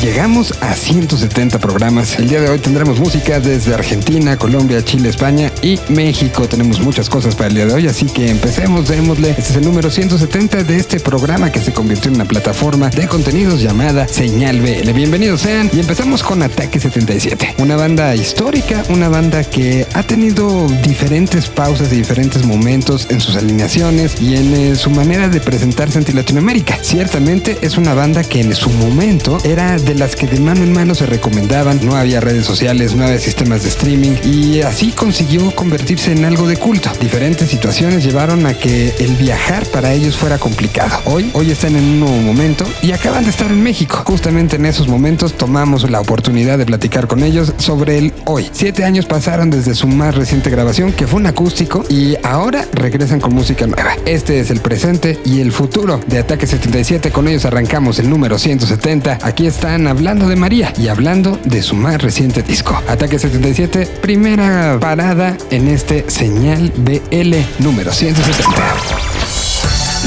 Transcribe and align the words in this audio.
Llegamos 0.00 0.54
a 0.60 0.74
170 0.74 1.58
programas. 1.58 2.18
El 2.18 2.28
día 2.28 2.40
de 2.40 2.48
hoy 2.48 2.58
tendremos 2.58 2.98
música 2.98 3.40
desde 3.40 3.74
Argentina, 3.74 4.36
Colombia, 4.36 4.84
Chile, 4.84 5.10
España 5.10 5.52
y 5.60 5.78
México. 5.88 6.48
Tenemos 6.48 6.80
muchas 6.80 7.08
cosas 7.08 7.34
para 7.34 7.48
el 7.48 7.54
día 7.54 7.66
de 7.66 7.74
hoy, 7.74 7.86
así 7.86 8.06
que 8.06 8.28
empecemos, 8.28 8.88
démosle. 8.88 9.30
Este 9.30 9.42
es 9.42 9.56
el 9.56 9.64
número 9.64 9.90
170 9.90 10.64
de 10.64 10.76
este 10.76 10.98
programa 10.98 11.52
que 11.52 11.60
se 11.60 11.72
convirtió 11.72 12.08
en 12.08 12.16
una 12.16 12.24
plataforma 12.24 12.90
de 12.90 13.06
contenidos 13.06 13.60
llamada 13.60 14.08
Señal 14.08 14.60
BL. 14.60 14.90
Bienvenidos 14.92 15.42
sean 15.42 15.70
y 15.72 15.80
empezamos 15.80 16.22
con 16.22 16.42
Ataque 16.42 16.80
77, 16.80 17.56
una 17.58 17.76
banda 17.76 18.14
histórica, 18.16 18.82
una 18.88 19.08
banda 19.08 19.44
que 19.44 19.86
ha 19.94 20.02
tenido 20.02 20.66
diferentes 20.84 21.48
pausas 21.48 21.92
y 21.92 21.96
diferentes 21.96 22.44
momentos 22.44 23.06
en 23.10 23.20
sus 23.20 23.36
alineaciones 23.36 24.20
y 24.20 24.36
en 24.36 24.54
eh, 24.54 24.74
su 24.74 24.90
manera 24.90 25.28
de 25.28 25.40
presentarse 25.40 25.98
ante 25.98 26.12
Latinoamérica. 26.12 26.78
Ciertamente 26.82 27.58
es 27.62 27.76
una 27.76 27.94
banda 27.94 28.24
que 28.24 28.40
en 28.40 28.54
su 28.54 28.70
momento 28.70 29.38
era 29.44 29.78
de 29.84 29.94
las 29.94 30.16
que 30.16 30.26
de 30.26 30.40
mano 30.40 30.62
en 30.62 30.72
mano 30.72 30.94
se 30.94 31.06
recomendaban. 31.06 31.80
No 31.84 31.96
había 31.96 32.20
redes 32.20 32.46
sociales, 32.46 32.94
no 32.94 33.04
había 33.04 33.18
sistemas 33.18 33.62
de 33.62 33.68
streaming 33.68 34.12
y 34.24 34.60
así 34.62 34.92
consiguió 34.92 35.54
convertirse 35.54 36.12
en 36.12 36.24
algo 36.24 36.46
de 36.46 36.56
culto. 36.56 36.90
Diferentes 37.00 37.48
situaciones 37.48 38.04
llevaron 38.04 38.46
a 38.46 38.54
que 38.54 38.94
el 38.98 39.16
viajar 39.16 39.64
para 39.66 39.92
ellos 39.92 40.16
fuera 40.16 40.38
complicado. 40.38 40.98
Hoy, 41.04 41.30
hoy 41.34 41.50
están 41.50 41.76
en 41.76 41.84
un 41.84 42.00
nuevo 42.00 42.16
momento 42.16 42.64
y 42.82 42.92
acaban 42.92 43.24
de 43.24 43.30
estar 43.30 43.50
en 43.50 43.62
México. 43.62 44.02
Justamente 44.06 44.56
en 44.56 44.66
esos 44.66 44.88
momentos 44.88 45.34
tomamos 45.34 45.88
la 45.90 46.00
oportunidad 46.00 46.58
de 46.58 46.66
platicar 46.66 47.06
con 47.06 47.22
ellos 47.22 47.52
sobre 47.58 47.98
el 47.98 48.12
hoy. 48.26 48.48
Siete 48.52 48.84
años 48.84 49.06
pasaron 49.06 49.50
desde 49.50 49.74
su 49.74 49.86
más 49.86 50.14
reciente 50.14 50.50
grabación, 50.50 50.92
que 50.92 51.06
fue 51.06 51.20
un 51.20 51.26
acústico, 51.26 51.84
y 51.88 52.16
ahora 52.22 52.66
regresan 52.72 53.20
con 53.20 53.34
música 53.34 53.66
nueva. 53.66 53.96
Este 54.06 54.40
es 54.40 54.50
el 54.50 54.60
presente 54.60 55.20
y 55.24 55.40
el 55.40 55.52
futuro 55.52 56.00
de 56.06 56.18
Ataque 56.18 56.46
77. 56.46 57.10
Con 57.10 57.28
ellos 57.28 57.44
arrancamos 57.44 57.98
el 57.98 58.08
número 58.08 58.38
170. 58.38 59.18
Aquí 59.22 59.46
está 59.46 59.61
están 59.62 59.86
hablando 59.86 60.26
de 60.26 60.34
María 60.34 60.72
y 60.76 60.88
hablando 60.88 61.38
de 61.44 61.62
su 61.62 61.76
más 61.76 62.02
reciente 62.02 62.42
disco. 62.42 62.82
Ataque 62.88 63.20
77, 63.20 63.86
primera 64.02 64.76
parada 64.80 65.36
en 65.52 65.68
este 65.68 66.04
señal 66.10 66.72
BL 66.78 67.36
número 67.60 67.92
170. 67.92 69.11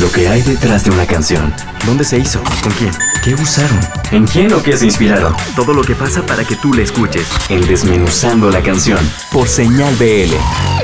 Lo 0.02 0.12
que 0.12 0.28
hay 0.28 0.42
detrás 0.42 0.84
de 0.84 0.92
una 0.92 1.06
canción. 1.06 1.54
¿Dónde 1.86 2.04
se 2.04 2.18
hizo? 2.20 2.44
¿Con 2.62 2.74
quién? 2.74 2.92
¿Qué 3.24 3.34
usaron? 3.34 3.80
¿En 4.12 4.26
quién 4.26 4.52
o 4.54 4.62
qué 4.62 4.76
se 4.76 4.86
inspiraron? 4.86 5.34
Todo 5.56 5.74
lo 5.74 5.84
que 5.84 5.96
pasa 5.96 6.22
para 6.26 6.44
que 6.44 6.56
tú 6.56 6.74
la 6.74 6.82
escuches. 6.82 7.28
En 7.50 7.66
Desmenuzando 7.66 8.50
la 8.50 8.62
canción. 8.62 9.00
Por 9.32 9.48
Señal 9.48 9.96
BL. 9.96 10.34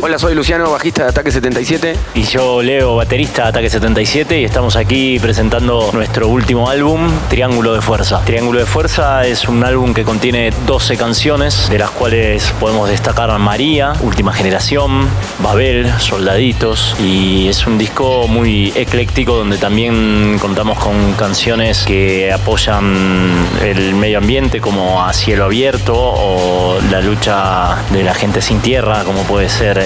Hola, 0.01 0.17
soy 0.17 0.33
Luciano, 0.33 0.71
bajista 0.71 1.03
de 1.03 1.09
Ataque 1.09 1.31
77. 1.31 1.97
Y 2.15 2.23
yo, 2.23 2.61
Leo, 2.61 2.95
baterista 2.95 3.43
de 3.43 3.49
Ataque 3.49 3.69
77. 3.69 4.39
Y 4.39 4.45
estamos 4.45 4.75
aquí 4.75 5.19
presentando 5.19 5.91
nuestro 5.91 6.27
último 6.27 6.69
álbum, 6.69 7.09
Triángulo 7.29 7.73
de 7.73 7.81
Fuerza. 7.81 8.21
Triángulo 8.23 8.59
de 8.59 8.65
Fuerza 8.65 9.27
es 9.27 9.47
un 9.47 9.63
álbum 9.63 9.93
que 9.93 10.03
contiene 10.03 10.51
12 10.65 10.97
canciones, 10.97 11.69
de 11.69 11.79
las 11.79 11.91
cuales 11.91 12.53
podemos 12.59 12.89
destacar 12.89 13.37
María, 13.39 13.93
Última 14.01 14.33
Generación, 14.33 15.07
Babel, 15.43 15.91
Soldaditos. 15.99 16.95
Y 16.99 17.49
es 17.49 17.67
un 17.67 17.77
disco 17.77 18.27
muy 18.27 18.71
ecléctico 18.75 19.00
donde 19.01 19.57
también 19.57 20.37
contamos 20.39 20.77
con 20.77 21.13
canciones 21.13 21.83
que 21.85 22.31
apoyan 22.31 23.45
el 23.61 23.95
medio 23.95 24.19
ambiente 24.19 24.61
como 24.61 25.03
a 25.03 25.11
cielo 25.13 25.45
abierto 25.45 25.95
o 25.95 26.79
la 26.91 27.01
lucha 27.01 27.77
de 27.91 28.03
la 28.03 28.13
gente 28.13 28.41
sin 28.41 28.59
tierra, 28.59 29.03
como 29.03 29.23
puede 29.23 29.49
ser 29.49 29.79
eh, 29.79 29.85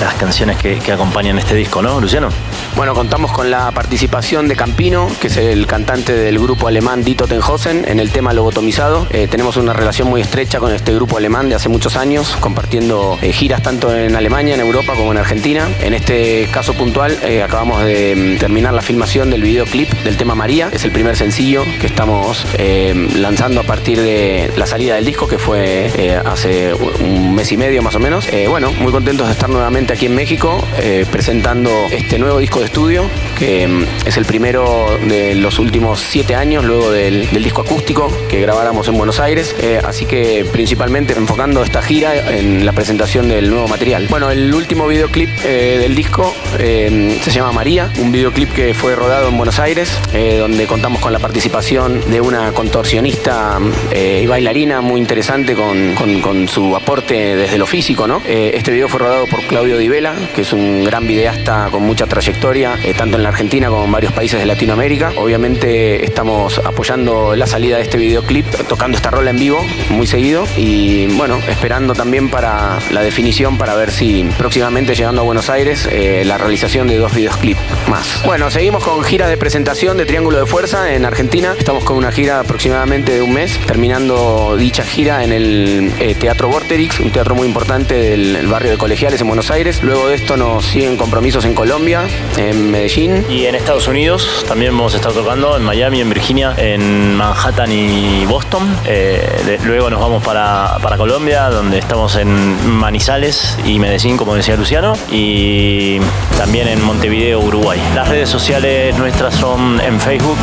las 0.00 0.14
canciones 0.14 0.58
que, 0.58 0.80
acompañan 0.92 1.38
este 1.38 1.54
disco, 1.54 1.82
¿no, 1.82 2.00
Luciano? 2.00 2.28
Bueno, 2.76 2.94
contamos 2.94 3.32
con 3.32 3.50
la 3.50 3.70
participación 3.72 4.48
de 4.48 4.56
Campino, 4.56 5.08
que 5.20 5.26
es 5.26 5.36
el 5.36 5.66
cantante 5.66 6.12
del 6.12 6.38
grupo 6.38 6.68
alemán 6.68 7.04
Dito 7.04 7.26
Tenhausen, 7.26 7.84
en 7.86 8.00
el 8.00 8.10
tema 8.10 8.32
lobotomizado. 8.32 9.06
Eh, 9.10 9.28
tenemos 9.28 9.56
una 9.56 9.72
relación 9.72 10.08
muy 10.08 10.20
estrecha 10.20 10.58
con 10.58 10.72
este 10.72 10.94
grupo 10.94 11.16
alemán 11.16 11.48
de 11.48 11.56
hace 11.56 11.68
muchos 11.68 11.96
años, 11.96 12.36
compartiendo 12.40 13.18
eh, 13.22 13.32
giras 13.32 13.62
tanto 13.62 13.94
en 13.94 14.16
Alemania, 14.16 14.54
en 14.54 14.60
Europa 14.60 14.94
como 14.94 15.12
en 15.12 15.18
Argentina. 15.18 15.68
En 15.80 15.94
este 15.94 16.48
caso 16.52 16.74
puntual, 16.74 17.16
acabamos 17.44 17.84
de 17.84 18.19
terminar 18.38 18.74
la 18.74 18.82
filmación 18.82 19.30
del 19.30 19.42
videoclip 19.42 19.90
del 20.04 20.16
tema 20.16 20.34
María, 20.34 20.70
es 20.72 20.84
el 20.84 20.90
primer 20.90 21.16
sencillo 21.16 21.64
que 21.80 21.86
estamos 21.86 22.46
eh, 22.58 23.08
lanzando 23.16 23.60
a 23.60 23.64
partir 23.64 24.00
de 24.00 24.50
la 24.56 24.66
salida 24.66 24.94
del 24.94 25.04
disco, 25.04 25.28
que 25.28 25.38
fue 25.38 25.90
eh, 25.96 26.20
hace 26.24 26.74
un 26.74 27.34
mes 27.34 27.50
y 27.52 27.56
medio 27.56 27.82
más 27.82 27.94
o 27.94 27.98
menos. 27.98 28.26
Eh, 28.32 28.46
bueno, 28.48 28.72
muy 28.72 28.92
contentos 28.92 29.26
de 29.26 29.32
estar 29.32 29.48
nuevamente 29.48 29.92
aquí 29.92 30.06
en 30.06 30.14
México 30.14 30.62
presentando 31.10 31.70
este 31.90 32.18
nuevo 32.18 32.38
disco 32.38 32.60
de 32.60 32.66
estudio, 32.66 33.04
que 33.38 33.66
mm, 33.66 33.84
es 34.06 34.16
el 34.16 34.24
primero 34.24 34.86
de 35.06 35.34
los 35.34 35.58
últimos 35.58 36.00
siete 36.00 36.34
años, 36.34 36.64
luego 36.64 36.90
del, 36.90 37.28
disco 37.42 37.62
acústico 37.62 38.12
que 38.28 38.40
grabáramos 38.40 38.86
en 38.88 38.98
Buenos 38.98 39.18
Aires. 39.18 39.54
así 39.84 40.04
que 40.04 40.46
principalmente 40.52 41.14
enfocando 41.14 41.62
esta 41.62 41.80
gira 41.80 42.30
en 42.30 42.66
la 42.66 42.72
presentación 42.72 43.28
del 43.28 43.50
nuevo 43.50 43.66
material. 43.66 44.06
Bueno, 44.10 44.30
el 44.30 44.52
último 44.52 44.86
videoclip 44.86 45.30
del 45.40 45.94
disco 45.94 46.34
se 46.58 47.30
llama 47.30 47.52
María, 47.52 47.90
un 47.98 48.09
videoclip 48.12 48.52
que 48.52 48.74
fue 48.74 48.94
rodado 48.94 49.28
en 49.28 49.36
Buenos 49.36 49.58
Aires, 49.58 49.90
donde 50.38 50.66
contamos 50.66 51.00
con 51.00 51.12
la 51.12 51.18
participación 51.18 52.10
de 52.10 52.20
una 52.20 52.52
contorsionista 52.52 53.58
eh, 53.90 54.20
y 54.22 54.26
bailarina 54.26 54.80
muy 54.80 55.00
interesante 55.00 55.54
con, 55.54 56.48
su 56.48 56.74
aporte 56.76 57.36
desde 57.36 57.58
lo 57.58 57.66
físico. 57.66 58.06
¿no? 58.06 58.22
Eh, 58.26 58.52
este 58.54 58.70
video 58.70 58.88
fue 58.88 59.00
rodado 59.00 59.26
por 59.26 59.42
Claudio 59.42 59.78
Di 59.78 59.88
Vela, 59.88 60.14
que 60.34 60.42
es 60.42 60.52
un 60.52 60.84
gran 60.84 61.06
videasta 61.06 61.68
con 61.70 61.82
mucha 61.82 62.06
trayectoria, 62.06 62.78
eh, 62.84 62.94
tanto 62.94 63.16
en 63.16 63.22
la 63.22 63.28
Argentina 63.28 63.68
como 63.68 63.84
en 63.84 63.92
varios 63.92 64.12
países 64.12 64.38
de 64.40 64.46
Latinoamérica. 64.46 65.12
Obviamente 65.16 66.04
estamos 66.04 66.58
apoyando 66.58 67.36
la 67.36 67.46
salida 67.46 67.76
de 67.76 67.82
este 67.82 67.98
videoclip, 67.98 68.46
tocando 68.68 68.96
esta 68.96 69.10
rola 69.10 69.30
en 69.30 69.38
vivo 69.38 69.64
muy 69.90 70.06
seguido 70.06 70.46
y 70.56 71.06
bueno, 71.16 71.40
esperando 71.48 71.94
también 71.94 72.30
para 72.30 72.78
la 72.90 73.02
definición 73.02 73.58
para 73.58 73.74
ver 73.74 73.90
si 73.90 74.28
próximamente 74.38 74.94
llegando 74.94 75.22
a 75.22 75.24
Buenos 75.24 75.50
Aires 75.50 75.88
la 76.24 76.38
realización 76.38 76.88
de 76.88 76.96
dos 76.96 77.14
videoclips 77.14 77.60
más. 77.88 77.99
Bueno, 78.24 78.50
seguimos 78.50 78.84
con 78.84 79.02
gira 79.02 79.28
de 79.28 79.36
presentación 79.36 79.96
de 79.96 80.06
Triángulo 80.06 80.38
de 80.38 80.46
Fuerza 80.46 80.94
en 80.94 81.04
Argentina 81.04 81.54
Estamos 81.58 81.84
con 81.84 81.96
una 81.96 82.12
gira 82.12 82.40
aproximadamente 82.40 83.12
de 83.12 83.22
un 83.22 83.32
mes, 83.32 83.58
terminando 83.66 84.56
dicha 84.56 84.82
gira 84.84 85.22
en 85.24 85.32
el 85.32 85.92
eh, 85.98 86.14
Teatro 86.14 86.48
Vorterix, 86.48 86.98
un 87.00 87.10
teatro 87.10 87.34
muy 87.34 87.46
importante 87.46 87.94
del 87.94 88.46
barrio 88.46 88.70
de 88.70 88.78
Colegiales 88.78 89.20
en 89.20 89.28
Buenos 89.28 89.50
Aires. 89.50 89.82
Luego 89.82 90.08
de 90.08 90.16
esto 90.16 90.36
nos 90.36 90.64
siguen 90.64 90.96
compromisos 90.96 91.44
en 91.44 91.54
Colombia, 91.54 92.02
en 92.36 92.70
Medellín. 92.70 93.24
Y 93.28 93.46
en 93.46 93.54
Estados 93.54 93.88
Unidos 93.88 94.44
también 94.48 94.76
vamos 94.76 94.94
a 94.94 94.96
estar 94.96 95.12
tocando 95.12 95.56
en 95.56 95.62
Miami, 95.62 96.00
en 96.00 96.08
Virginia, 96.08 96.54
en 96.56 97.14
Manhattan 97.16 97.70
y 97.70 98.24
Boston. 98.26 98.76
Eh, 98.86 99.58
luego 99.64 99.90
nos 99.90 100.00
vamos 100.00 100.22
para 100.22 100.78
Colombia, 100.96 101.48
donde 101.50 101.78
estamos 101.78 102.16
en 102.16 102.28
Manizales 102.70 103.56
y 103.64 103.78
Medellín, 103.78 104.16
como 104.16 104.34
decía 104.34 104.56
Luciano, 104.56 104.94
y 105.10 105.98
también 106.36 106.68
en 106.68 106.82
Montevideo, 106.82 107.40
Uruguay. 107.40 107.78
Las 107.94 108.08
redes 108.08 108.28
sociales 108.28 108.96
nuestras 108.96 109.34
son 109.34 109.80
en 109.80 110.00
Facebook, 110.00 110.36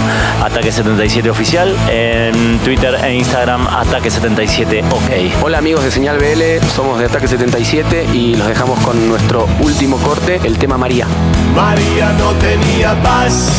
Ataques 0.44 0.76
77 0.76 1.30
Oficial, 1.30 1.74
en 1.90 2.60
Twitter 2.60 2.94
e 3.04 3.16
Instagram 3.16 3.66
Ataque 3.68 4.12
77 4.12 4.84
OK. 4.90 5.44
Hola 5.44 5.60
amigos 5.60 5.84
de 5.86 5.92
Señal 5.92 6.18
BL, 6.18 6.66
somos 6.68 7.00
de 7.00 7.06
Ataque 7.06 7.28
77 7.28 8.08
y 8.14 8.36
los 8.36 8.48
dejamos 8.48 8.78
con 8.82 9.08
nuestro 9.08 9.48
último 9.62 9.98
corte, 9.98 10.42
el 10.44 10.58
tema 10.58 10.78
María. 10.78 11.08
María 11.56 12.12
no 12.20 12.32
tenía 12.34 13.02
paz, 13.02 13.50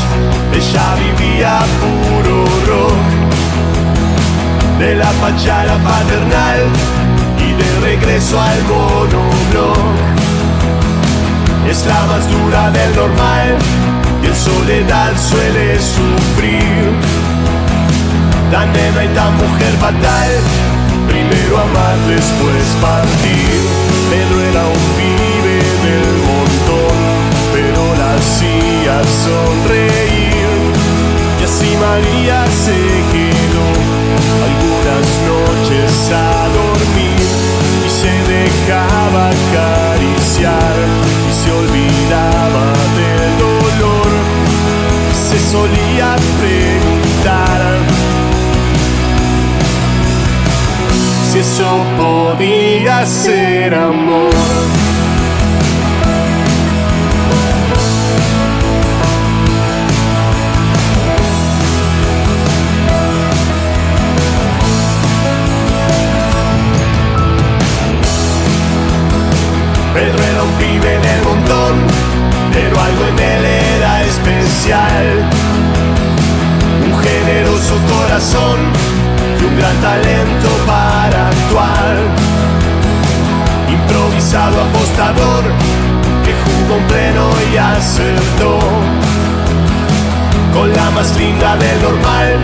ella 0.52 0.94
vivía 1.16 1.60
puro 1.80 2.44
rock. 2.66 2.92
De 4.78 4.94
la 4.96 5.10
fachada 5.12 5.78
paternal 5.78 6.60
y 7.38 7.52
de 7.52 7.80
regreso 7.80 8.38
al 8.38 8.62
monobloc. 8.64 10.17
Es 11.70 11.84
la 11.84 12.06
más 12.06 12.26
dura 12.30 12.70
del 12.70 12.96
normal 12.96 13.56
y 14.22 14.26
en 14.26 14.34
soledad 14.34 15.12
suele 15.18 15.78
sufrir. 15.78 16.96
Tan 18.50 18.72
nena 18.72 19.04
y 19.04 19.08
tan 19.08 19.36
mujer 19.36 19.74
fatal, 19.78 20.30
primero 21.06 21.58
amar, 21.58 21.98
después 22.08 22.64
partir. 22.80 23.60
Pedro 24.08 24.40
era 24.50 24.64
un 24.64 24.84
pibe 24.96 25.58
del 25.84 26.08
montón, 26.30 26.96
pero 27.52 27.80
la 28.00 28.14
hacía 28.14 28.96
sonreír. 29.26 30.48
Y 31.38 31.44
así 31.44 31.70
María 31.76 32.46
se 32.64 32.80
quedó 33.12 33.68
algunas 34.48 35.06
noches 35.28 35.92
a 36.16 36.48
dormir 36.48 37.28
y 37.86 37.90
se 37.90 38.12
dejaba 38.32 39.28
acariciar 39.28 41.17
se 41.42 41.50
olvidaba 41.52 42.66
del 42.98 43.38
dolor. 43.38 44.10
Se 45.12 45.38
solía 45.38 46.16
preguntar 46.40 47.78
si 51.30 51.38
eso 51.38 51.84
podía 51.96 53.06
ser 53.06 53.74
amor. 53.74 54.87
Algo 72.80 73.04
en 73.06 73.18
él 73.18 73.44
era 73.44 74.02
especial. 74.04 75.06
Un 76.86 76.98
generoso 76.98 77.74
corazón 77.94 78.58
y 79.40 79.44
un 79.44 79.56
gran 79.56 79.76
talento 79.80 80.48
para 80.66 81.28
actuar. 81.28 81.96
Improvisado 83.68 84.56
apostador 84.62 85.44
que 86.24 86.32
jugó 86.44 86.78
en 86.78 86.86
pleno 86.86 87.30
y 87.52 87.56
acertó. 87.56 88.58
Con 90.54 90.72
la 90.72 90.90
más 90.90 91.16
linda 91.16 91.56
del 91.56 91.82
normal, 91.82 92.38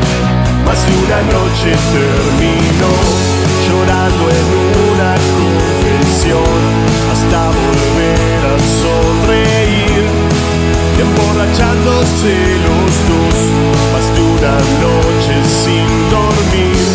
más 0.65 0.79
de 0.87 0.93
una 1.05 1.21
noche 1.37 1.71
terminó 1.93 2.93
llorando 3.67 4.25
en 4.31 4.47
una 4.93 5.15
confesión 5.37 6.84
emborrachándose 11.15 12.35
los 12.67 13.09
dos 13.09 13.55
una 14.19 14.57
noche 14.83 15.35
sin 15.63 15.87
dormir. 16.11 16.87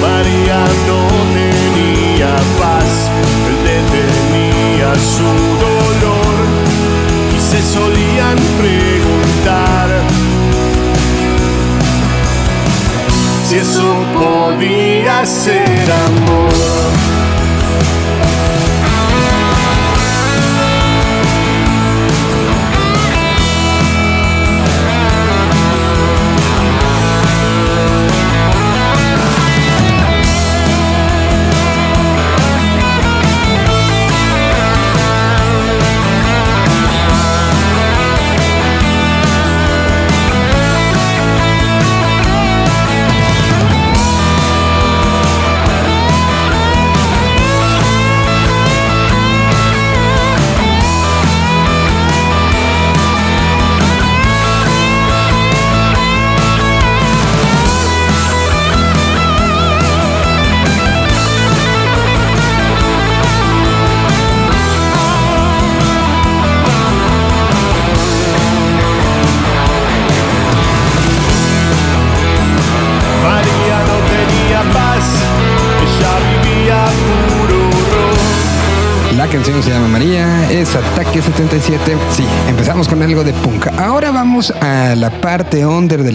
María 0.00 0.64
no 0.86 1.00
tenía 1.34 2.36
paz, 2.60 2.90
él 3.48 3.56
detenía 3.64 4.94
su 4.94 5.30
dolor 5.66 6.36
y 7.36 7.40
se 7.40 7.62
solían 7.62 8.36
preguntar 8.58 9.88
si 13.44 13.56
eso 13.56 14.04
podía 14.14 15.24
ser 15.24 15.92
amor. 16.06 17.07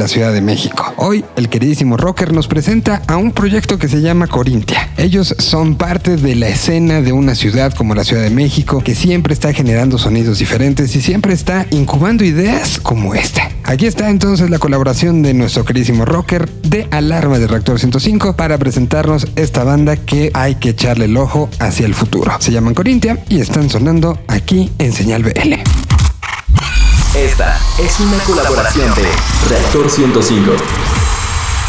La 0.04 0.10
Ciudad 0.10 0.34
de 0.34 0.42
México. 0.42 0.94
Hoy 0.98 1.24
el 1.38 1.48
queridísimo 1.48 1.96
rocker 1.96 2.34
nos 2.34 2.50
presenta 2.50 3.02
a 3.08 3.16
un 3.16 3.32
proyecto 3.32 3.80
que 3.80 3.88
se 3.88 4.02
llama 4.02 4.28
Corintia. 4.28 4.90
Ellos 4.98 5.34
son 5.40 5.76
parte 5.76 6.18
de 6.18 6.36
la 6.36 6.50
escena 6.50 7.00
de 7.00 7.14
una 7.14 7.36
ciudad 7.36 7.74
como 7.74 7.96
la 7.96 8.04
Ciudad 8.04 8.22
de 8.22 8.30
México 8.30 8.82
que 8.84 8.96
siempre 8.96 9.34
está 9.34 9.54
generando 9.54 9.98
sonidos 9.98 10.40
diferentes 10.40 10.94
y 10.98 11.02
siempre 11.02 11.34
está 11.34 11.68
incubando 11.72 12.26
ideas 12.26 12.82
como 12.82 13.16
esta. 13.16 13.50
Aquí 13.64 13.86
está 13.86 14.10
entonces 14.10 14.50
la 14.50 14.60
colaboración 14.60 15.22
de 15.22 15.34
nuestro 15.34 15.64
queridísimo 15.64 16.04
rocker 16.04 16.50
de 16.64 16.86
Alarma 16.92 17.40
de 17.40 17.48
Reactor 17.48 17.80
105 17.80 18.36
para 18.36 18.58
presentarnos 18.58 19.28
esta 19.38 19.64
banda 19.64 19.96
que 19.96 20.32
hay 20.34 20.56
que 20.56 20.72
echarle 20.72 21.06
el 21.06 21.16
ojo 21.16 21.50
hacia 21.60 21.86
el 21.86 21.96
futuro. 21.96 22.34
Se 22.40 22.52
llaman 22.52 22.74
Corintia 22.74 23.24
y 23.30 23.40
están 23.40 23.70
sonando 23.70 24.20
aquí 24.28 24.70
en 24.80 24.92
Señal 24.92 25.24
BL. 25.24 25.93
Esta 27.16 27.62
es 27.78 28.00
una 28.00 28.18
colaboración 28.24 28.92
de 28.96 29.04
Reactor 29.48 29.88
105. 29.88 31.03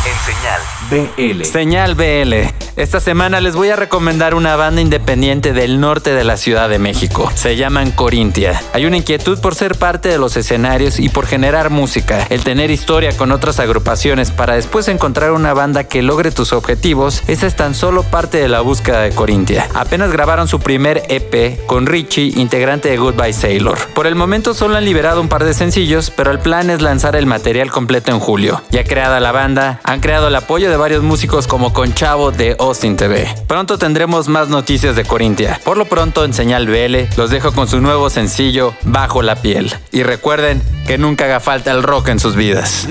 En 0.06 0.18
señal 0.18 0.60
BL. 0.90 1.44
Señal 1.44 1.94
BL. 1.94 2.34
Esta 2.76 3.00
semana 3.00 3.40
les 3.40 3.54
voy 3.54 3.70
a 3.70 3.76
recomendar 3.76 4.34
una 4.34 4.54
banda 4.56 4.82
independiente 4.82 5.52
del 5.52 5.80
norte 5.80 6.12
de 6.12 6.24
la 6.24 6.36
Ciudad 6.36 6.68
de 6.68 6.78
México. 6.78 7.30
Se 7.34 7.56
llaman 7.56 7.90
Corintia. 7.92 8.60
Hay 8.74 8.84
una 8.84 8.98
inquietud 8.98 9.38
por 9.38 9.54
ser 9.54 9.76
parte 9.76 10.10
de 10.10 10.18
los 10.18 10.36
escenarios 10.36 10.98
y 10.98 11.08
por 11.08 11.26
generar 11.26 11.70
música. 11.70 12.26
El 12.28 12.42
tener 12.42 12.70
historia 12.70 13.16
con 13.16 13.32
otras 13.32 13.60
agrupaciones 13.60 14.30
para 14.30 14.56
después 14.56 14.88
encontrar 14.88 15.32
una 15.32 15.54
banda 15.54 15.84
que 15.84 16.02
logre 16.02 16.32
tus 16.32 16.52
objetivos, 16.52 17.22
esa 17.28 17.46
es 17.46 17.56
tan 17.56 17.74
solo 17.74 18.02
parte 18.02 18.38
de 18.38 18.48
la 18.48 18.60
búsqueda 18.60 19.02
de 19.02 19.12
Corintia. 19.12 19.68
Apenas 19.72 20.10
grabaron 20.10 20.48
su 20.48 20.58
primer 20.58 21.04
EP 21.08 21.64
con 21.66 21.86
Richie, 21.86 22.32
integrante 22.36 22.90
de 22.90 22.98
Goodbye 22.98 23.32
Sailor. 23.32 23.78
Por 23.94 24.06
el 24.06 24.16
momento 24.16 24.52
solo 24.52 24.76
han 24.76 24.84
liberado 24.84 25.20
un 25.20 25.28
par 25.28 25.44
de 25.44 25.54
sencillos, 25.54 26.10
pero 26.10 26.30
el 26.30 26.40
plan 26.40 26.68
es 26.68 26.82
lanzar 26.82 27.16
el 27.16 27.26
material 27.26 27.70
completo 27.70 28.10
en 28.10 28.18
julio. 28.18 28.60
Ya 28.70 28.84
creada 28.84 29.20
la 29.20 29.32
banda, 29.32 29.80
creado 30.00 30.28
el 30.28 30.34
apoyo 30.36 30.70
de 30.70 30.76
varios 30.76 31.02
músicos 31.02 31.46
como 31.46 31.72
Conchavo 31.72 32.30
de 32.30 32.56
Austin 32.58 32.96
TV. 32.96 33.28
Pronto 33.46 33.78
tendremos 33.78 34.28
más 34.28 34.48
noticias 34.48 34.96
de 34.96 35.04
Corintia. 35.04 35.60
Por 35.64 35.76
lo 35.76 35.84
pronto 35.84 36.24
en 36.24 36.32
Señal 36.32 36.66
BL 36.66 37.16
los 37.16 37.30
dejo 37.30 37.52
con 37.52 37.68
su 37.68 37.80
nuevo 37.80 38.10
sencillo 38.10 38.74
Bajo 38.82 39.22
la 39.22 39.36
piel. 39.36 39.74
Y 39.92 40.02
recuerden 40.02 40.62
que 40.86 40.98
nunca 40.98 41.24
haga 41.24 41.40
falta 41.40 41.70
el 41.70 41.82
rock 41.82 42.08
en 42.08 42.18
sus 42.18 42.34
vidas. 42.36 42.86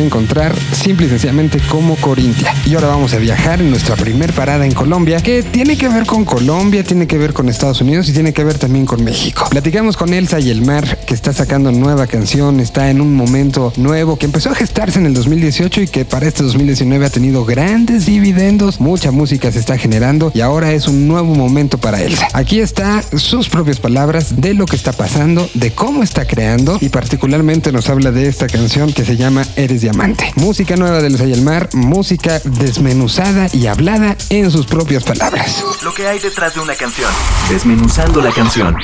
Encontrar 0.00 0.54
simple 0.82 1.06
y 1.06 1.10
sencillamente 1.10 1.60
como 1.68 1.94
Corintia. 1.94 2.52
Y 2.66 2.74
ahora 2.74 2.88
vamos 2.88 3.14
a 3.14 3.18
viajar 3.18 3.60
en 3.60 3.70
nuestra 3.70 3.94
primer 3.94 4.32
parada 4.32 4.66
en 4.66 4.72
Colombia, 4.72 5.20
que 5.20 5.44
tiene 5.44 5.76
que 5.78 5.88
ver 5.88 6.06
con 6.06 6.24
Colombia, 6.24 6.82
tiene 6.82 7.06
que 7.06 7.18
ver 7.18 7.32
con 7.32 7.48
Estados 7.48 7.80
Unidos 7.80 8.08
y 8.08 8.12
tiene 8.12 8.32
que 8.32 8.42
ver 8.42 8.58
también 8.58 8.84
con 8.84 9.04
México. 9.04 9.46
Platicamos 9.48 9.96
con 9.96 10.12
Elsa 10.12 10.40
y 10.40 10.50
el 10.50 10.62
Mar, 10.62 10.98
que 11.06 11.14
está 11.14 11.32
sacando 11.32 11.70
nueva 11.70 12.08
canción, 12.08 12.58
está 12.58 12.90
en 12.90 13.00
un 13.00 13.14
momento 13.14 13.72
nuevo 13.76 14.16
que 14.16 14.26
empezó 14.26 14.50
a 14.50 14.56
gestarse 14.56 14.98
en 14.98 15.06
el 15.06 15.14
2018 15.14 15.82
y 15.82 15.86
que 15.86 16.04
para 16.04 16.26
este 16.26 16.42
2019 16.42 17.06
ha 17.06 17.10
tenido 17.10 17.44
grandes 17.44 18.06
dividendos, 18.06 18.80
mucha 18.80 19.12
música 19.12 19.52
se 19.52 19.60
está 19.60 19.78
generando 19.78 20.32
y 20.34 20.40
ahora 20.40 20.72
es 20.72 20.88
un 20.88 21.06
nuevo 21.06 21.32
momento 21.36 21.78
para 21.78 22.02
Elsa. 22.02 22.26
Aquí 22.32 22.58
está 22.58 23.02
sus 23.16 23.48
propias 23.48 23.78
palabras 23.78 24.40
de 24.40 24.54
lo 24.54 24.66
que 24.66 24.74
está 24.74 24.92
pasando, 24.92 25.48
de 25.54 25.70
cómo 25.70 26.02
está 26.02 26.24
creando 26.24 26.78
y 26.80 26.88
particularmente 26.88 27.70
nos 27.70 27.88
habla 27.88 28.10
de 28.10 28.26
esta 28.26 28.48
canción 28.48 28.92
que 28.92 29.04
se 29.04 29.16
llama 29.16 29.46
Eres 29.54 29.82
Diamante. 29.82 30.32
Música 30.34 30.71
nueva 30.76 31.00
de 31.00 31.08
Elsa 31.08 31.26
y 31.26 31.32
el 31.32 31.42
Mar, 31.42 31.68
música 31.72 32.40
desmenuzada 32.44 33.48
y 33.52 33.66
hablada 33.66 34.16
en 34.30 34.50
sus 34.50 34.66
propias 34.66 35.04
palabras. 35.04 35.64
Lo 35.82 35.92
que 35.92 36.06
hay 36.06 36.18
detrás 36.18 36.54
de 36.54 36.60
una 36.60 36.74
canción. 36.74 37.10
Desmenuzando 37.48 38.20
la 38.20 38.30
canción. 38.30 38.76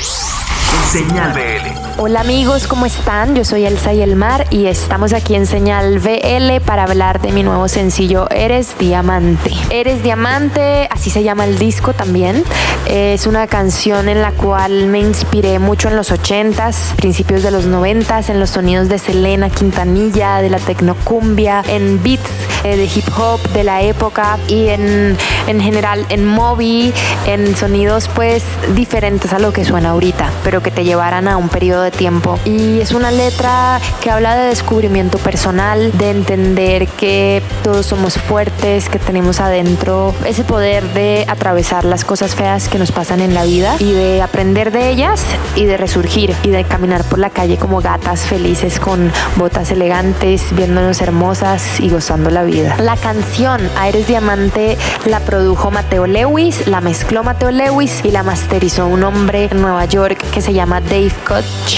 Señal 0.91 1.33
BL. 1.33 1.88
Hola 2.01 2.21
amigos, 2.21 2.69
¿cómo 2.69 2.87
están? 2.87 3.35
Yo 3.35 3.45
soy 3.45 3.67
Elsa 3.67 3.93
y 3.93 4.03
el 4.03 4.15
Mar 4.15 4.47
y 4.51 4.67
estamos 4.67 5.13
aquí 5.13 5.35
en 5.35 5.47
Señal 5.47 5.99
VL 5.99 6.61
para 6.61 6.85
hablar 6.85 7.21
de 7.21 7.33
mi 7.33 7.43
nuevo 7.43 7.67
sencillo 7.67 8.31
Eres 8.31 8.79
Diamante. 8.79 9.51
Eres 9.71 10.05
Diamante, 10.05 10.87
así 10.93 11.11
se 11.11 11.25
llama 11.25 11.45
el 11.45 11.59
disco 11.59 11.95
también. 11.95 12.45
Es 12.87 13.27
una 13.27 13.49
canción 13.49 14.09
en 14.09 14.23
la 14.23 14.31
cual 14.31 14.87
me 14.87 15.01
inspiré 15.01 15.59
mucho 15.59 15.89
en 15.89 15.97
los 15.97 16.13
80s, 16.13 16.95
principios 16.95 17.43
de 17.43 17.51
los 17.51 17.67
90s, 17.67 18.31
en 18.31 18.39
los 18.39 18.51
sonidos 18.51 18.89
de 18.89 18.99
Selena 18.99 19.51
Quintanilla, 19.51 20.41
de 20.41 20.51
la 20.51 20.59
tecnocumbia, 20.61 21.65
en 21.67 22.01
beats 22.01 22.31
eh, 22.63 22.77
de 22.77 22.85
hip 22.85 23.09
hop 23.19 23.41
de 23.51 23.65
la 23.65 23.83
época 23.83 24.39
y 24.47 24.69
en, 24.69 25.17
en 25.49 25.61
general 25.61 26.07
en 26.11 26.25
Moby, 26.25 26.95
en 27.27 27.57
sonidos 27.57 28.09
pues 28.15 28.45
diferentes 28.77 29.33
a 29.33 29.41
lo 29.41 29.53
que 29.53 29.65
suena 29.65 29.91
ahorita, 29.91 30.31
pero 30.45 30.63
que 30.63 30.71
te 30.71 30.85
llevaran 30.85 31.27
a 31.27 31.37
un 31.37 31.49
periodo 31.49 31.83
de 31.83 31.88
tiempo. 31.91 32.39
Y 32.45 32.81
es 32.81 32.93
una 32.93 33.11
letra 33.11 33.81
que 34.01 34.11
habla 34.11 34.37
de 34.37 34.49
descubrimiento 34.49 35.19
personal, 35.19 35.91
de 35.97 36.11
entender 36.11 36.87
que 36.87 37.43
todos 37.63 37.87
somos 37.87 38.15
fuertes, 38.15 38.89
que 38.89 38.99
tenemos 38.99 39.41
adentro 39.41 40.15
ese 40.25 40.45
poder 40.45 40.85
de 40.95 41.25
atravesar 41.29 41.85
las 41.85 42.05
cosas 42.05 42.35
feas 42.35 42.69
que 42.69 42.79
nos 42.79 42.93
pasan 42.93 43.21
en 43.21 43.35
la 43.35 43.45
vida 43.45 43.77
y 43.79 43.93
de 43.93 44.23
aprender 44.23 44.71
de 44.71 44.91
ellas 44.91 45.23
y 45.55 45.65
de 45.65 45.77
resurgir 45.77 46.35
y 46.43 46.51
de 46.51 46.65
caminar 46.65 47.05
por 47.05 47.19
la 47.19 47.31
calle 47.31 47.57
como 47.57 47.81
gatas 47.81 48.21
felices 48.21 48.81
con 48.81 49.13
botas 49.37 49.71
elegantes, 49.71 50.43
viéndonos 50.53 51.01
hermosas 51.01 51.81
y 51.81 51.91
gozando 51.91 52.31
la 52.31 52.43
vida. 52.45 52.77
La 52.81 52.97
canción 52.97 53.61
Aires 53.79 54.07
Diamante 54.07 54.77
la 55.07 55.21
produjo 55.21 55.71
Mateo 55.71 56.07
Lewis, 56.07 56.67
la 56.67 56.81
mezcló 56.81 57.23
Mateo 57.25 57.51
Lewis 57.51 58.01
y 58.05 58.11
la 58.11 58.23
masterizó 58.23 58.87
un 58.87 59.05
hombre 59.05 59.49
en 59.51 59.61
Nueva 59.61 59.85
York 59.85 60.19
que 60.33 60.41
se 60.41 60.53
llama 60.53 60.81
Dave 60.81 61.13
Koch, 61.27 61.78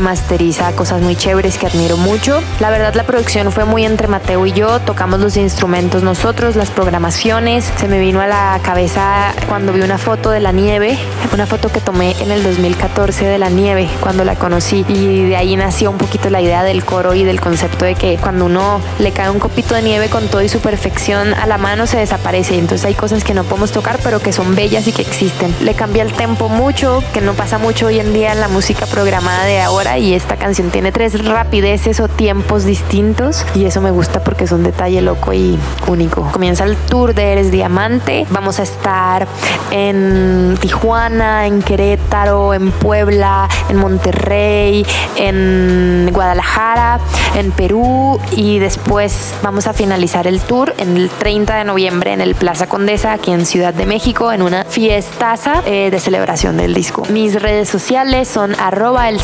masteriza 0.00 0.72
cosas 0.72 1.00
muy 1.00 1.16
chéveres 1.16 1.58
que 1.58 1.66
admiro 1.66 1.96
mucho. 1.96 2.42
La 2.60 2.70
verdad 2.70 2.94
la 2.94 3.04
producción 3.04 3.50
fue 3.52 3.64
muy 3.64 3.84
entre 3.84 4.08
Mateo 4.08 4.46
y 4.46 4.52
yo, 4.52 4.80
tocamos 4.80 5.20
los 5.20 5.36
instrumentos 5.36 6.02
nosotros, 6.02 6.56
las 6.56 6.70
programaciones. 6.70 7.70
Se 7.76 7.88
me 7.88 7.98
vino 7.98 8.20
a 8.20 8.26
la 8.26 8.60
cabeza 8.62 9.34
cuando 9.48 9.72
vi 9.72 9.80
una 9.80 9.98
foto 9.98 10.30
de 10.30 10.40
la 10.40 10.52
nieve, 10.52 10.98
una 11.32 11.46
foto 11.46 11.68
que 11.68 11.80
tomé 11.80 12.16
en 12.20 12.30
el 12.30 12.42
2014 12.42 13.26
de 13.26 13.38
la 13.38 13.50
nieve 13.50 13.88
cuando 14.00 14.24
la 14.24 14.36
conocí 14.36 14.84
y 14.88 15.24
de 15.28 15.36
ahí 15.36 15.56
nació 15.56 15.90
un 15.90 15.98
poquito 15.98 16.30
la 16.30 16.40
idea 16.40 16.62
del 16.64 16.84
coro 16.84 17.14
y 17.14 17.24
del 17.24 17.40
concepto 17.40 17.84
de 17.84 17.94
que 17.94 18.16
cuando 18.16 18.46
uno 18.46 18.80
le 18.98 19.12
cae 19.12 19.30
un 19.30 19.38
copito 19.38 19.74
de 19.74 19.82
nieve 19.82 20.08
con 20.08 20.28
todo 20.28 20.42
y 20.42 20.48
su 20.48 20.60
perfección 20.60 21.34
a 21.34 21.46
la 21.46 21.58
mano 21.58 21.86
se 21.86 21.98
desaparece. 21.98 22.58
Entonces 22.58 22.84
hay 22.84 22.94
cosas 22.94 23.24
que 23.24 23.34
no 23.34 23.44
podemos 23.44 23.72
tocar 23.72 23.98
pero 24.02 24.20
que 24.20 24.32
son 24.32 24.54
bellas 24.54 24.86
y 24.86 24.92
que 24.92 25.02
existen. 25.02 25.54
Le 25.60 25.74
cambia 25.74 26.02
el 26.02 26.12
tempo 26.12 26.48
mucho, 26.48 27.02
que 27.12 27.20
no 27.20 27.34
pasa 27.34 27.58
mucho 27.58 27.86
hoy 27.86 28.00
en 28.00 28.12
día 28.12 28.32
en 28.32 28.40
la 28.40 28.48
música 28.48 28.86
programada 28.86 29.44
de 29.44 29.60
ahora 29.60 29.87
y 29.96 30.12
esta 30.12 30.36
canción 30.36 30.70
tiene 30.70 30.92
tres 30.92 31.24
rapideces 31.24 32.00
o 32.00 32.08
tiempos 32.08 32.64
distintos 32.64 33.46
y 33.54 33.64
eso 33.64 33.80
me 33.80 33.90
gusta 33.90 34.20
porque 34.22 34.44
es 34.44 34.52
un 34.52 34.62
detalle 34.62 35.00
loco 35.00 35.32
y 35.32 35.58
único. 35.86 36.22
Comienza 36.32 36.64
el 36.64 36.76
tour 36.76 37.14
de 37.14 37.32
Eres 37.32 37.50
Diamante. 37.50 38.26
Vamos 38.30 38.60
a 38.60 38.64
estar 38.64 39.26
en 39.70 40.56
Tijuana, 40.60 41.46
en 41.46 41.62
Querétaro, 41.62 42.54
en 42.54 42.70
Puebla, 42.70 43.48
en 43.68 43.76
Monterrey, 43.76 44.84
en 45.16 46.10
Guadalajara, 46.12 47.00
en 47.34 47.50
Perú 47.52 48.20
y 48.32 48.58
después 48.58 49.34
vamos 49.42 49.66
a 49.66 49.72
finalizar 49.72 50.26
el 50.26 50.40
tour 50.40 50.74
en 50.78 50.96
el 50.96 51.08
30 51.08 51.56
de 51.56 51.64
noviembre 51.64 52.12
en 52.12 52.20
el 52.20 52.34
Plaza 52.34 52.66
Condesa 52.66 53.12
aquí 53.12 53.30
en 53.30 53.46
Ciudad 53.46 53.72
de 53.72 53.86
México 53.86 54.32
en 54.32 54.42
una 54.42 54.64
fiestaza 54.64 55.62
eh, 55.66 55.90
de 55.90 56.00
celebración 56.00 56.56
del 56.56 56.74
disco. 56.74 57.04
Mis 57.10 57.40
redes 57.40 57.68
sociales 57.68 58.28
son 58.28 58.54
arroba 58.58 59.08
el 59.08 59.20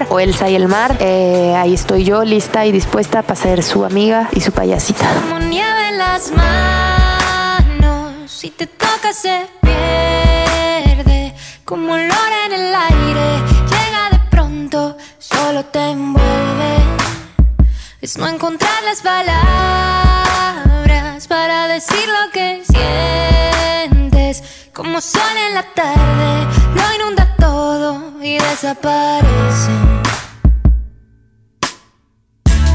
Mar 0.00 0.08
o 0.10 0.20
Elsa 0.20 0.48
y 0.48 0.54
el 0.54 0.68
Mar. 0.68 0.96
Eh, 1.00 1.54
ahí 1.56 1.74
estoy 1.74 2.04
yo 2.04 2.24
lista 2.24 2.64
y 2.64 2.72
dispuesta 2.72 3.22
para 3.22 3.36
ser 3.36 3.62
su 3.62 3.84
amiga 3.84 4.30
y 4.32 4.40
su 4.40 4.52
payasita. 4.52 5.06
Como 5.14 5.38
nieve 5.40 5.88
en 5.88 5.98
las 5.98 6.32
manos, 6.32 8.30
si 8.30 8.48
te 8.50 8.66
toca 8.66 9.12
se 9.12 9.46
pierde. 9.60 11.34
Como 11.64 11.92
olor 11.92 12.32
en 12.46 12.52
el 12.52 12.74
aire, 12.74 13.42
llega 13.68 14.10
de 14.12 14.18
pronto, 14.30 14.96
solo 15.18 15.64
te 15.66 15.90
envuelve. 15.90 16.76
Es 18.00 18.16
no 18.16 18.26
encontrar 18.28 18.82
las 18.84 19.02
palabras 19.02 19.36
para 21.28 21.66
decir 21.68 22.08
lo 22.08 22.30
que 22.32 22.62
sientes. 22.64 24.42
Como 24.72 25.00
sol 25.00 25.36
en 25.48 25.54
la 25.54 25.62
tarde, 25.74 26.46
y 28.22 28.38
desaparece. 28.38 29.70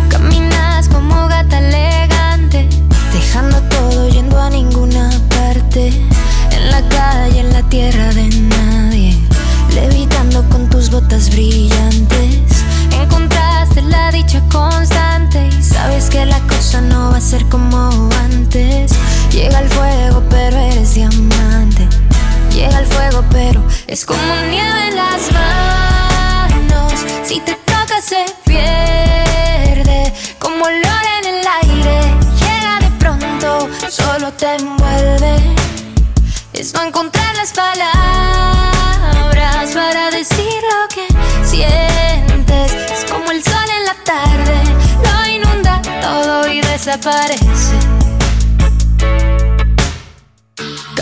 Caminas 0.09 0.89
como 0.89 1.27
gata 1.27 1.59
elegante, 1.59 2.67
dejando 3.13 3.61
todo 3.63 4.09
yendo 4.09 4.39
a 4.41 4.49
ninguna 4.49 5.09
parte. 5.29 5.89
En 6.51 6.71
la 6.71 6.81
calle, 6.89 7.39
en 7.41 7.53
la 7.53 7.61
tierra 7.69 8.11
de 8.13 8.27
nadie, 8.27 9.17
levitando 9.73 10.47
con 10.49 10.69
tus 10.69 10.89
botas 10.89 11.29
brillantes. 11.29 12.63
Encontraste 12.91 13.83
la 13.83 14.11
dicha 14.11 14.41
constante 14.51 15.47
y 15.47 15.63
sabes 15.63 16.09
que 16.09 16.25
la 16.25 16.39
cosa 16.47 16.81
no 16.81 17.11
va 17.11 17.17
a 17.17 17.21
ser 17.21 17.45
como 17.45 18.09
antes. 18.23 18.91
Llega 19.31 19.59
el 19.59 19.69
fuego, 19.69 20.23
pero 20.29 20.57
eres 20.57 20.95
diamante. 20.95 21.87
Llega 22.55 22.79
el 22.79 22.87
fuego, 22.87 23.23
pero 23.31 23.61
es 23.85 24.05
como 24.05 24.17
nieve 24.49 24.87
en 24.87 24.95
las 24.95 25.29
manos. 25.33 26.93
Si 27.25 27.41
te 27.41 27.53
toca, 27.53 28.01
se 28.01 28.25
pierde. 28.45 30.13
Como 30.39 30.63
olor 30.63 31.05
en 31.19 31.25
el 31.35 31.45
aire, 31.61 31.99
llega 32.39 32.79
de 32.79 32.89
pronto, 32.97 33.67
solo 33.89 34.31
te 34.31 34.55
envuelve. 34.55 35.35
Es 36.53 36.73
no 36.73 36.83
encontrar 36.83 37.35
las 37.35 37.51
palabras 37.51 37.83
para 39.73 40.09
decir 40.11 40.61
lo 40.71 40.87
que 40.87 41.07
sientes. 41.45 42.71
Es 42.71 43.03
como 43.11 43.31
el 43.31 43.43
sol 43.43 43.69
en 43.79 43.85
la 43.85 43.95
tarde, 44.05 44.63
lo 45.03 45.27
inunda 45.29 45.81
todo 46.01 46.47
y 46.47 46.61
desaparece. 46.61 48.04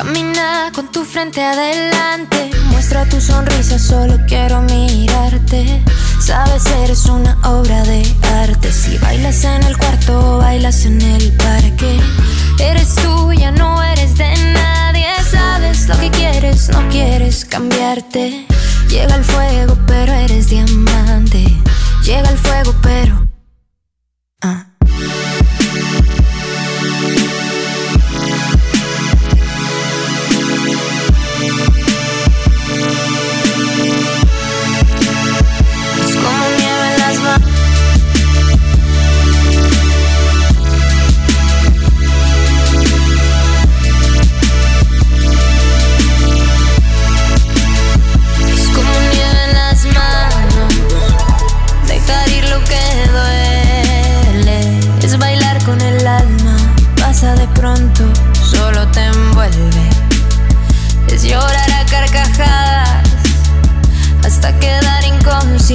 Camina 0.03 0.69
con 0.75 0.91
tu 0.91 1.05
frente 1.05 1.41
adelante, 1.41 2.49
muestra 2.65 3.05
tu 3.05 3.21
sonrisa, 3.21 3.79
solo 3.79 4.17
quiero 4.27 4.61
mirarte. 4.63 5.81
Sabes, 6.19 6.65
eres 6.83 7.05
una 7.05 7.37
obra 7.45 7.83
de 7.83 8.03
arte. 8.41 8.69
Si 8.73 8.97
bailas 8.97 9.45
en 9.45 9.63
el 9.63 9.77
cuarto, 9.77 10.39
bailas 10.39 10.83
en 10.83 10.99
el 10.99 11.31
parque. 11.37 12.01
Eres 12.59 12.95
tuya, 12.95 13.51
no 13.51 13.81
eres 13.81 14.17
de 14.17 14.35
nadie. 14.51 15.07
Sabes 15.31 15.87
lo 15.87 15.97
que 15.97 16.11
quieres, 16.11 16.67
no 16.67 16.85
quieres 16.89 17.45
cambiarte. 17.45 18.45
Llega 18.89 19.15
el 19.15 19.23
fuego, 19.23 19.77
pero 19.87 20.11
eres 20.11 20.49
diamante. 20.49 21.45
Llega 22.03 22.29
el 22.29 22.37
fuego, 22.37 22.75
pero. 22.81 23.32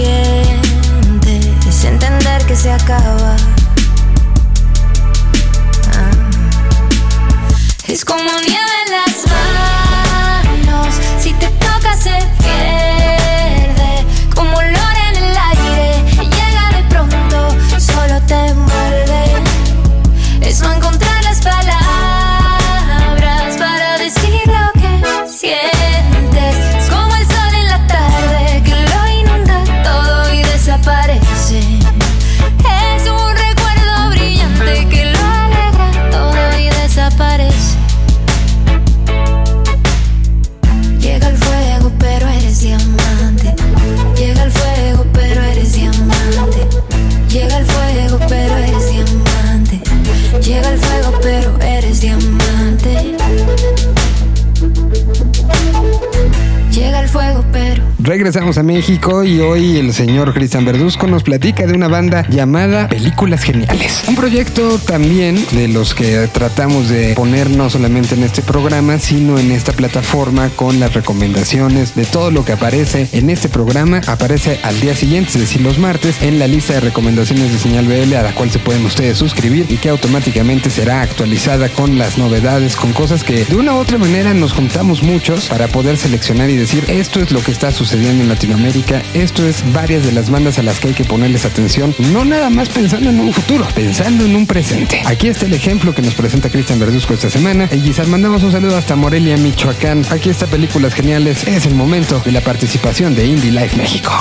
sientes 0.05 1.85
entender 1.85 2.45
que 2.47 2.57
se 2.57 2.71
acaba. 2.71 3.37
Ah. 5.95 6.11
Es 7.87 8.05
como 8.05 8.31
nieve 8.47 8.73
en 8.87 8.93
la 8.93 9.08
Regresamos 58.29 58.59
a 58.59 58.63
México 58.63 59.25
y 59.25 59.41
hoy 59.41 59.79
el 59.79 59.95
señor 59.95 60.35
Cristian 60.35 60.67
Verduzco 60.67 61.07
nos 61.07 61.23
platica 61.23 61.67
de 61.67 61.73
una 61.73 61.89
banda 61.89 62.29
llamada 62.29 62.87
Películas 62.87 63.43
Geniales. 63.43 64.05
Un 64.07 64.17
proyecto 64.17 64.77
también 64.77 65.43
de 65.53 65.67
los 65.67 65.95
que 65.95 66.29
tratamos 66.31 66.91
de 66.91 67.15
poner 67.15 67.49
no 67.49 67.71
solamente 67.71 68.17
en 68.17 68.25
este 68.25 68.43
programa, 68.43 68.99
sino 68.99 69.39
en 69.39 69.51
esta 69.51 69.73
plataforma 69.73 70.51
con 70.57 70.79
las 70.79 70.93
recomendaciones 70.93 71.95
de 71.95 72.05
todo 72.05 72.31
lo 72.31 72.45
que 72.45 72.53
aparece 72.53 73.09
en 73.13 73.31
este 73.31 73.49
programa. 73.49 74.03
Aparece 74.07 74.61
al 74.63 74.79
día 74.79 74.95
siguiente, 74.95 75.31
es 75.31 75.41
decir, 75.41 75.63
los 75.63 75.79
martes, 75.79 76.21
en 76.21 76.39
la 76.39 76.47
lista 76.49 76.75
de 76.75 76.81
recomendaciones 76.81 77.51
de 77.51 77.59
Señal 77.59 77.87
BL 77.87 78.15
a 78.15 78.25
la 78.25 78.35
cual 78.35 78.51
se 78.51 78.59
pueden 78.59 78.85
ustedes 78.85 79.17
suscribir 79.17 79.65
y 79.71 79.79
que 79.79 79.89
automáticamente 79.89 80.69
será 80.69 81.01
actualizada 81.01 81.71
con 81.71 81.97
las 81.97 82.19
novedades, 82.19 82.77
con 82.77 82.93
cosas 82.93 83.25
que 83.25 83.47
de 83.47 83.57
una 83.57 83.73
u 83.73 83.79
otra 83.79 83.97
manera 83.97 84.35
nos 84.35 84.53
juntamos 84.53 85.03
muchos 85.03 85.47
para 85.47 85.69
poder 85.69 85.97
seleccionar 85.97 86.51
y 86.51 86.57
decir 86.57 86.85
esto 86.89 87.21
es 87.21 87.33
lo 87.33 87.43
que 87.43 87.53
está 87.53 87.73
sucediendo 87.73 88.18
en 88.21 88.29
Latinoamérica, 88.29 89.03
esto 89.15 89.47
es 89.47 89.63
varias 89.73 90.05
de 90.05 90.13
las 90.13 90.31
bandas 90.31 90.59
a 90.59 90.63
las 90.63 90.81
que 90.81 90.89
hay 90.89 90.95
que 90.95 91.05
ponerles 91.05 91.45
atención, 91.45 91.95
no 92.13 92.25
nada 92.25 92.51
más 92.51 92.69
pensando 92.69 93.11
en 93.11 93.21
un 93.21 93.33
futuro, 93.33 93.67
pensando 93.75 94.25
en 94.25 94.37
un 94.37 94.47
presente. 94.47 95.03
Aquí 95.05 95.29
está 95.29 95.47
el 95.47 95.55
ejemplo 95.55 95.95
que 95.95 96.03
nos 96.03 96.15
presenta 96.15 96.51
Cristian 96.51 96.79
Verduzco 96.79 97.15
esta 97.15 97.31
semana. 97.31 97.69
Y 97.73 97.81
quizás 97.81 98.09
mandamos 98.09 98.43
un 98.43 98.53
saludo 98.53 98.77
hasta 98.77 98.97
Morelia, 98.97 99.37
Michoacán. 99.37 100.05
Aquí 100.11 100.31
está 100.31 100.47
Películas 100.47 100.95
Geniales. 100.95 101.47
Es 101.47 101.67
el 101.67 101.75
momento 101.75 102.21
de 102.25 102.33
la 102.33 102.41
participación 102.41 103.15
de 103.15 103.27
Indie 103.27 103.51
Life 103.51 103.77
México. 103.77 104.13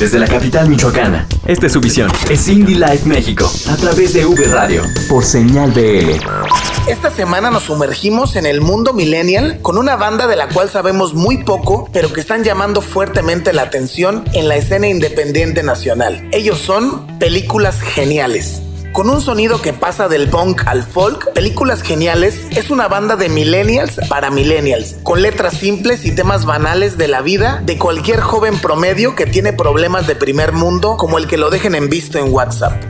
Desde 0.00 0.18
la 0.18 0.26
capital 0.26 0.66
michoacana, 0.66 1.28
esta 1.44 1.66
es 1.66 1.74
su 1.74 1.80
visión. 1.82 2.10
Es 2.30 2.48
Indie 2.48 2.76
Life 2.76 3.06
México, 3.06 3.52
a 3.68 3.76
través 3.76 4.14
de 4.14 4.24
V 4.24 4.46
Radio, 4.46 4.82
por 5.10 5.22
señal 5.22 5.72
BL. 5.72 6.18
Esta 6.88 7.10
semana 7.10 7.50
nos 7.50 7.64
sumergimos 7.64 8.34
en 8.36 8.46
el 8.46 8.62
mundo 8.62 8.94
millennial 8.94 9.58
con 9.60 9.76
una 9.76 9.96
banda 9.96 10.26
de 10.26 10.36
la 10.36 10.48
cual 10.48 10.70
sabemos 10.70 11.12
muy 11.12 11.44
poco, 11.44 11.90
pero 11.92 12.14
que 12.14 12.22
están 12.22 12.44
llamando 12.44 12.80
fuertemente 12.80 13.52
la 13.52 13.60
atención 13.60 14.24
en 14.32 14.48
la 14.48 14.56
escena 14.56 14.88
independiente 14.88 15.62
nacional. 15.62 16.26
Ellos 16.32 16.58
son 16.58 17.18
películas 17.18 17.82
geniales. 17.82 18.62
Con 18.92 19.08
un 19.08 19.20
sonido 19.20 19.62
que 19.62 19.72
pasa 19.72 20.08
del 20.08 20.28
punk 20.28 20.62
al 20.66 20.82
folk, 20.82 21.32
Películas 21.32 21.82
Geniales 21.82 22.40
es 22.50 22.70
una 22.70 22.88
banda 22.88 23.14
de 23.14 23.28
millennials 23.28 24.00
para 24.08 24.30
millennials, 24.30 24.96
con 25.04 25.22
letras 25.22 25.54
simples 25.54 26.04
y 26.04 26.14
temas 26.14 26.44
banales 26.44 26.98
de 26.98 27.06
la 27.06 27.20
vida 27.20 27.62
de 27.64 27.78
cualquier 27.78 28.20
joven 28.20 28.58
promedio 28.58 29.14
que 29.14 29.26
tiene 29.26 29.52
problemas 29.52 30.08
de 30.08 30.16
primer 30.16 30.52
mundo 30.52 30.96
como 30.96 31.18
el 31.18 31.28
que 31.28 31.36
lo 31.36 31.50
dejen 31.50 31.76
en 31.76 31.88
visto 31.88 32.18
en 32.18 32.32
WhatsApp. 32.32 32.82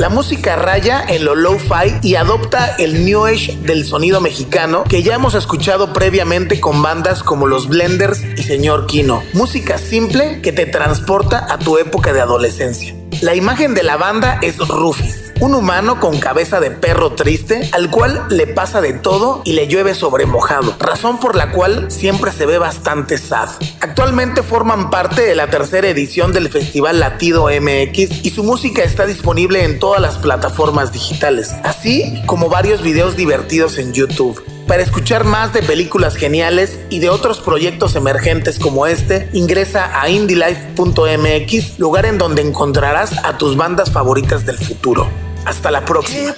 La 0.00 0.08
música 0.08 0.56
raya 0.56 1.04
en 1.06 1.26
lo 1.26 1.34
lo-fi 1.34 1.98
y 2.00 2.14
adopta 2.14 2.76
el 2.78 3.04
new 3.04 3.26
age 3.26 3.58
del 3.60 3.84
sonido 3.84 4.22
mexicano 4.22 4.84
que 4.84 5.02
ya 5.02 5.14
hemos 5.14 5.34
escuchado 5.34 5.92
previamente 5.92 6.58
con 6.58 6.80
bandas 6.80 7.22
como 7.22 7.46
Los 7.46 7.68
Blenders 7.68 8.22
y 8.38 8.42
Señor 8.42 8.86
Kino. 8.86 9.22
Música 9.34 9.76
simple 9.76 10.40
que 10.40 10.52
te 10.52 10.64
transporta 10.64 11.44
a 11.52 11.58
tu 11.58 11.76
época 11.76 12.14
de 12.14 12.22
adolescencia. 12.22 12.94
La 13.20 13.34
imagen 13.34 13.74
de 13.74 13.82
la 13.82 13.98
banda 13.98 14.38
es 14.40 14.56
Rufus, 14.56 15.29
un 15.40 15.54
humano 15.54 15.98
con 16.00 16.18
cabeza 16.18 16.60
de 16.60 16.70
perro 16.70 17.12
triste 17.12 17.68
al 17.72 17.90
cual 17.90 18.26
le 18.28 18.46
pasa 18.46 18.80
de 18.80 18.92
todo 18.92 19.40
y 19.44 19.54
le 19.54 19.66
llueve 19.68 19.94
sobre 19.94 20.26
mojado, 20.26 20.76
razón 20.78 21.18
por 21.18 21.34
la 21.34 21.50
cual 21.50 21.90
siempre 21.90 22.30
se 22.30 22.44
ve 22.44 22.58
bastante 22.58 23.16
sad. 23.16 23.48
Actualmente 23.80 24.42
forman 24.42 24.90
parte 24.90 25.22
de 25.22 25.34
la 25.34 25.48
tercera 25.48 25.88
edición 25.88 26.32
del 26.32 26.50
Festival 26.50 27.00
Latido 27.00 27.46
MX 27.46 28.24
y 28.24 28.30
su 28.30 28.44
música 28.44 28.82
está 28.82 29.06
disponible 29.06 29.64
en 29.64 29.78
todas 29.78 30.00
las 30.00 30.18
plataformas 30.18 30.92
digitales, 30.92 31.54
así 31.64 32.22
como 32.26 32.50
varios 32.50 32.82
videos 32.82 33.16
divertidos 33.16 33.78
en 33.78 33.94
YouTube. 33.94 34.44
Para 34.66 34.82
escuchar 34.82 35.24
más 35.24 35.52
de 35.52 35.62
películas 35.62 36.14
geniales 36.16 36.78
y 36.90 37.00
de 37.00 37.08
otros 37.08 37.40
proyectos 37.40 37.96
emergentes 37.96 38.58
como 38.58 38.86
este, 38.86 39.28
ingresa 39.32 40.00
a 40.00 40.08
indielife.mx, 40.10 41.78
lugar 41.78 42.06
en 42.06 42.18
donde 42.18 42.42
encontrarás 42.42 43.24
a 43.24 43.36
tus 43.36 43.56
bandas 43.56 43.90
favoritas 43.90 44.46
del 44.46 44.58
futuro. 44.58 45.08
Hasta 45.44 45.70
la 45.70 45.84
próxima. 45.84 46.34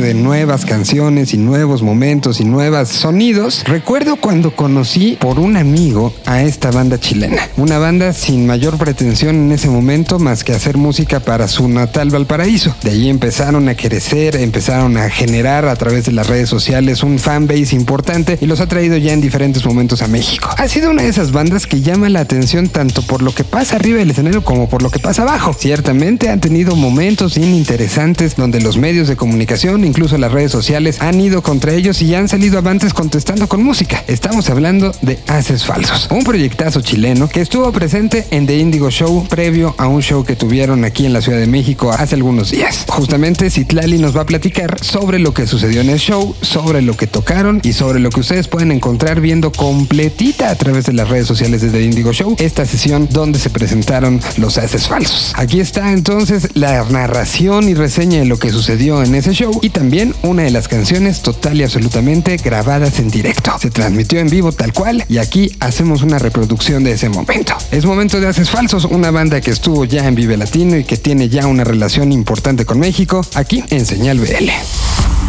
De 0.00 0.14
nuevas 0.14 0.64
canciones 0.64 1.34
y 1.34 1.36
nuevos 1.36 1.82
momentos 1.82 2.40
y 2.40 2.44
nuevos 2.44 2.88
sonidos, 2.88 3.62
recuerdo 3.64 4.16
cuando 4.16 4.56
conocí 4.56 5.18
por 5.20 5.38
un 5.38 5.56
amigo 5.56 6.14
a 6.24 6.42
esta 6.42 6.70
banda 6.70 6.98
chilena. 6.98 7.48
Una 7.56 7.78
banda 7.78 8.12
sin 8.14 8.46
mayor 8.46 8.78
pretensión 8.78 9.36
en 9.36 9.52
ese 9.52 9.68
momento 9.68 10.18
más 10.18 10.44
que 10.44 10.52
hacer 10.52 10.78
música 10.78 11.20
para 11.20 11.46
su 11.46 11.68
natal 11.68 12.10
Valparaíso. 12.10 12.74
De 12.82 12.90
ahí 12.90 13.10
empezaron 13.10 13.68
a 13.68 13.76
crecer, 13.76 14.36
empezaron 14.36 14.96
a 14.96 15.10
generar 15.10 15.66
a 15.66 15.76
través 15.76 16.06
de 16.06 16.12
las 16.12 16.26
redes 16.26 16.48
sociales 16.48 17.02
un 17.02 17.18
fanbase 17.18 17.76
importante 17.76 18.38
y 18.40 18.46
los 18.46 18.60
ha 18.60 18.68
traído 18.68 18.96
ya 18.96 19.12
en 19.12 19.20
diferentes 19.20 19.64
momentos 19.66 20.00
a 20.00 20.08
México. 20.08 20.48
Ha 20.56 20.68
sido 20.68 20.90
una 20.90 21.02
de 21.02 21.08
esas 21.08 21.32
bandas 21.32 21.66
que 21.66 21.82
llama 21.82 22.08
la 22.08 22.20
atención 22.20 22.68
tanto 22.68 23.02
por 23.02 23.22
lo 23.22 23.34
que 23.34 23.44
pasa 23.44 23.76
arriba 23.76 23.98
del 23.98 24.10
escenario 24.10 24.42
como 24.42 24.68
por 24.68 24.82
lo 24.82 24.90
que 24.90 25.00
pasa 25.00 25.22
abajo. 25.22 25.52
Ciertamente 25.52 26.30
han 26.30 26.40
tenido 26.40 26.76
momentos 26.76 27.36
bien 27.36 27.54
interesantes 27.54 28.36
donde 28.36 28.60
los 28.60 28.78
medios 28.78 29.08
de 29.08 29.16
comunicación, 29.16 29.81
incluso 29.84 30.18
las 30.18 30.32
redes 30.32 30.52
sociales, 30.52 31.00
han 31.00 31.20
ido 31.20 31.42
contra 31.42 31.72
ellos 31.72 32.02
y 32.02 32.14
han 32.14 32.28
salido 32.28 32.58
avantes 32.58 32.94
contestando 32.94 33.48
con 33.48 33.62
música. 33.62 34.04
Estamos 34.06 34.50
hablando 34.50 34.92
de 35.02 35.18
Haces 35.26 35.64
Falsos, 35.64 36.08
un 36.10 36.24
proyectazo 36.24 36.80
chileno 36.80 37.28
que 37.28 37.40
estuvo 37.40 37.70
presente 37.72 38.26
en 38.30 38.46
The 38.46 38.56
Indigo 38.58 38.90
Show 38.90 39.26
previo 39.28 39.74
a 39.78 39.86
un 39.86 40.02
show 40.02 40.24
que 40.24 40.36
tuvieron 40.36 40.84
aquí 40.84 41.06
en 41.06 41.12
la 41.12 41.20
Ciudad 41.20 41.38
de 41.38 41.46
México 41.46 41.90
hace 41.92 42.14
algunos 42.14 42.50
días. 42.50 42.84
Justamente 42.88 43.50
Citlali 43.50 43.98
nos 43.98 44.16
va 44.16 44.22
a 44.22 44.26
platicar 44.26 44.82
sobre 44.82 45.18
lo 45.18 45.34
que 45.34 45.46
sucedió 45.46 45.80
en 45.80 45.90
el 45.90 45.98
show, 45.98 46.34
sobre 46.40 46.82
lo 46.82 46.96
que 46.96 47.06
tocaron 47.06 47.60
y 47.62 47.72
sobre 47.72 48.00
lo 48.00 48.10
que 48.10 48.20
ustedes 48.20 48.48
pueden 48.48 48.72
encontrar 48.72 49.20
viendo 49.20 49.52
completita 49.52 50.50
a 50.50 50.54
través 50.56 50.86
de 50.86 50.92
las 50.92 51.08
redes 51.08 51.26
sociales 51.26 51.62
de 51.62 51.70
The 51.70 51.82
Indigo 51.82 52.12
Show 52.12 52.36
esta 52.38 52.64
sesión 52.66 53.08
donde 53.10 53.38
se 53.38 53.50
presentaron 53.50 54.20
los 54.36 54.58
haces 54.58 54.88
falsos. 54.88 55.32
Aquí 55.36 55.60
está 55.60 55.92
entonces 55.92 56.50
la 56.54 56.84
narración 56.84 57.68
y 57.68 57.74
reseña 57.74 58.20
de 58.20 58.26
lo 58.26 58.38
que 58.38 58.50
sucedió 58.50 59.02
en 59.02 59.14
ese 59.14 59.32
show 59.32 59.58
también 59.72 60.14
una 60.22 60.42
de 60.42 60.50
las 60.50 60.68
canciones 60.68 61.22
total 61.22 61.60
y 61.60 61.64
absolutamente 61.64 62.36
grabadas 62.36 62.98
en 63.00 63.10
directo. 63.10 63.52
Se 63.58 63.70
transmitió 63.70 64.20
en 64.20 64.28
vivo 64.28 64.52
tal 64.52 64.72
cual 64.72 65.04
y 65.08 65.18
aquí 65.18 65.56
hacemos 65.60 66.02
una 66.02 66.18
reproducción 66.18 66.84
de 66.84 66.92
ese 66.92 67.08
momento. 67.08 67.54
Es 67.70 67.84
momento 67.84 68.20
de 68.20 68.28
Haces 68.28 68.50
Falsos, 68.50 68.84
una 68.84 69.10
banda 69.10 69.40
que 69.40 69.50
estuvo 69.50 69.84
ya 69.84 70.06
en 70.06 70.14
Vive 70.14 70.36
Latino 70.36 70.76
y 70.76 70.84
que 70.84 70.96
tiene 70.96 71.28
ya 71.28 71.46
una 71.46 71.64
relación 71.64 72.12
importante 72.12 72.64
con 72.64 72.78
México, 72.78 73.24
aquí 73.34 73.64
en 73.70 73.84
Señal 73.86 74.20
BL. 74.20 74.50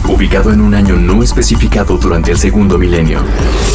Ubicado 0.08 0.52
en 0.52 0.60
un 0.60 0.76
año 0.76 0.96
no 0.96 1.24
especificado 1.24 1.98
durante 1.98 2.32
el 2.32 2.38
segundo 2.38 2.78
milenio, 2.78 3.24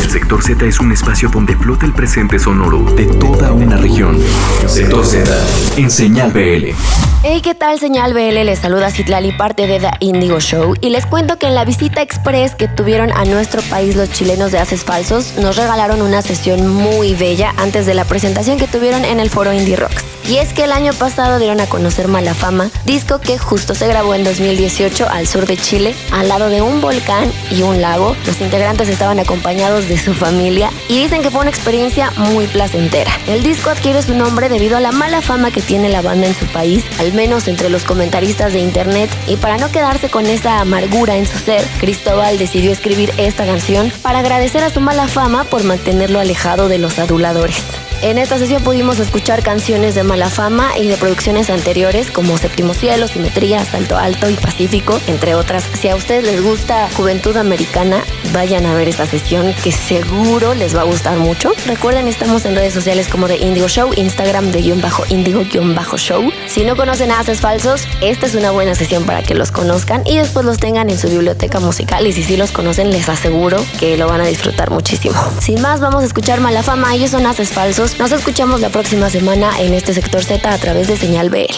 el 0.03 0.11
sector 0.11 0.43
Z 0.43 0.67
es 0.67 0.79
un 0.79 0.93
espacio 0.93 1.31
donde 1.31 1.57
flota 1.57 1.87
el 1.87 1.95
presente 1.95 2.39
sonoro 2.39 2.83
de 2.95 3.07
toda 3.07 3.53
una 3.53 3.79
región. 3.79 4.19
Sector 4.67 5.07
Z, 5.07 5.47
en 5.79 5.91
Señal 5.91 6.31
BL. 6.33 6.75
Hey, 7.23 7.41
¿qué 7.43 7.55
tal? 7.55 7.81
Señal 7.81 8.13
BL 8.13 8.45
les 8.45 8.59
saluda 8.59 8.91
Citlali, 8.91 9.33
parte 9.33 9.67
de 9.67 9.81
The 9.81 9.91
Indigo 10.01 10.39
Show, 10.39 10.58
y 10.81 10.91
les 10.91 11.07
cuento 11.07 11.39
que 11.39 11.47
en 11.47 11.55
la 11.55 11.65
visita 11.65 12.03
express 12.03 12.55
que 12.55 12.69
tuvieron 12.69 13.11
a 13.13 13.25
nuestro 13.25 13.63
país 13.63 13.97
los 13.97 14.11
chilenos 14.11 14.53
de 14.53 14.59
Haces 14.59 14.85
Falsos, 14.85 15.35
nos 15.39 15.57
regalaron 15.57 16.03
una 16.03 16.23
sesión 16.23 16.67
muy 16.67 17.15
bella 17.15 17.53
antes 17.57 17.87
de 17.87 17.95
la 17.95 18.05
presentación 18.05 18.59
que 18.59 18.67
tuvieron 18.67 19.05
en 19.05 19.21
el 19.21 19.31
foro 19.31 19.53
Indie 19.53 19.77
Rocks. 19.77 20.18
Y 20.29 20.37
es 20.37 20.53
que 20.53 20.65
el 20.65 20.73
año 20.73 20.93
pasado 20.93 21.39
dieron 21.39 21.59
a 21.59 21.67
conocer 21.67 22.07
Mala 22.07 22.35
Fama, 22.35 22.69
disco 22.85 23.19
que 23.19 23.39
justo 23.39 23.75
se 23.75 23.89
grabó 23.89 24.15
en 24.15 24.25
2018 24.25 25.09
al 25.09 25.27
sur 25.27 25.47
de 25.47 25.57
Chile, 25.57 25.95
al 26.13 26.29
lado 26.29 26.51
de 26.51 26.61
un 26.61 26.83
volcán 26.83 27.33
y 27.51 27.63
un 27.63 27.81
lago. 27.81 28.15
Los 28.27 28.43
integrantes 28.43 28.91
estaban 28.91 29.19
acompañados 29.19 29.89
de 29.89 29.97
su 29.97 30.13
familia 30.13 30.71
y 30.87 31.01
dicen 31.03 31.23
que 31.23 31.31
fue 31.31 31.41
una 31.41 31.49
experiencia 31.49 32.11
muy 32.19 32.47
placentera. 32.47 33.11
El 33.27 33.43
disco 33.43 33.71
adquiere 33.71 34.03
su 34.03 34.15
nombre 34.15 34.51
debido 34.51 34.77
a 34.77 34.81
la 34.81 34.93
mala 34.93 35.23
fama 35.23 35.51
que 35.51 35.63
tiene 35.63 35.89
la 35.89 36.03
banda 36.03 36.27
en 36.27 36.35
su 36.35 36.45
país, 36.49 36.85
al 36.99 37.15
menos 37.15 37.49
entre 37.49 37.71
los 37.71 37.85
comentaristas 37.85 38.53
de 38.53 38.59
internet, 38.59 39.09
y 39.29 39.37
para 39.37 39.57
no 39.57 39.73
quedarse 39.73 40.11
con 40.11 40.27
esa 40.27 40.61
amargura 40.61 41.17
en 41.17 41.27
su 41.27 41.39
ser, 41.39 41.67
Cristóbal 41.81 42.37
decidió 42.37 42.71
escribir 42.71 43.15
esta 43.17 43.47
canción 43.47 43.91
para 44.03 44.19
agradecer 44.19 44.63
a 44.63 44.69
su 44.69 44.81
mala 44.81 45.09
fama 45.09 45.45
por 45.45 45.65
mantenerlo 45.65 46.21
alejado 46.21 46.69
de 46.69 46.77
los 46.77 46.99
aduladores. 46.99 47.65
En 48.01 48.17
esta 48.17 48.39
sesión 48.39 48.63
pudimos 48.63 49.01
escuchar 49.01 49.43
canciones 49.43 49.97
de 49.97 50.05
mala 50.05 50.31
fama 50.31 50.79
y 50.79 50.87
de 50.87 50.97
producciones 50.97 51.51
anteriores 51.51 52.13
como 52.13 52.39
Séptimo 52.39 52.73
Cielo, 52.73 53.09
Simetría, 53.09 53.65
Salto 53.65 53.99
Alto 53.99 54.31
y 54.31 54.35
Pacífico, 54.35 55.01
entre 55.09 55.35
otras. 55.35 55.65
Si 55.81 55.89
a 55.89 55.97
ustedes 55.97 56.23
les 56.23 56.41
gusta 56.41 56.89
Juventud 56.97 57.37
Americana, 57.37 58.05
vayan 58.33 58.67
a 58.67 58.75
ver 58.75 58.87
esta 58.87 59.05
sesión 59.05 59.53
que 59.65 59.73
seguro 59.73 60.55
les 60.55 60.77
va 60.77 60.83
a 60.83 60.85
gustar 60.85 61.19
mucho. 61.19 61.51
Recuerden, 61.67 62.07
estamos 62.07 62.45
en 62.45 62.55
redes 62.55 62.73
sociales 62.73 63.09
como 63.09 63.27
de 63.27 63.37
Indigo 63.39 63.67
Show, 63.67 63.91
Instagram 63.97 64.53
de 64.53 64.63
guion 64.63 64.81
bajo 64.81 65.05
Indigo 65.09 65.43
guion 65.51 65.75
bajo 65.75 65.99
Show. 65.99 66.31
Si 66.47 66.63
no 66.63 66.77
conocen 66.77 67.11
a 67.11 67.19
Haces 67.19 67.41
Falsos, 67.41 67.83
esta 68.01 68.27
es 68.27 68.37
una 68.37 68.53
buena 68.53 68.77
sesión 68.77 69.07
para 69.07 69.25
que 69.25 69.35
los 69.35 69.51
conozcan 69.51 70.07
y 70.07 70.19
después 70.19 70.47
los 70.47 70.59
tengan 70.59 70.89
en 70.89 70.99
su 70.99 71.09
biblioteca 71.09 71.59
musical. 71.59 72.07
Y 72.07 72.13
si 72.13 72.23
sí 72.23 72.37
los 72.37 72.53
conocen, 72.53 72.93
les 72.93 73.09
aseguro 73.09 73.59
que 73.81 73.97
lo 73.97 74.07
van 74.07 74.21
a 74.21 74.27
disfrutar 74.27 74.71
muchísimo. 74.71 75.17
Sin 75.41 75.61
más, 75.61 75.81
vamos 75.81 76.05
a 76.05 76.07
escuchar 76.07 76.41
Mala 76.41 76.63
Fama. 76.63 76.95
Ellos 76.95 77.11
son 77.11 77.27
Haces 77.27 77.51
Falsos. 77.51 77.88
Nos 77.97 78.13
escuchamos 78.13 78.61
la 78.61 78.69
próxima 78.69 79.09
semana 79.11 79.61
en 79.61 79.73
este 79.73 79.95
sector 79.95 80.23
Z 80.23 80.53
a 80.53 80.59
través 80.59 80.89
de 80.89 80.97
Señal 80.97 81.31
BL. 81.31 81.53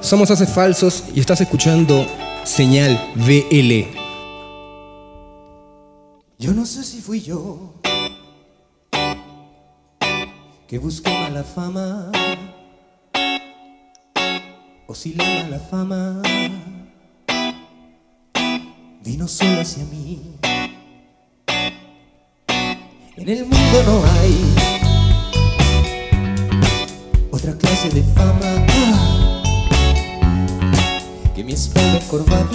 Somos 0.00 0.30
Haces 0.30 0.50
Falsos 0.50 1.04
y 1.14 1.20
estás 1.20 1.40
escuchando 1.40 2.06
Señal 2.44 2.98
VL. 3.16 3.86
Yo 6.38 6.54
no 6.54 6.64
sé 6.64 6.84
si 6.84 7.00
fui 7.00 7.20
yo 7.20 7.74
que 10.68 10.78
busqué 10.78 11.10
mala 11.10 11.42
fama 11.42 12.12
o 14.86 14.94
si 14.94 15.14
la 15.14 15.24
mala 15.24 15.58
fama 15.58 16.22
vino 19.02 19.26
solo 19.26 19.60
hacia 19.60 19.84
mí. 19.84 20.36
En 23.16 23.28
el 23.28 23.44
mundo 23.44 23.82
no 23.84 24.04
hay 24.20 24.87
otra 27.38 27.54
clase 27.56 27.88
de 27.90 28.02
fama 28.02 28.66
ah, 28.68 29.42
que 31.36 31.44
mi 31.44 31.52
espalda 31.52 31.98
encorvada 31.98 32.48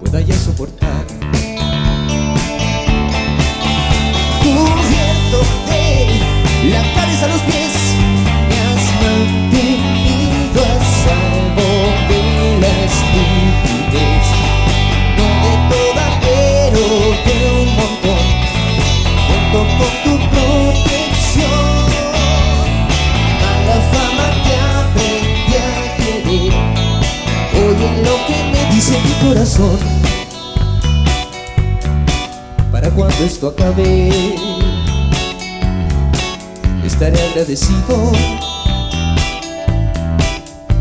pueda 0.00 0.20
ya 0.22 0.34
soportar. 0.34 1.04
Cubierto 4.40 5.38
de 5.68 6.70
la 6.70 6.82
cabeza 6.94 7.26
a 7.26 7.28
los 7.28 7.42
pies, 7.42 7.74
me 8.48 8.56
has 8.66 8.84
mantenido 9.04 10.60
a 10.64 10.76
salvo 11.04 11.68
de 12.08 12.20
la 12.62 12.74
estupidez. 12.88 14.26
No 15.18 15.26
de 15.44 15.54
toda, 15.70 16.06
pero 16.22 16.84
de 17.26 17.36
un 17.60 17.68
montón. 17.76 18.24
Cuento 19.28 19.58
con 19.76 19.92
tu 20.02 20.12
protección. 20.30 20.93
Mi 29.02 29.28
corazón. 29.28 29.78
Para 32.70 32.90
cuando 32.90 33.24
esto 33.24 33.48
acabe, 33.48 34.10
estaré 36.84 37.20
agradecido 37.30 38.12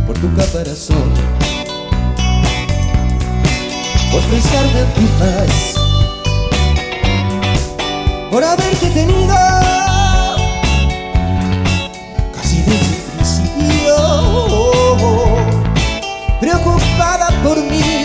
por 0.08 0.18
tu 0.20 0.34
caparazón, 0.36 1.14
por 4.12 4.22
prestarme 4.24 4.80
a 4.80 4.94
tu 4.96 5.02
faz, 5.20 5.76
por 8.32 8.44
haberte 8.44 8.90
tenido 8.90 9.36
casi 12.36 12.58
desde 12.58 12.96
el 12.96 13.02
principio, 13.16 13.96
preocupada 16.40 17.30
por 17.44 17.58
mí. 17.60 18.03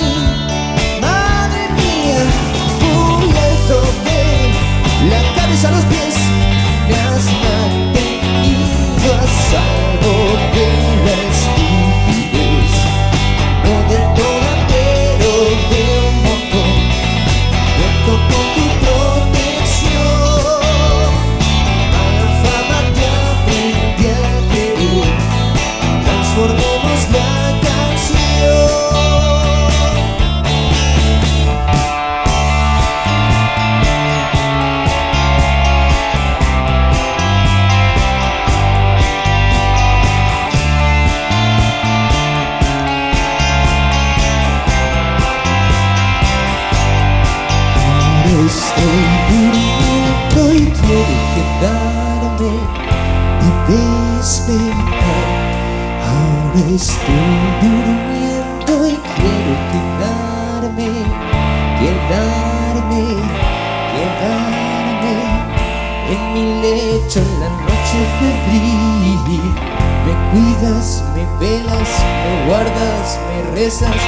Me 70.68 71.24
velas, 71.40 71.90
me 72.24 72.46
guardas, 72.46 73.18
me 73.26 73.36
rezas 73.54 74.00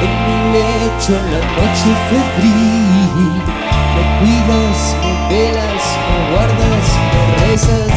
en 0.00 0.12
mi 0.24 0.36
lecho 0.52 1.12
en 1.18 1.24
la 1.32 1.38
noche 1.38 1.90
febril. 2.08 3.32
Me 3.94 4.02
cuidas, 4.18 4.80
me 5.02 5.12
velas, 5.28 5.84
me 6.08 6.18
guardas, 6.32 6.86
me 7.12 7.22
rezas. 7.46 7.96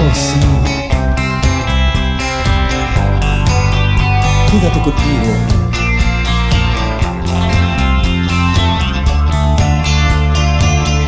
Oh 0.00 0.12
sí. 0.14 0.40
Quédate 4.50 4.80
conmigo. 4.80 5.32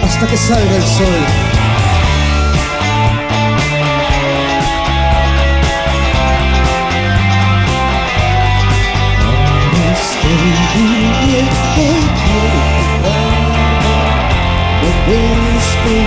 Hasta 0.05 0.27
que 0.27 0.37
salga 0.37 0.77
el 0.77 0.83
sol. 0.83 1.56
Ahora 15.87 16.03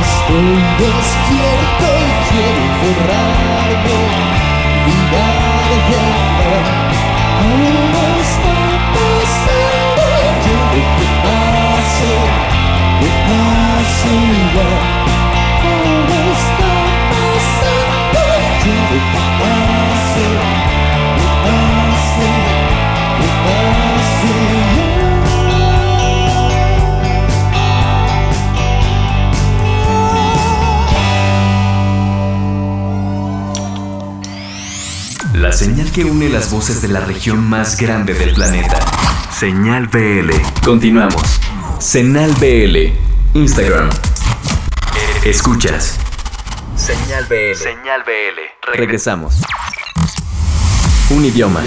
estoy 0.00 0.56
despierto 0.78 1.86
y 2.00 2.08
quiero 2.30 2.64
cerrarme, 2.80 3.98
mirar 4.86 5.68
de 5.88 5.96
amor. 6.00 6.64
Ahora 7.42 8.04
está 8.22 8.56
pasando, 8.96 10.04
quiero 10.42 10.66
que 10.96 11.06
pase, 11.26 12.12
que 12.98 13.08
pase 13.28 14.14
ya. 14.54 14.85
Señal 35.56 35.90
que 35.90 36.04
une 36.04 36.28
las 36.28 36.50
voces 36.50 36.82
de 36.82 36.88
la 36.88 37.00
región 37.00 37.42
más 37.42 37.78
grande 37.78 38.12
del 38.12 38.34
planeta. 38.34 38.78
Señal 39.32 39.86
BL. 39.86 40.30
Continuamos. 40.62 41.40
Señal 41.80 42.30
BL. 42.34 42.92
Instagram. 43.32 43.88
Escuchas. 45.24 45.98
Señal 46.76 47.24
BL. 47.24 47.56
Señal 47.56 48.02
BL. 48.02 48.70
Regresamos. 48.76 49.40
Un 51.08 51.24
idioma. 51.24 51.62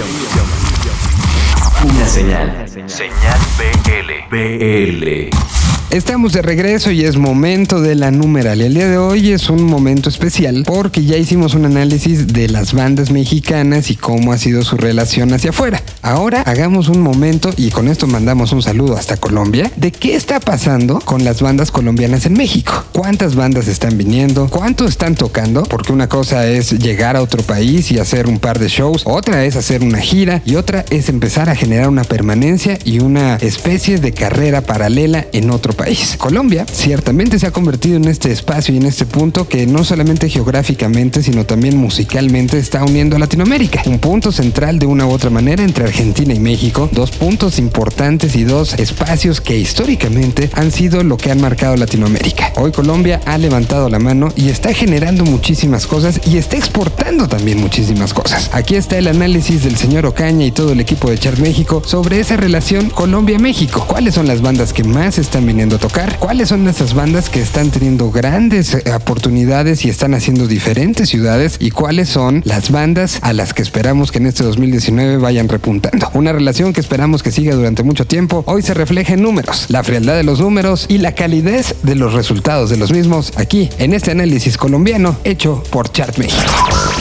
Una 1.82 2.06
señal. 2.06 2.68
Señal 2.86 3.40
BL. 3.58 4.28
BL. 4.30 5.59
Estamos 5.90 6.32
de 6.32 6.40
regreso 6.40 6.92
y 6.92 7.04
es 7.04 7.16
momento 7.16 7.80
de 7.80 7.96
la 7.96 8.12
numeral. 8.12 8.60
El 8.60 8.74
día 8.74 8.88
de 8.88 8.96
hoy 8.96 9.32
es 9.32 9.50
un 9.50 9.64
momento 9.64 10.08
especial 10.08 10.62
porque 10.64 11.04
ya 11.04 11.16
hicimos 11.16 11.54
un 11.54 11.64
análisis 11.64 12.28
de 12.28 12.48
las 12.48 12.74
bandas 12.74 13.10
mexicanas 13.10 13.90
y 13.90 13.96
cómo 13.96 14.32
ha 14.32 14.38
sido 14.38 14.62
su 14.62 14.76
relación 14.76 15.32
hacia 15.32 15.50
afuera. 15.50 15.82
Ahora 16.00 16.42
hagamos 16.42 16.88
un 16.88 17.00
momento 17.00 17.50
y 17.56 17.70
con 17.70 17.88
esto 17.88 18.06
mandamos 18.06 18.52
un 18.52 18.62
saludo 18.62 18.96
hasta 18.96 19.16
Colombia 19.16 19.68
de 19.74 19.90
qué 19.90 20.14
está 20.14 20.38
pasando 20.38 21.00
con 21.00 21.24
las 21.24 21.42
bandas 21.42 21.72
colombianas 21.72 22.24
en 22.24 22.34
México. 22.34 22.84
¿Cuántas 22.92 23.34
bandas 23.34 23.66
están 23.66 23.98
viniendo? 23.98 24.48
¿Cuánto 24.48 24.86
están 24.86 25.16
tocando? 25.16 25.64
Porque 25.64 25.92
una 25.92 26.08
cosa 26.08 26.46
es 26.46 26.70
llegar 26.70 27.16
a 27.16 27.22
otro 27.22 27.42
país 27.42 27.90
y 27.90 27.98
hacer 27.98 28.28
un 28.28 28.38
par 28.38 28.60
de 28.60 28.68
shows, 28.68 29.02
otra 29.06 29.44
es 29.44 29.56
hacer 29.56 29.82
una 29.82 29.98
gira 29.98 30.40
y 30.44 30.54
otra 30.54 30.84
es 30.90 31.08
empezar 31.08 31.50
a 31.50 31.56
generar 31.56 31.88
una 31.88 32.04
permanencia 32.04 32.78
y 32.84 33.00
una 33.00 33.38
especie 33.38 33.98
de 33.98 34.12
carrera 34.12 34.60
paralela 34.60 35.26
en 35.32 35.50
otro 35.50 35.72
país. 35.72 35.79
Colombia 36.18 36.66
ciertamente 36.70 37.38
se 37.38 37.46
ha 37.46 37.50
convertido 37.50 37.96
en 37.96 38.04
este 38.04 38.30
espacio 38.30 38.74
y 38.74 38.76
en 38.76 38.86
este 38.86 39.06
punto 39.06 39.48
que 39.48 39.66
no 39.66 39.84
solamente 39.84 40.28
geográficamente, 40.28 41.22
sino 41.22 41.46
también 41.46 41.76
musicalmente 41.76 42.58
está 42.58 42.84
uniendo 42.84 43.16
a 43.16 43.18
Latinoamérica. 43.18 43.82
Un 43.86 43.98
punto 43.98 44.30
central 44.30 44.78
de 44.78 44.86
una 44.86 45.06
u 45.06 45.10
otra 45.10 45.30
manera 45.30 45.64
entre 45.64 45.84
Argentina 45.84 46.34
y 46.34 46.40
México, 46.40 46.88
dos 46.92 47.10
puntos 47.10 47.58
importantes 47.58 48.36
y 48.36 48.44
dos 48.44 48.74
espacios 48.74 49.40
que 49.40 49.58
históricamente 49.58 50.50
han 50.52 50.70
sido 50.70 51.02
lo 51.02 51.16
que 51.16 51.30
han 51.30 51.40
marcado 51.40 51.76
Latinoamérica. 51.76 52.52
Hoy 52.56 52.72
Colombia 52.72 53.20
ha 53.24 53.38
levantado 53.38 53.88
la 53.88 53.98
mano 53.98 54.32
y 54.36 54.50
está 54.50 54.74
generando 54.74 55.24
muchísimas 55.24 55.86
cosas 55.86 56.20
y 56.26 56.36
está 56.36 56.56
exportando 56.56 57.26
también 57.26 57.60
muchísimas 57.60 58.12
cosas. 58.12 58.50
Aquí 58.52 58.74
está 58.74 58.98
el 58.98 59.08
análisis 59.08 59.64
del 59.64 59.76
señor 59.76 60.06
Ocaña 60.06 60.44
y 60.44 60.52
todo 60.52 60.72
el 60.72 60.80
equipo 60.80 61.10
de 61.10 61.18
Chart 61.18 61.38
México 61.38 61.82
sobre 61.84 62.20
esa 62.20 62.36
relación 62.36 62.90
Colombia-México. 62.90 63.84
¿Cuáles 63.86 64.14
son 64.14 64.26
las 64.26 64.42
bandas 64.42 64.72
que 64.72 64.84
más 64.84 65.18
están 65.18 65.46
viniendo 65.46 65.69
a 65.76 65.78
tocar? 65.78 66.18
¿Cuáles 66.18 66.48
son 66.48 66.66
esas 66.68 66.94
bandas 66.94 67.28
que 67.28 67.40
están 67.40 67.70
teniendo 67.70 68.10
grandes 68.10 68.74
eh, 68.74 68.82
oportunidades 68.94 69.84
y 69.84 69.90
están 69.90 70.14
haciendo 70.14 70.46
diferentes 70.46 71.08
ciudades? 71.08 71.56
¿Y 71.58 71.70
cuáles 71.70 72.08
son 72.08 72.42
las 72.44 72.70
bandas 72.70 73.18
a 73.22 73.32
las 73.32 73.54
que 73.54 73.62
esperamos 73.62 74.10
que 74.10 74.18
en 74.18 74.26
este 74.26 74.42
2019 74.42 75.18
vayan 75.18 75.48
repuntando? 75.48 76.10
Una 76.14 76.32
relación 76.32 76.72
que 76.72 76.80
esperamos 76.80 77.22
que 77.22 77.30
siga 77.30 77.54
durante 77.54 77.82
mucho 77.82 78.06
tiempo. 78.06 78.42
Hoy 78.46 78.62
se 78.62 78.74
refleja 78.74 79.14
en 79.14 79.22
números, 79.22 79.66
la 79.68 79.84
frialdad 79.84 80.16
de 80.16 80.24
los 80.24 80.40
números 80.40 80.86
y 80.88 80.98
la 80.98 81.14
calidez 81.14 81.74
de 81.82 81.94
los 81.94 82.14
resultados 82.14 82.70
de 82.70 82.76
los 82.76 82.92
mismos 82.92 83.32
aquí 83.36 83.70
en 83.78 83.92
este 83.92 84.10
análisis 84.10 84.56
colombiano 84.56 85.16
hecho 85.24 85.62
por 85.70 85.92
Chart 85.92 86.16
México. 86.18 86.42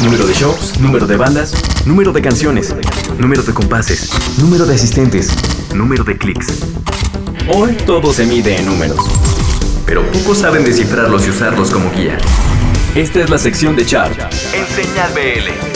Número 0.03 0.25
de 0.27 0.33
shows, 0.33 0.79
número 0.79 1.07
de 1.07 1.17
bandas, 1.17 1.53
número 1.85 2.13
de 2.13 2.21
canciones, 2.21 2.73
número 3.17 3.43
de 3.43 3.53
compases, 3.53 4.09
número 4.37 4.65
de 4.65 4.75
asistentes, 4.75 5.35
número 5.73 6.03
de 6.03 6.17
clics. 6.17 6.47
Hoy 7.51 7.73
todo 7.73 8.13
se 8.13 8.27
mide 8.27 8.57
en 8.57 8.67
números, 8.67 8.99
pero 9.83 10.03
pocos 10.11 10.37
saben 10.37 10.63
descifrarlos 10.63 11.25
y 11.25 11.31
usarlos 11.31 11.71
como 11.71 11.89
guía. 11.91 12.15
Esta 12.93 13.21
es 13.21 13.29
la 13.31 13.39
sección 13.39 13.75
de 13.75 13.87
Chart 13.87 14.15
en 14.53 14.67
Señal 14.67 15.11
BL. 15.13 15.68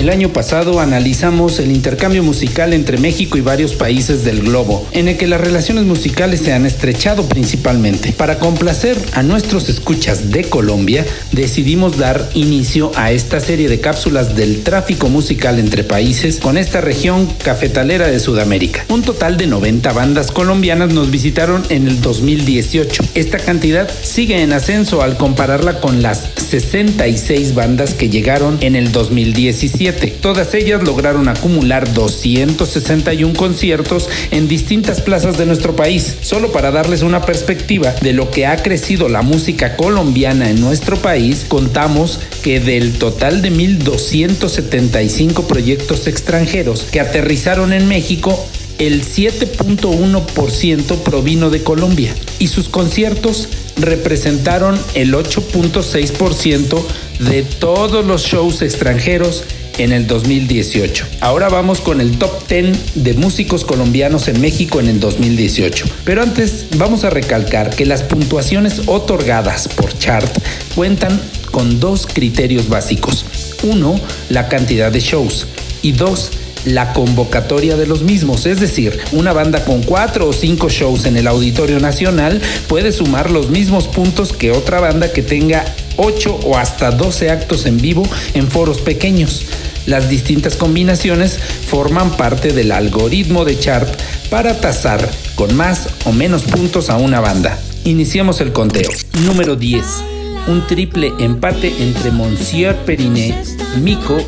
El 0.00 0.08
año 0.08 0.32
pasado 0.32 0.80
analizamos 0.80 1.58
el 1.58 1.70
intercambio 1.70 2.22
musical 2.22 2.72
entre 2.72 2.96
México 2.96 3.36
y 3.36 3.42
varios 3.42 3.74
países 3.74 4.24
del 4.24 4.40
globo, 4.40 4.88
en 4.92 5.08
el 5.08 5.18
que 5.18 5.26
las 5.26 5.42
relaciones 5.42 5.84
musicales 5.84 6.40
se 6.40 6.54
han 6.54 6.64
estrechado 6.64 7.28
principalmente. 7.28 8.12
Para 8.12 8.38
complacer 8.38 8.96
a 9.12 9.22
nuestros 9.22 9.68
escuchas 9.68 10.30
de 10.30 10.44
Colombia, 10.44 11.04
decidimos 11.32 11.98
dar 11.98 12.30
inicio 12.32 12.90
a 12.96 13.12
esta 13.12 13.40
serie 13.40 13.68
de 13.68 13.80
cápsulas 13.80 14.34
del 14.34 14.62
tráfico 14.62 15.10
musical 15.10 15.58
entre 15.58 15.84
países 15.84 16.40
con 16.40 16.56
esta 16.56 16.80
región 16.80 17.26
cafetalera 17.44 18.06
de 18.06 18.20
Sudamérica. 18.20 18.86
Un 18.88 19.02
total 19.02 19.36
de 19.36 19.48
90 19.48 19.92
bandas 19.92 20.30
colombianas 20.30 20.94
nos 20.94 21.10
visitaron 21.10 21.62
en 21.68 21.86
el 21.86 22.00
2018. 22.00 23.02
Esta 23.14 23.36
cantidad 23.38 23.86
sigue 24.02 24.40
en 24.40 24.54
ascenso 24.54 25.02
al 25.02 25.18
compararla 25.18 25.78
con 25.78 26.00
las 26.00 26.30
66 26.36 27.54
bandas 27.54 27.92
que 27.92 28.08
llegaron 28.08 28.56
en 28.62 28.76
el 28.76 28.92
2017. 28.92 29.89
Todas 29.92 30.54
ellas 30.54 30.82
lograron 30.82 31.28
acumular 31.28 31.92
261 31.92 33.34
conciertos 33.34 34.08
en 34.30 34.48
distintas 34.48 35.00
plazas 35.00 35.38
de 35.38 35.46
nuestro 35.46 35.74
país. 35.76 36.16
Solo 36.20 36.52
para 36.52 36.70
darles 36.70 37.02
una 37.02 37.24
perspectiva 37.26 37.94
de 38.00 38.12
lo 38.12 38.30
que 38.30 38.46
ha 38.46 38.62
crecido 38.62 39.08
la 39.08 39.22
música 39.22 39.76
colombiana 39.76 40.50
en 40.50 40.60
nuestro 40.60 40.96
país, 40.96 41.44
contamos 41.48 42.20
que 42.42 42.60
del 42.60 42.98
total 42.98 43.42
de 43.42 43.50
1.275 43.52 45.46
proyectos 45.46 46.06
extranjeros 46.06 46.86
que 46.90 47.00
aterrizaron 47.00 47.72
en 47.72 47.88
México, 47.88 48.46
el 48.78 49.02
7.1% 49.04 50.98
provino 51.02 51.50
de 51.50 51.62
Colombia 51.62 52.14
y 52.38 52.48
sus 52.48 52.70
conciertos 52.70 53.48
representaron 53.76 54.78
el 54.94 55.12
8.6% 55.12 56.82
de 57.20 57.42
todos 57.42 58.06
los 58.06 58.22
shows 58.22 58.62
extranjeros 58.62 59.44
en 59.80 59.92
el 59.92 60.06
2018. 60.06 61.06
Ahora 61.20 61.48
vamos 61.48 61.80
con 61.80 62.02
el 62.02 62.18
top 62.18 62.46
10 62.48 63.02
de 63.02 63.14
músicos 63.14 63.64
colombianos 63.64 64.28
en 64.28 64.40
México 64.40 64.78
en 64.78 64.88
el 64.88 65.00
2018. 65.00 65.86
Pero 66.04 66.22
antes 66.22 66.66
vamos 66.76 67.04
a 67.04 67.10
recalcar 67.10 67.70
que 67.74 67.86
las 67.86 68.02
puntuaciones 68.02 68.82
otorgadas 68.86 69.68
por 69.68 69.96
Chart 69.98 70.30
cuentan 70.74 71.18
con 71.50 71.80
dos 71.80 72.06
criterios 72.06 72.68
básicos. 72.68 73.24
Uno, 73.62 73.98
la 74.28 74.48
cantidad 74.48 74.92
de 74.92 75.00
shows 75.00 75.46
y 75.80 75.92
dos, 75.92 76.30
la 76.66 76.92
convocatoria 76.92 77.76
de 77.76 77.86
los 77.86 78.02
mismos. 78.02 78.44
Es 78.44 78.60
decir, 78.60 78.98
una 79.12 79.32
banda 79.32 79.64
con 79.64 79.82
cuatro 79.82 80.28
o 80.28 80.32
cinco 80.34 80.68
shows 80.68 81.06
en 81.06 81.16
el 81.16 81.26
Auditorio 81.26 81.80
Nacional 81.80 82.42
puede 82.68 82.92
sumar 82.92 83.30
los 83.30 83.48
mismos 83.48 83.88
puntos 83.88 84.34
que 84.34 84.52
otra 84.52 84.78
banda 84.78 85.10
que 85.10 85.22
tenga 85.22 85.64
8 85.96 86.40
o 86.44 86.56
hasta 86.56 86.90
12 86.90 87.30
actos 87.30 87.66
en 87.66 87.76
vivo 87.76 88.08
en 88.34 88.50
foros 88.50 88.80
pequeños. 88.80 89.44
Las 89.86 90.08
distintas 90.08 90.56
combinaciones 90.56 91.38
forman 91.38 92.16
parte 92.16 92.52
del 92.52 92.72
algoritmo 92.72 93.44
de 93.44 93.58
chart 93.58 93.88
para 94.30 94.60
tasar 94.60 95.08
con 95.34 95.54
más 95.56 95.88
o 96.04 96.12
menos 96.12 96.42
puntos 96.42 96.90
a 96.90 96.96
una 96.96 97.20
banda. 97.20 97.58
Iniciamos 97.84 98.40
el 98.40 98.52
conteo. 98.52 98.90
Número 99.24 99.56
10. 99.56 99.84
Un 100.48 100.66
triple 100.66 101.12
empate 101.18 101.74
entre 101.82 102.10
Monsieur 102.10 102.76
Periné, 102.76 103.34
Mico 103.80 104.18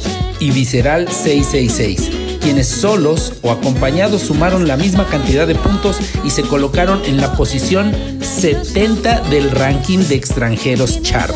y 0.41 0.51
Visceral 0.51 1.09
666 1.09 2.23
quienes 2.43 2.67
solos 2.67 3.35
o 3.43 3.53
acompañados 3.53 4.23
sumaron 4.23 4.67
la 4.67 4.77
misma 4.77 5.07
cantidad 5.07 5.47
de 5.47 5.55
puntos 5.55 5.99
y 6.25 6.31
se 6.31 6.43
colocaron 6.43 7.01
en 7.05 7.19
la 7.19 7.35
posición 7.37 7.93
70 8.21 9.21
del 9.31 9.51
ranking 9.51 10.01
de 10.01 10.17
extranjeros 10.17 11.01
chart. 11.03 11.35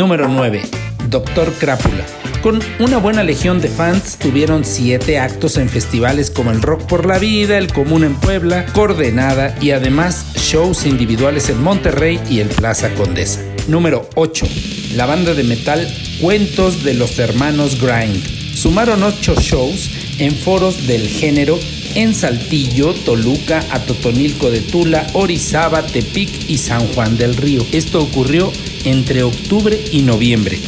Número 0.00 0.28
9. 0.28 0.62
Doctor 1.10 1.52
Crápula. 1.58 2.06
Con 2.42 2.58
una 2.78 2.96
buena 2.96 3.22
legión 3.22 3.60
de 3.60 3.68
fans, 3.68 4.16
tuvieron 4.16 4.64
7 4.64 5.18
actos 5.18 5.58
en 5.58 5.68
festivales 5.68 6.30
como 6.30 6.50
el 6.50 6.62
Rock 6.62 6.86
por 6.86 7.04
la 7.04 7.18
Vida, 7.18 7.58
el 7.58 7.70
Común 7.70 8.04
en 8.04 8.14
Puebla, 8.14 8.64
Coordenada 8.72 9.54
y 9.60 9.72
además 9.72 10.24
shows 10.36 10.86
individuales 10.86 11.50
en 11.50 11.62
Monterrey 11.62 12.18
y 12.30 12.40
el 12.40 12.48
Plaza 12.48 12.94
Condesa. 12.94 13.42
Número 13.68 14.08
8. 14.14 14.46
La 14.94 15.04
banda 15.04 15.34
de 15.34 15.44
metal 15.44 15.86
Cuentos 16.22 16.82
de 16.82 16.94
los 16.94 17.18
Hermanos 17.18 17.78
Grind. 17.78 18.24
Sumaron 18.56 19.02
8 19.02 19.34
shows 19.38 19.90
en 20.18 20.34
foros 20.34 20.86
del 20.86 21.08
género 21.08 21.58
en 21.94 22.14
Saltillo, 22.14 22.94
Toluca, 23.04 23.62
Atotonilco 23.70 24.50
de 24.50 24.60
Tula, 24.60 25.06
Orizaba, 25.12 25.82
Tepic 25.82 26.48
y 26.48 26.56
San 26.56 26.86
Juan 26.94 27.18
del 27.18 27.36
Río. 27.36 27.66
Esto 27.72 28.00
ocurrió 28.02 28.50
entre 28.84 29.22
octubre 29.22 29.78
y 29.92 30.02
noviembre. 30.02 30.58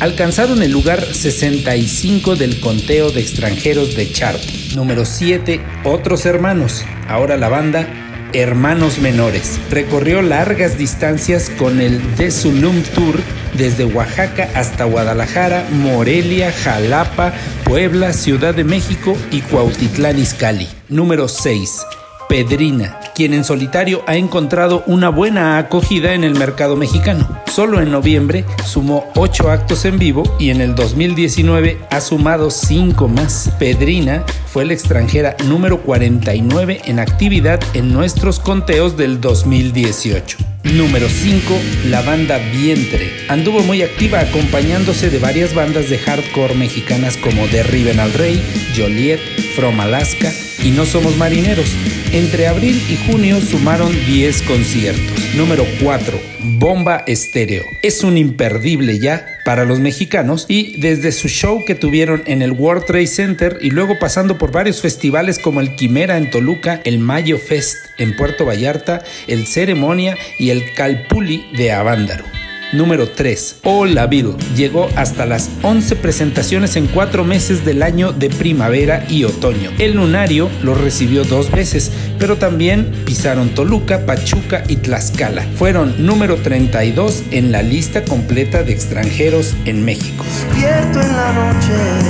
Alcanzaron 0.00 0.62
el 0.62 0.72
lugar 0.72 1.04
65 1.04 2.36
del 2.36 2.60
conteo 2.60 3.10
de 3.10 3.20
extranjeros 3.20 3.94
de 3.94 4.10
chart. 4.10 4.40
Número 4.74 5.04
7, 5.04 5.60
Otros 5.84 6.26
Hermanos. 6.26 6.84
Ahora 7.08 7.36
la 7.36 7.48
banda 7.48 7.88
Hermanos 8.34 8.98
Menores. 8.98 9.60
Recorrió 9.70 10.20
largas 10.20 10.76
distancias 10.76 11.50
con 11.50 11.80
el 11.80 12.00
The 12.16 12.30
Zulum 12.32 12.82
Tour 12.82 13.20
desde 13.56 13.84
Oaxaca 13.84 14.50
hasta 14.54 14.84
Guadalajara, 14.84 15.68
Morelia, 15.70 16.52
Jalapa, 16.52 17.32
Puebla, 17.64 18.12
Ciudad 18.12 18.54
de 18.54 18.64
México 18.64 19.16
y 19.30 19.40
Cuautitlán 19.40 20.18
Izcalli. 20.18 20.68
Número 20.88 21.28
6. 21.28 21.82
Pedrina, 22.28 22.98
quien 23.14 23.32
en 23.32 23.44
solitario 23.44 24.02
ha 24.06 24.16
encontrado 24.16 24.82
una 24.86 25.08
buena 25.08 25.58
acogida 25.58 26.14
en 26.14 26.24
el 26.24 26.34
mercado 26.34 26.76
mexicano. 26.76 27.28
Solo 27.46 27.80
en 27.80 27.90
noviembre 27.90 28.44
sumó 28.66 29.06
8 29.14 29.50
actos 29.50 29.84
en 29.84 29.98
vivo 29.98 30.24
y 30.38 30.50
en 30.50 30.60
el 30.60 30.74
2019 30.74 31.78
ha 31.90 32.00
sumado 32.00 32.50
5 32.50 33.08
más. 33.08 33.50
Pedrina 33.58 34.24
fue 34.46 34.64
la 34.64 34.72
extranjera 34.72 35.36
número 35.46 35.82
49 35.82 36.82
en 36.84 36.98
actividad 36.98 37.60
en 37.74 37.92
nuestros 37.92 38.40
conteos 38.40 38.96
del 38.96 39.20
2018. 39.20 40.38
Número 40.64 41.08
5, 41.08 41.54
la 41.86 42.00
banda 42.02 42.38
Vientre. 42.38 43.12
Anduvo 43.28 43.60
muy 43.60 43.82
activa 43.82 44.20
acompañándose 44.20 45.10
de 45.10 45.18
varias 45.18 45.54
bandas 45.54 45.90
de 45.90 45.98
hardcore 45.98 46.54
mexicanas 46.54 47.16
como 47.18 47.46
Derriben 47.48 48.00
al 48.00 48.12
Rey, 48.12 48.42
Joliet, 48.74 49.20
From 49.54 49.78
Alaska 49.78 50.32
y 50.62 50.70
No 50.70 50.86
Somos 50.86 51.16
Marineros. 51.16 51.70
Entre 52.12 52.46
abril 52.46 52.80
y 52.88 52.96
junio 53.10 53.40
sumaron 53.40 53.92
10 54.06 54.42
conciertos. 54.42 55.34
Número 55.34 55.66
4, 55.82 56.20
Bomba 56.58 57.02
Estéreo. 57.06 57.64
Es 57.82 58.04
un 58.04 58.16
imperdible 58.16 58.98
ya 58.98 59.26
para 59.44 59.64
los 59.64 59.80
mexicanos 59.80 60.46
y 60.48 60.80
desde 60.80 61.10
su 61.12 61.28
show 61.28 61.64
que 61.64 61.74
tuvieron 61.74 62.22
en 62.26 62.42
el 62.42 62.52
World 62.52 62.86
Trade 62.86 63.06
Center 63.06 63.58
y 63.60 63.70
luego 63.70 63.98
pasando 63.98 64.38
por 64.38 64.52
varios 64.52 64.80
festivales 64.80 65.38
como 65.38 65.60
el 65.60 65.74
Quimera 65.74 66.16
en 66.16 66.30
Toluca, 66.30 66.80
el 66.84 66.98
Mayo 66.98 67.38
Fest 67.38 67.76
en 67.98 68.14
Puerto 68.16 68.44
Vallarta, 68.44 69.02
el 69.26 69.46
Ceremonia 69.46 70.16
y 70.38 70.50
el 70.50 70.72
Calpuli 70.74 71.46
de 71.56 71.72
Avándaro. 71.72 72.43
Número 72.74 73.08
3. 73.08 73.60
Hola 73.62 74.08
Bill 74.08 74.34
llegó 74.56 74.88
hasta 74.96 75.26
las 75.26 75.48
11 75.62 75.94
presentaciones 75.96 76.74
en 76.74 76.88
4 76.88 77.24
meses 77.24 77.64
del 77.64 77.84
año 77.84 78.12
de 78.12 78.30
primavera 78.30 79.06
y 79.08 79.22
otoño. 79.22 79.70
El 79.78 79.94
Lunario 79.94 80.50
lo 80.62 80.74
recibió 80.74 81.24
dos 81.24 81.52
veces, 81.52 81.92
pero 82.18 82.36
también 82.36 82.90
pisaron 83.04 83.50
Toluca, 83.50 84.06
Pachuca 84.06 84.64
y 84.68 84.76
Tlaxcala. 84.76 85.42
Fueron 85.56 86.06
número 86.06 86.36
32 86.36 87.22
en 87.30 87.52
la 87.52 87.62
lista 87.62 88.04
completa 88.04 88.62
de 88.62 88.72
extranjeros 88.72 89.54
en 89.64 89.84
México. 89.84 90.24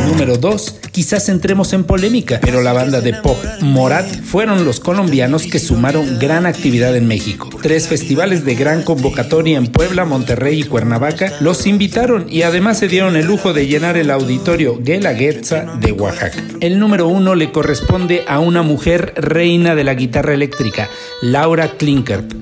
Número 0.07 0.37
2. 0.37 0.81
Quizás 0.93 1.29
entremos 1.29 1.73
en 1.73 1.83
polémica, 1.83 2.39
pero 2.41 2.63
la 2.63 2.73
banda 2.73 3.01
de 3.01 3.15
pop 3.15 3.37
Morat 3.61 4.07
fueron 4.23 4.65
los 4.65 4.79
colombianos 4.79 5.45
que 5.47 5.59
sumaron 5.59 6.21
gran 6.21 6.47
actividad 6.47 6.95
en 6.95 7.09
México. 7.09 7.51
Tres 7.63 7.89
festivales 7.89 8.45
de 8.45 8.55
gran 8.55 8.83
convocatoria 8.83 9.59
en 9.59 9.67
Puebla, 9.67 10.05
Monterrey 10.05 10.61
y 10.61 10.65
Cuernavaca 10.65 11.33
los 11.41 11.67
invitaron 11.67 12.27
y 12.29 12.43
además 12.43 12.79
se 12.79 12.87
dieron 12.87 13.17
el 13.17 13.27
lujo 13.27 13.53
de 13.53 13.67
llenar 13.67 13.97
el 13.97 14.11
auditorio 14.11 14.79
Guelaguetza 14.81 15.79
de 15.81 15.91
Oaxaca. 15.91 16.41
El 16.61 16.79
número 16.79 17.09
uno 17.09 17.35
le 17.35 17.51
corresponde 17.51 18.25
a 18.29 18.39
una 18.39 18.63
mujer 18.63 19.15
reina 19.17 19.75
de 19.75 19.85
la 19.85 19.94
guitarra 19.95 20.33
eléctrica, 20.33 20.89
Laura 21.23 21.69
Klinkert 21.69 22.35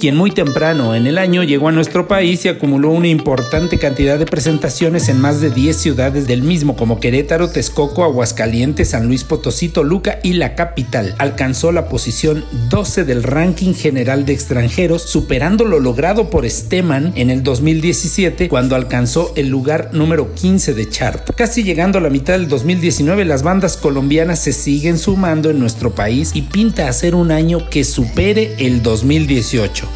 quien 0.00 0.16
muy 0.16 0.30
temprano 0.30 0.94
en 0.94 1.06
el 1.06 1.18
año 1.18 1.42
llegó 1.42 1.68
a 1.68 1.72
nuestro 1.72 2.08
país 2.08 2.46
y 2.46 2.48
acumuló 2.48 2.90
una 2.90 3.08
importante 3.08 3.78
cantidad 3.78 4.18
de 4.18 4.24
presentaciones 4.24 5.10
en 5.10 5.20
más 5.20 5.42
de 5.42 5.50
10 5.50 5.76
ciudades 5.76 6.26
del 6.26 6.42
mismo, 6.42 6.74
como 6.74 6.98
Querétaro, 7.00 7.50
Texcoco, 7.50 8.02
Aguascalientes, 8.02 8.88
San 8.88 9.06
Luis 9.06 9.24
Potosí, 9.24 9.68
Toluca 9.68 10.18
y 10.22 10.32
la 10.32 10.54
capital. 10.54 11.14
Alcanzó 11.18 11.70
la 11.70 11.88
posición 11.88 12.46
12 12.70 13.04
del 13.04 13.22
ranking 13.22 13.74
general 13.74 14.24
de 14.24 14.32
extranjeros, 14.32 15.02
superando 15.02 15.66
lo 15.66 15.78
logrado 15.78 16.30
por 16.30 16.48
Steman 16.48 17.12
en 17.14 17.28
el 17.28 17.42
2017, 17.42 18.48
cuando 18.48 18.76
alcanzó 18.76 19.34
el 19.36 19.48
lugar 19.48 19.90
número 19.92 20.34
15 20.34 20.72
de 20.72 20.88
chart. 20.88 21.30
Casi 21.36 21.62
llegando 21.62 21.98
a 21.98 22.00
la 22.00 22.08
mitad 22.08 22.32
del 22.32 22.48
2019, 22.48 23.26
las 23.26 23.42
bandas 23.42 23.76
colombianas 23.76 24.38
se 24.38 24.54
siguen 24.54 24.98
sumando 24.98 25.50
en 25.50 25.58
nuestro 25.58 25.94
país 25.94 26.30
y 26.32 26.42
pinta 26.42 26.88
a 26.88 26.92
ser 26.94 27.14
un 27.14 27.30
año 27.30 27.68
que 27.68 27.84
supere 27.84 28.54
el 28.58 28.82
2018. 28.82 29.89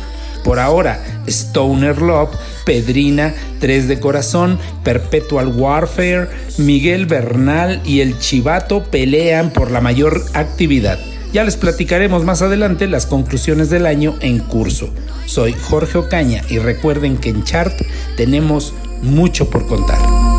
Por 0.45 0.61
ahora, 0.61 1.03
Stoner 1.27 2.01
Love, 2.01 2.31
Pedrina, 2.65 3.35
Tres 3.61 3.89
de 3.89 3.99
Corazón, 3.99 4.59
Perpetual 4.85 5.49
Warfare, 5.49 6.29
Miguel 6.59 7.07
Bernal 7.07 7.81
y 7.85 8.01
El 8.01 8.19
Chivato 8.19 8.85
pelean 8.85 9.51
por 9.51 9.71
la 9.71 9.81
mayor 9.81 10.23
actividad. 10.35 10.99
Ya 11.33 11.43
les 11.43 11.57
platicaremos 11.57 12.25
más 12.25 12.43
adelante 12.43 12.87
las 12.87 13.07
conclusiones 13.07 13.69
del 13.71 13.87
año 13.87 14.17
en 14.21 14.39
curso. 14.39 14.91
Soy 15.27 15.53
Jorge 15.53 15.99
Ocaña 15.99 16.43
y 16.49 16.59
recuerden 16.59 17.17
que 17.17 17.31
en 17.31 17.43
Chart 17.43 17.75
tenemos 18.17 18.73
mucho 19.03 19.51
por 19.51 19.67
contar. 19.67 20.34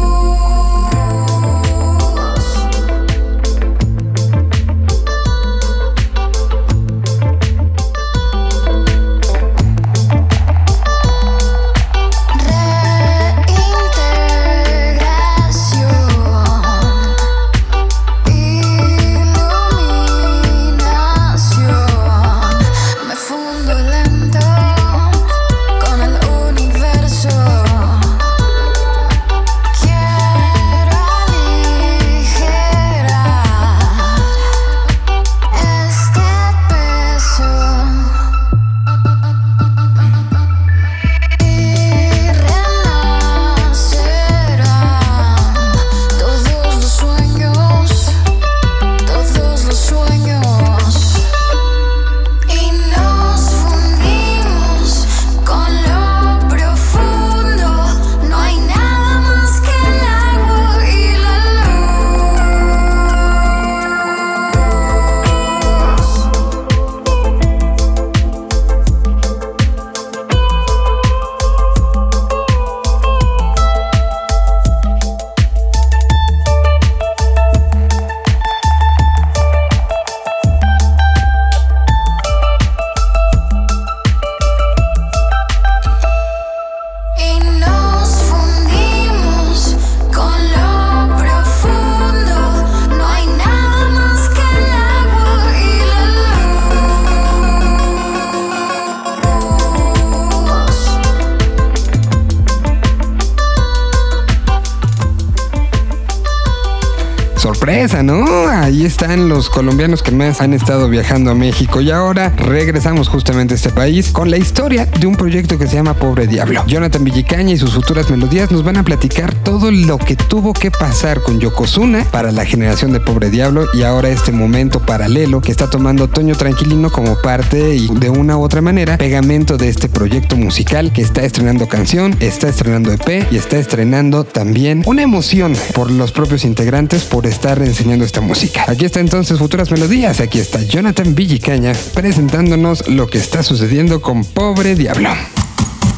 Están 108.86 109.30
los 109.30 109.50
colombianos 109.50 110.04
que 110.04 110.12
más 110.12 110.42
han 110.42 110.54
estado 110.54 110.88
viajando 110.88 111.32
a 111.32 111.34
México 111.34 111.82
y 111.82 111.90
ahora 111.90 112.30
regresamos 112.38 113.10
justamente 113.10 113.56
a 113.56 113.58
este 113.58 113.72
país 113.72 114.12
con 114.12 114.30
la 114.30 114.38
historia 114.38 114.86
de 114.86 115.08
un 115.08 115.16
proyecto 115.16 115.58
que 115.58 115.66
se 115.66 115.74
llama 115.74 115.96
Pobre 115.96 116.28
Diablo. 116.28 116.64
Jonathan 116.68 117.04
Villicaña 117.04 117.52
y 117.52 117.58
sus 117.58 117.74
futuras 117.74 118.12
melodías 118.12 118.52
nos 118.52 118.64
van 118.64 118.78
a 118.78 118.84
platicar 118.84 119.34
todo 119.56 119.72
lo 119.72 119.98
que 119.98 120.18
tuvo 120.18 120.52
que 120.52 120.70
pasar 120.70 121.22
con 121.22 121.40
Yokozuna 121.40 122.04
para 122.12 122.34
la 122.34 122.44
generación 122.44 122.92
de 122.92 123.00
Pobre 123.00 123.30
Diablo 123.30 123.68
y 123.74 123.84
ahora 123.84 124.10
este 124.10 124.34
momento 124.34 124.82
paralelo 124.82 125.40
que 125.40 125.50
está 125.50 125.70
tomando 125.70 126.10
Toño 126.10 126.36
Tranquilino 126.36 126.90
como 126.90 127.22
parte 127.22 127.74
y 127.74 127.88
de 127.88 128.10
una 128.10 128.36
u 128.36 128.44
otra 128.44 128.60
manera 128.60 128.98
pegamento 128.98 129.56
de 129.56 129.70
este 129.70 129.88
proyecto 129.88 130.36
musical 130.36 130.92
que 130.92 131.02
está 131.02 131.24
estrenando 131.24 131.70
canción, 131.70 132.18
está 132.20 132.50
estrenando 132.50 132.92
EP 132.92 133.32
y 133.32 133.38
está 133.38 133.58
estrenando 133.58 134.26
también 134.26 134.84
una 134.86 135.04
emoción 135.04 135.56
por 135.74 135.90
los 135.90 136.12
propios 136.12 136.44
integrantes 136.44 137.06
por 137.06 137.26
estar 137.26 137.58
enseñando 137.62 138.04
esta 138.04 138.20
música. 138.20 138.66
Aquí 138.68 138.84
está 138.84 139.00
entonces 139.00 139.40
Futuras 139.40 139.72
Melodías, 139.72 140.20
aquí 140.20 140.40
está 140.40 140.62
Jonathan 140.64 141.16
Villicaña 141.16 141.72
presentándonos 141.94 142.90
lo 142.90 143.08
que 143.08 143.20
está 143.20 143.42
sucediendo 143.42 144.02
con 144.02 144.26
Pobre 144.26 144.76
Diablo. 144.76 145.12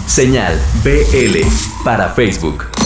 Señal 0.06 0.62
BL 0.84 1.40
para 1.84 2.10
Facebook. 2.10 2.77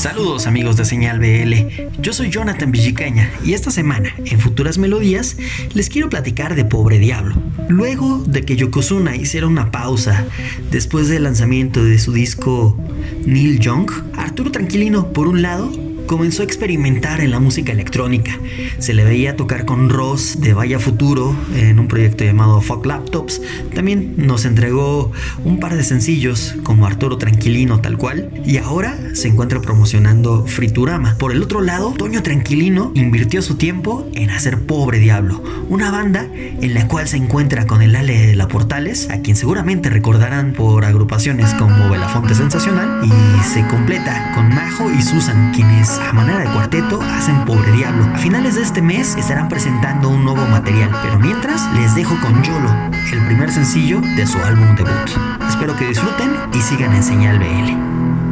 Saludos 0.00 0.46
amigos 0.46 0.78
de 0.78 0.86
Señal 0.86 1.18
BL, 1.18 2.00
yo 2.00 2.14
soy 2.14 2.30
Jonathan 2.30 2.72
Villicaña 2.72 3.30
y 3.44 3.52
esta 3.52 3.70
semana 3.70 4.14
en 4.24 4.40
Futuras 4.40 4.78
Melodías 4.78 5.36
les 5.74 5.90
quiero 5.90 6.08
platicar 6.08 6.54
de 6.54 6.64
Pobre 6.64 6.98
Diablo. 6.98 7.34
Luego 7.68 8.24
de 8.26 8.40
que 8.40 8.56
Yokozuna 8.56 9.14
hiciera 9.14 9.46
una 9.46 9.70
pausa 9.70 10.24
después 10.70 11.10
del 11.10 11.24
lanzamiento 11.24 11.84
de 11.84 11.98
su 11.98 12.14
disco 12.14 12.78
Neil 13.26 13.60
Young, 13.60 13.90
Arturo 14.16 14.50
Tranquilino 14.50 15.12
por 15.12 15.28
un 15.28 15.42
lado 15.42 15.70
comenzó 16.10 16.42
a 16.42 16.44
experimentar 16.44 17.20
en 17.20 17.30
la 17.30 17.38
música 17.38 17.70
electrónica. 17.70 18.36
Se 18.80 18.94
le 18.94 19.04
veía 19.04 19.36
tocar 19.36 19.64
con 19.64 19.88
Ross 19.88 20.40
de 20.40 20.54
Vaya 20.54 20.80
Futuro 20.80 21.36
en 21.54 21.78
un 21.78 21.86
proyecto 21.86 22.24
llamado 22.24 22.60
Fuck 22.60 22.84
Laptops. 22.84 23.40
También 23.72 24.14
nos 24.16 24.44
entregó 24.44 25.12
un 25.44 25.60
par 25.60 25.76
de 25.76 25.84
sencillos 25.84 26.56
como 26.64 26.84
Arturo 26.84 27.16
Tranquilino 27.16 27.80
tal 27.80 27.96
cual. 27.96 28.28
Y 28.44 28.56
ahora 28.56 28.98
se 29.14 29.28
encuentra 29.28 29.60
promocionando 29.60 30.46
Friturama. 30.46 31.14
Por 31.16 31.30
el 31.30 31.44
otro 31.44 31.60
lado, 31.60 31.94
Toño 31.96 32.24
Tranquilino 32.24 32.90
invirtió 32.96 33.40
su 33.40 33.54
tiempo 33.54 34.10
en 34.14 34.30
hacer 34.30 34.66
Pobre 34.66 34.98
Diablo, 34.98 35.40
una 35.68 35.92
banda 35.92 36.26
en 36.34 36.74
la 36.74 36.88
cual 36.88 37.06
se 37.06 37.18
encuentra 37.18 37.68
con 37.68 37.82
el 37.82 37.94
Ale 37.94 38.26
de 38.26 38.34
la 38.34 38.48
Portales, 38.48 39.08
a 39.10 39.20
quien 39.20 39.36
seguramente 39.36 39.90
recordarán 39.90 40.54
por 40.54 40.84
agrupaciones 40.84 41.54
como 41.54 41.88
Belafonte 41.88 42.34
Sensacional, 42.34 43.04
y 43.04 43.44
se 43.44 43.64
completa 43.68 44.32
con 44.34 44.48
Majo 44.48 44.90
y 44.90 45.02
Susan, 45.02 45.52
quienes 45.54 45.99
a 46.08 46.12
manera 46.12 46.40
de 46.40 46.50
cuarteto 46.52 47.00
hacen 47.02 47.44
Pobre 47.44 47.72
Diablo. 47.72 48.04
A 48.14 48.18
finales 48.18 48.54
de 48.54 48.62
este 48.62 48.82
mes 48.82 49.16
estarán 49.16 49.48
presentando 49.48 50.08
un 50.08 50.24
nuevo 50.24 50.44
material, 50.46 50.90
pero 51.02 51.18
mientras 51.18 51.62
les 51.74 51.94
dejo 51.94 52.18
con 52.20 52.42
Yolo, 52.42 52.70
el 53.12 53.26
primer 53.26 53.50
sencillo 53.50 54.00
de 54.00 54.26
su 54.26 54.38
álbum 54.38 54.74
debut. 54.76 55.10
Espero 55.48 55.76
que 55.76 55.88
disfruten 55.88 56.30
y 56.52 56.60
sigan 56.60 56.94
en 56.94 57.02
Señal 57.02 57.38
BL. 57.38 58.29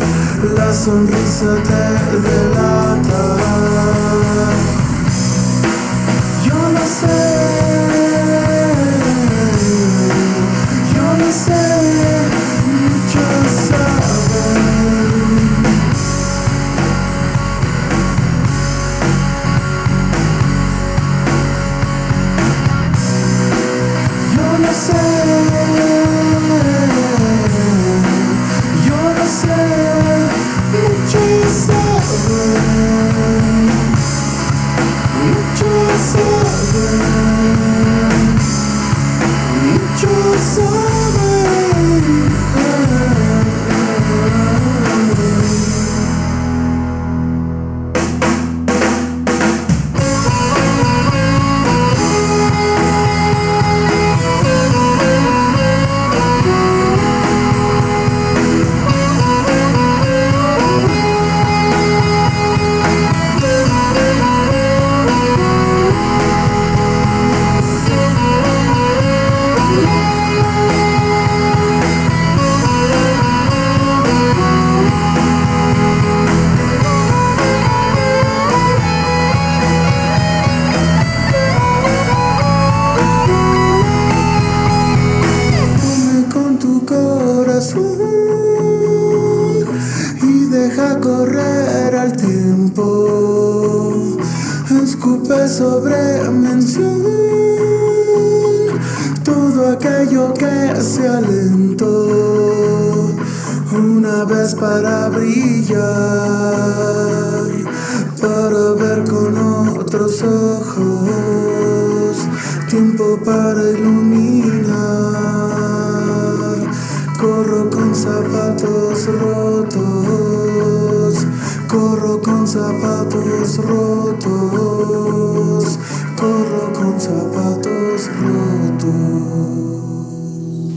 la 0.56 0.74
sonrisa 0.74 1.56
te 1.64 2.20
delata. 2.20 3.91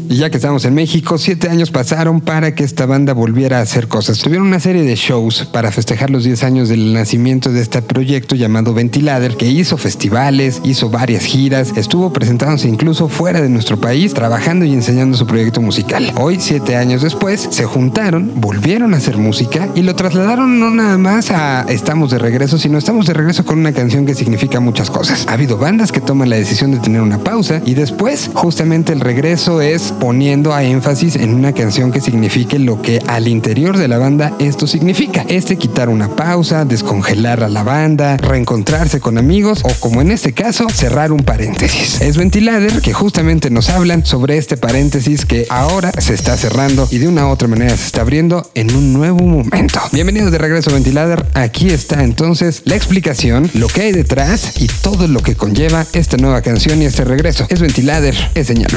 Y 0.09 0.17
ya 0.17 0.31
que 0.31 0.37
estamos 0.37 0.65
en 0.65 0.75
México, 0.75 1.19
siete 1.19 1.49
años 1.49 1.71
pasaron 1.71 2.21
para 2.21 2.55
que 2.55 2.65
esta 2.65 2.87
banda 2.87 3.13
volviera 3.15 3.59
a 3.59 3.63
hacer 3.63 3.89
cosas. 3.89 4.19
Tuvieron 4.19 4.47
una 4.47 4.61
serie 4.61 4.83
de 4.83 4.95
shows 4.97 5.47
para 5.53 5.73
festejar 5.73 6.11
los 6.11 6.25
10 6.25 6.43
años 6.45 6.69
del 6.69 6.93
nacimiento 6.93 7.51
de 7.51 7.61
este 7.61 7.83
proyecto 7.83 8.37
llamado 8.37 8.75
Ventilader, 8.75 9.37
que 9.37 9.47
hizo 9.47 9.77
festivales, 9.77 10.61
hizo 10.65 10.91
varias 10.91 11.25
giras, 11.25 11.73
estuvo 11.77 12.13
presentándose 12.13 12.69
incluso 12.69 13.09
fuera 13.09 13.41
de 13.41 13.49
nuestro 13.49 13.81
país, 13.81 14.15
trabajando 14.15 14.65
y 14.65 14.73
enseñando 14.73 15.17
su 15.17 15.27
proyecto 15.27 15.61
musical. 15.61 16.13
Hoy, 16.17 16.39
siete 16.41 16.77
años 16.77 17.03
después, 17.03 17.49
se 17.51 17.65
juntaron, 17.65 18.33
volvieron 18.37 18.95
a 18.95 18.99
hacer 18.99 19.17
música 19.17 19.69
y 19.75 19.83
lo 19.83 19.95
trasladaron 19.95 20.59
no 20.61 20.71
nada 20.71 20.99
más 20.99 21.31
a 21.31 21.65
Estamos 21.69 22.11
de 22.11 22.19
regreso, 22.19 22.59
sino 22.59 22.79
estamos 22.79 23.07
de 23.07 23.15
regreso 23.15 23.45
con 23.45 23.59
una 23.59 23.73
canción 23.73 24.07
que 24.07 24.15
significa 24.15 24.61
muchas 24.61 24.91
cosas. 24.91 25.27
Ha 25.29 25.33
habido 25.33 25.59
bandas 25.59 25.93
que 25.93 26.01
toman 26.01 26.31
la 26.31 26.37
decisión 26.37 26.71
de 26.71 26.79
tener 26.79 27.01
una 27.01 27.19
pausa 27.19 27.61
y 27.65 27.75
después, 27.75 28.31
justamente 28.35 28.93
el 28.93 29.01
regreso 29.01 29.61
es 29.61 29.94
poniendo 29.99 30.55
a 30.55 30.63
énfasis 30.63 31.17
en 31.17 31.35
una 31.35 31.53
canción 31.53 31.93
que 31.93 32.01
signifique 32.01 32.59
lo 32.59 32.81
que 32.83 33.01
al 33.07 33.29
interior 33.29 33.79
de 33.79 33.89
la 33.89 33.99
banda 33.99 34.33
esto 34.39 34.67
significa. 34.67 35.25
Este 35.29 35.57
quitar 35.57 35.89
una 35.89 36.15
pausa, 36.15 36.65
descongelar 36.65 37.43
a 37.43 37.49
la 37.49 37.63
banda, 37.63 38.17
reencontrarse 38.17 39.01
con 39.01 39.19
amigos 39.19 39.63
o 39.65 39.73
como 39.81 40.01
en 40.01 40.11
este 40.11 40.33
caso, 40.33 40.69
cerrar 40.69 41.13
un 41.13 41.21
paréntesis. 41.21 42.01
Es 42.01 42.17
Ventilader 42.17 42.81
que 42.81 42.93
justamente 42.93 43.51
nos 43.51 43.71
hablan 43.71 44.05
sobre 44.05 44.39
este 44.39 44.57
paréntesis 44.57 45.25
que 45.25 45.47
ahora 45.49 45.93
se 45.99 46.15
está 46.15 46.37
cerrando 46.37 46.89
y 46.91 46.99
de 46.99 47.09
una 47.09 47.27
u 47.27 47.31
otra 47.31 47.49
manera 47.49 47.77
se 47.77 47.87
está 47.87 48.03
abriendo 48.03 48.51
en 48.55 48.75
un 48.75 48.93
nuevo 48.93 49.25
momento. 49.25 49.81
Bienvenidos 49.93 50.33
de 50.33 50.39
regreso 50.39 50.73
Ventilader. 50.73 51.27
Aquí 51.35 51.71
está 51.71 52.03
entonces 52.03 52.63
la 52.65 52.77
explicación, 52.77 53.51
lo 53.55 53.69
que 53.69 53.83
hay 53.83 53.93
detrás 53.93 54.61
y 54.61 54.67
todo 54.67 55.09
lo 55.09 55.23
que 55.23 55.37
conlleva 55.37 55.87
esta 55.93 56.17
nueva 56.17 56.43
canción 56.43 56.83
y 56.83 56.87
este 56.87 57.05
regreso. 57.05 57.47
Es 57.49 57.61
Ventilader, 57.61 58.15
es 58.35 58.47
señal. 58.47 58.71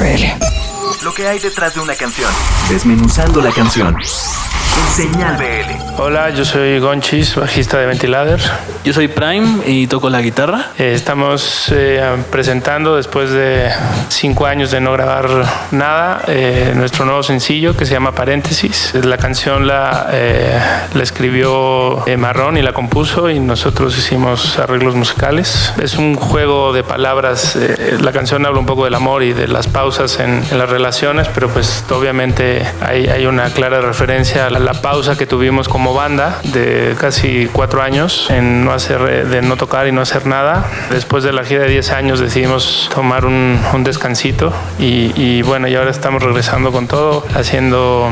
Lo 1.00 1.14
que 1.14 1.28
hay 1.28 1.38
detrás 1.38 1.74
de 1.74 1.80
una 1.80 1.94
canción. 1.94 2.30
Desmenuzando 2.68 3.40
la 3.40 3.52
canción. 3.52 3.94
En 3.96 4.94
Señal 4.94 5.36
BL. 5.36 6.00
Hola, 6.00 6.30
yo 6.30 6.44
soy 6.44 6.78
Gonchis, 6.78 7.34
bajista 7.34 7.78
de 7.78 7.86
Ventilader. 7.86 8.40
Yo 8.84 8.92
soy 8.92 9.08
Prime 9.08 9.62
y 9.66 9.88
toco 9.88 10.08
la 10.08 10.20
guitarra. 10.20 10.70
Eh, 10.78 10.92
estamos 10.94 11.66
eh, 11.72 12.00
presentando, 12.30 12.94
después 12.94 13.30
de 13.30 13.70
cinco 14.08 14.46
años 14.46 14.70
de 14.70 14.80
no 14.80 14.92
grabar 14.92 15.28
nada, 15.72 16.22
eh, 16.28 16.72
nuestro 16.76 17.04
nuevo 17.04 17.24
sencillo 17.24 17.76
que 17.76 17.86
se 17.86 17.92
llama 17.94 18.12
Paréntesis. 18.12 18.92
La 18.94 19.18
canción 19.18 19.66
la, 19.66 20.08
eh, 20.12 20.60
la 20.94 21.02
escribió 21.02 22.06
eh, 22.06 22.16
Marrón 22.16 22.56
y 22.56 22.62
la 22.62 22.72
compuso 22.72 23.30
y 23.30 23.40
nosotros 23.40 23.98
hicimos 23.98 24.58
arreglos 24.60 24.94
musicales. 24.94 25.72
Es 25.82 25.96
un 25.96 26.14
juego 26.14 26.72
de 26.72 26.84
palabras. 26.84 27.56
eh, 27.56 27.98
la 28.00 28.12
canción 28.12 28.46
habla 28.46 28.60
un 28.60 28.66
poco 28.66 28.84
del 28.84 28.94
amor 28.94 29.24
y 29.24 29.32
de 29.32 29.48
las 29.48 29.66
pausas 29.66 30.20
en, 30.20 30.44
en 30.50 30.58
las 30.58 30.68
relaciones, 30.70 30.87
pero 31.34 31.48
pues 31.48 31.84
obviamente 31.90 32.62
hay, 32.80 33.06
hay 33.06 33.26
una 33.26 33.50
clara 33.50 33.80
referencia 33.80 34.46
a 34.46 34.50
la, 34.50 34.72
pausa 34.78 35.16
que 35.16 35.26
tuvimos 35.26 35.68
como 35.68 35.92
banda 35.94 36.38
de 36.44 36.94
casi 37.00 37.48
cuatro 37.52 37.82
años 37.82 38.26
en 38.30 38.64
no 38.64 38.72
hacer, 38.72 39.26
de 39.28 39.42
no 39.42 39.56
tocar 39.56 39.86
y 39.88 39.92
no 39.92 40.00
hacer 40.00 40.26
nada. 40.26 40.66
Después 40.90 41.24
de 41.24 41.32
la 41.32 41.44
gira 41.44 41.62
de 41.62 41.68
10 41.68 41.90
años 41.92 42.20
decidimos 42.20 42.88
tomar 42.94 43.24
un, 43.26 43.58
un 43.74 43.84
descansito 43.84 44.52
y, 44.78 45.12
y 45.20 45.42
bueno, 45.42 45.66
y 45.68 45.74
ahora 45.74 45.90
estamos 45.90 46.22
regresando 46.22 46.70
con 46.72 46.86
todo, 46.86 47.24
haciendo, 47.34 48.08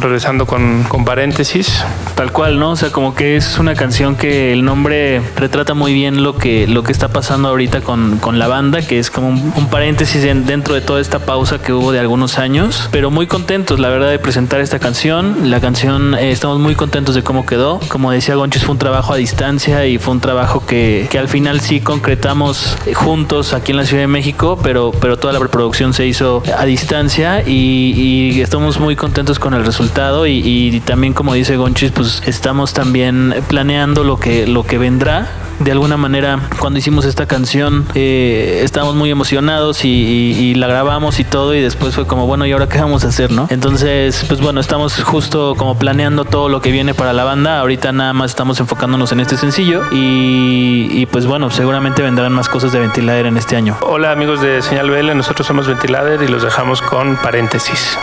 regresando 0.00 0.46
con, 0.46 0.84
con 0.84 1.04
paréntesis. 1.04 1.84
Tal 2.14 2.32
cual, 2.32 2.58
¿no? 2.58 2.70
O 2.70 2.76
sea, 2.76 2.90
como 2.90 3.14
que 3.14 3.36
es 3.36 3.58
una 3.58 3.74
canción 3.74 4.16
que 4.16 4.52
el 4.52 4.64
nombre 4.64 5.20
retrata 5.36 5.74
muy 5.74 5.92
bien 5.92 6.22
lo 6.22 6.36
que, 6.38 6.66
lo 6.66 6.82
que 6.82 6.92
está 6.92 7.08
pasando 7.08 7.48
ahorita 7.48 7.82
con, 7.82 8.18
con 8.18 8.38
la 8.38 8.48
banda, 8.48 8.80
que 8.80 8.98
es 8.98 9.10
como 9.10 9.28
un, 9.28 9.52
un 9.54 9.68
paréntesis 9.68 10.24
en- 10.24 10.46
dentro 10.46 10.74
de 10.74 10.80
toda 10.80 11.00
esta 11.00 11.18
pausa 11.18 11.58
que 11.60 11.72
hubo 11.74 11.92
de 11.92 11.98
algunos 12.16 12.38
años, 12.38 12.88
pero 12.92 13.10
muy 13.10 13.26
contentos, 13.26 13.78
la 13.78 13.90
verdad, 13.90 14.08
de 14.08 14.18
presentar 14.18 14.60
esta 14.60 14.78
canción. 14.78 15.50
La 15.50 15.60
canción, 15.60 16.14
eh, 16.14 16.30
estamos 16.30 16.58
muy 16.58 16.74
contentos 16.74 17.14
de 17.14 17.22
cómo 17.22 17.44
quedó. 17.44 17.78
Como 17.88 18.10
decía 18.10 18.36
Gonchis, 18.36 18.64
fue 18.64 18.72
un 18.72 18.78
trabajo 18.78 19.12
a 19.12 19.16
distancia 19.16 19.84
y 19.84 19.98
fue 19.98 20.14
un 20.14 20.20
trabajo 20.20 20.64
que, 20.64 21.08
que 21.10 21.18
al 21.18 21.28
final 21.28 21.60
sí 21.60 21.82
concretamos 21.82 22.78
eh, 22.86 22.94
juntos 22.94 23.52
aquí 23.52 23.72
en 23.72 23.76
la 23.76 23.84
Ciudad 23.84 24.04
de 24.04 24.06
México, 24.06 24.58
pero, 24.62 24.92
pero 24.98 25.18
toda 25.18 25.34
la 25.34 25.40
preproducción 25.40 25.92
se 25.92 26.06
hizo 26.06 26.42
a 26.56 26.64
distancia 26.64 27.42
y, 27.46 28.32
y 28.32 28.40
estamos 28.40 28.80
muy 28.80 28.96
contentos 28.96 29.38
con 29.38 29.52
el 29.52 29.66
resultado 29.66 30.26
y, 30.26 30.40
y 30.42 30.80
también 30.80 31.12
como 31.12 31.34
dice 31.34 31.58
Gonchis, 31.58 31.90
pues 31.90 32.22
estamos 32.24 32.72
también 32.72 33.34
planeando 33.46 34.04
lo 34.04 34.18
que, 34.18 34.46
lo 34.46 34.64
que 34.64 34.78
vendrá. 34.78 35.45
De 35.58 35.72
alguna 35.72 35.96
manera, 35.96 36.38
cuando 36.58 36.78
hicimos 36.78 37.04
esta 37.04 37.26
canción, 37.26 37.86
eh, 37.94 38.60
estábamos 38.62 38.94
muy 38.94 39.10
emocionados 39.10 39.84
y, 39.84 40.54
la 40.56 40.66
grabamos 40.66 41.18
y 41.18 41.24
todo, 41.24 41.54
y 41.54 41.60
después 41.60 41.94
fue 41.94 42.06
como, 42.06 42.26
bueno, 42.26 42.46
¿y 42.46 42.52
ahora 42.52 42.68
qué 42.68 42.78
vamos 42.78 43.04
a 43.04 43.08
hacer, 43.08 43.30
no? 43.30 43.46
Entonces, 43.50 44.24
pues 44.28 44.40
bueno, 44.40 44.60
estamos 44.60 45.02
justo 45.02 45.54
como 45.56 45.78
planeando 45.78 46.24
todo 46.24 46.48
lo 46.48 46.60
que 46.60 46.70
viene 46.70 46.94
para 46.94 47.12
la 47.12 47.24
banda. 47.24 47.60
Ahorita 47.60 47.92
nada 47.92 48.12
más 48.12 48.30
estamos 48.30 48.60
enfocándonos 48.60 49.12
en 49.12 49.20
este 49.20 49.36
sencillo, 49.36 49.82
y, 49.90 50.88
y 50.90 51.06
pues 51.06 51.26
bueno, 51.26 51.50
seguramente 51.50 52.02
vendrán 52.02 52.32
más 52.32 52.48
cosas 52.48 52.72
de 52.72 52.80
Ventilader 52.80 53.26
en 53.26 53.36
este 53.36 53.56
año. 53.56 53.76
Hola 53.82 54.12
amigos 54.12 54.40
de 54.40 54.62
Señal 54.62 54.90
BL, 54.90 55.16
nosotros 55.16 55.46
somos 55.46 55.66
Ventilader 55.66 56.22
y 56.22 56.28
los 56.28 56.42
dejamos 56.42 56.82
con 56.82 57.16
paréntesis. 57.16 57.98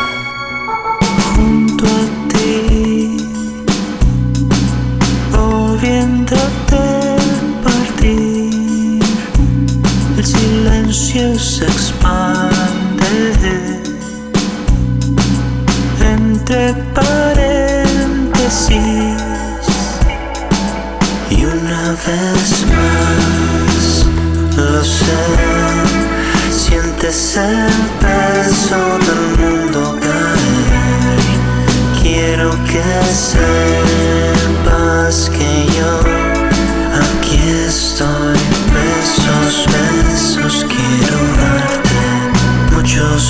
yourself. 11.34 11.73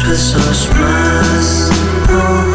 Muchos 0.03 0.33
besos 0.33 0.69
más. 0.79 1.69
Oh, 2.09 2.52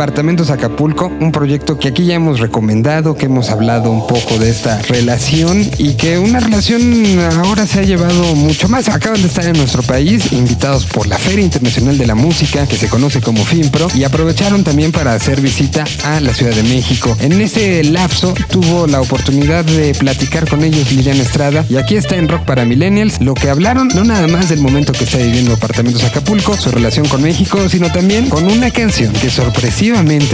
con 0.00 0.04
Apartamentos 0.04 0.50
Acapulco, 0.50 1.12
un 1.20 1.30
proyecto 1.30 1.78
que 1.78 1.88
aquí 1.88 2.06
ya 2.06 2.14
hemos 2.14 2.40
recomendado, 2.40 3.16
que 3.16 3.26
hemos 3.26 3.50
hablado 3.50 3.90
un 3.90 4.06
poco 4.06 4.38
de 4.38 4.48
esta 4.48 4.80
relación 4.82 5.70
y 5.76 5.92
que 5.92 6.18
una 6.18 6.40
relación 6.40 7.18
ahora 7.44 7.66
se 7.66 7.80
ha 7.80 7.82
llevado 7.82 8.34
mucho 8.34 8.68
más. 8.68 8.88
Acaban 8.88 9.20
de 9.20 9.28
estar 9.28 9.44
en 9.44 9.58
nuestro 9.58 9.82
país, 9.82 10.32
invitados 10.32 10.86
por 10.86 11.06
la 11.06 11.18
Feria 11.18 11.44
Internacional 11.44 11.98
de 11.98 12.06
la 12.06 12.14
Música, 12.14 12.66
que 12.66 12.76
se 12.76 12.88
conoce 12.88 13.20
como 13.20 13.44
FIMPRO, 13.44 13.88
y 13.94 14.04
aprovecharon 14.04 14.64
también 14.64 14.90
para 14.90 15.12
hacer 15.12 15.42
visita 15.42 15.84
a 16.02 16.18
la 16.20 16.32
Ciudad 16.32 16.54
de 16.54 16.62
México. 16.62 17.14
En 17.20 17.38
ese 17.40 17.84
lapso 17.84 18.32
tuvo 18.50 18.86
la 18.86 19.02
oportunidad 19.02 19.64
de 19.66 19.94
platicar 19.94 20.48
con 20.48 20.64
ellos 20.64 20.90
Liliana 20.90 21.22
Estrada, 21.22 21.66
y 21.68 21.76
aquí 21.76 21.96
está 21.96 22.16
en 22.16 22.28
Rock 22.28 22.46
para 22.46 22.64
Millennials 22.64 23.20
lo 23.20 23.34
que 23.34 23.50
hablaron, 23.50 23.88
no 23.94 24.04
nada 24.04 24.26
más 24.28 24.48
del 24.48 24.60
momento 24.60 24.92
que 24.92 25.04
está 25.04 25.18
viviendo 25.18 25.52
Apartamentos 25.52 26.04
Acapulco, 26.04 26.56
su 26.56 26.70
relación 26.70 27.06
con 27.06 27.22
México, 27.22 27.68
sino 27.68 27.92
también 27.92 28.28
con 28.30 28.50
una 28.50 28.70
canción 28.70 29.12
que 29.12 29.30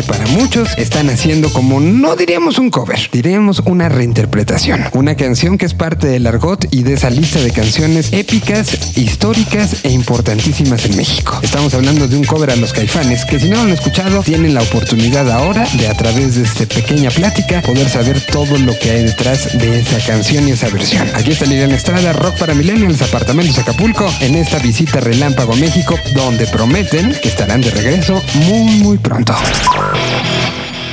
para 0.07 0.27
muchos 0.27 0.69
están 0.77 1.09
haciendo 1.09 1.51
como 1.51 1.81
no 1.81 2.15
diríamos 2.15 2.59
un 2.59 2.69
cover, 2.71 3.09
diríamos 3.11 3.63
una 3.65 3.89
reinterpretación. 3.89 4.85
Una 4.93 5.15
canción 5.17 5.57
que 5.57 5.65
es 5.65 5.73
parte 5.73 6.09
del 6.09 6.27
argot 6.27 6.67
y 6.71 6.83
de 6.83 6.93
esa 6.93 7.09
lista 7.09 7.41
de 7.41 7.51
canciones 7.53 8.13
épicas, 8.13 8.97
históricas 8.97 9.85
e 9.85 9.91
importantísimas 9.91 10.85
en 10.85 10.97
México. 10.97 11.41
Estamos 11.43 11.73
hablando 11.73 12.07
de 12.07 12.17
un 12.19 12.25
cover 12.25 12.51
a 12.51 12.57
los 12.57 12.75
caifanes 12.75 13.25
que 13.25 13.41
si 13.41 13.49
no 13.49 13.57
lo 13.57 13.63
han 13.63 13.71
escuchado 13.71 14.23
tienen 14.23 14.53
la 14.53 14.61
oportunidad 14.61 15.31
ahora 15.31 15.67
de 15.73 15.89
a 15.89 15.95
través 15.95 16.35
de 16.35 16.43
esta 16.43 16.67
pequeña 16.67 17.11
plática 17.11 17.63
poder 17.63 17.89
saber 17.89 18.21
todo 18.21 18.59
lo 18.59 18.79
que 18.79 18.91
hay 18.91 19.05
detrás 19.05 19.59
de 19.59 19.81
esa 19.81 19.99
canción 20.07 20.47
y 20.49 20.51
esa 20.51 20.69
versión. 20.69 21.09
Aquí 21.15 21.33
está 21.33 21.47
Liliana 21.47 21.77
Estrada, 21.77 22.13
Rock 22.13 22.39
para 22.39 22.53
Millennials, 22.53 23.01
Apartamentos 23.01 23.59
Acapulco, 23.59 24.07
en 24.21 24.35
esta 24.35 24.59
visita 24.59 25.01
relámpago 25.01 25.55
a 25.55 25.57
México, 25.57 25.99
donde 26.15 26.47
prometen 26.47 27.17
que 27.23 27.29
estarán 27.29 27.63
de 27.63 27.71
regreso 27.71 28.23
muy 28.35 28.77
muy 28.81 28.99
pronto. 28.99 29.35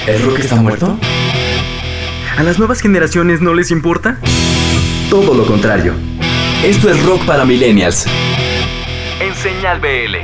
¿El 0.05 0.21
rock 0.21 0.39
está 0.39 0.55
muerto? 0.55 0.99
¿A 2.37 2.43
las 2.43 2.59
nuevas 2.59 2.81
generaciones 2.81 3.39
no 3.39 3.53
les 3.53 3.71
importa? 3.71 4.17
Todo 5.09 5.33
lo 5.33 5.45
contrario. 5.45 5.93
Esto 6.63 6.89
es 6.89 7.01
rock 7.05 7.23
para 7.25 7.45
millennials. 7.45 8.05
En 9.21 9.33
Señal 9.35 9.79
BL. 9.79 10.17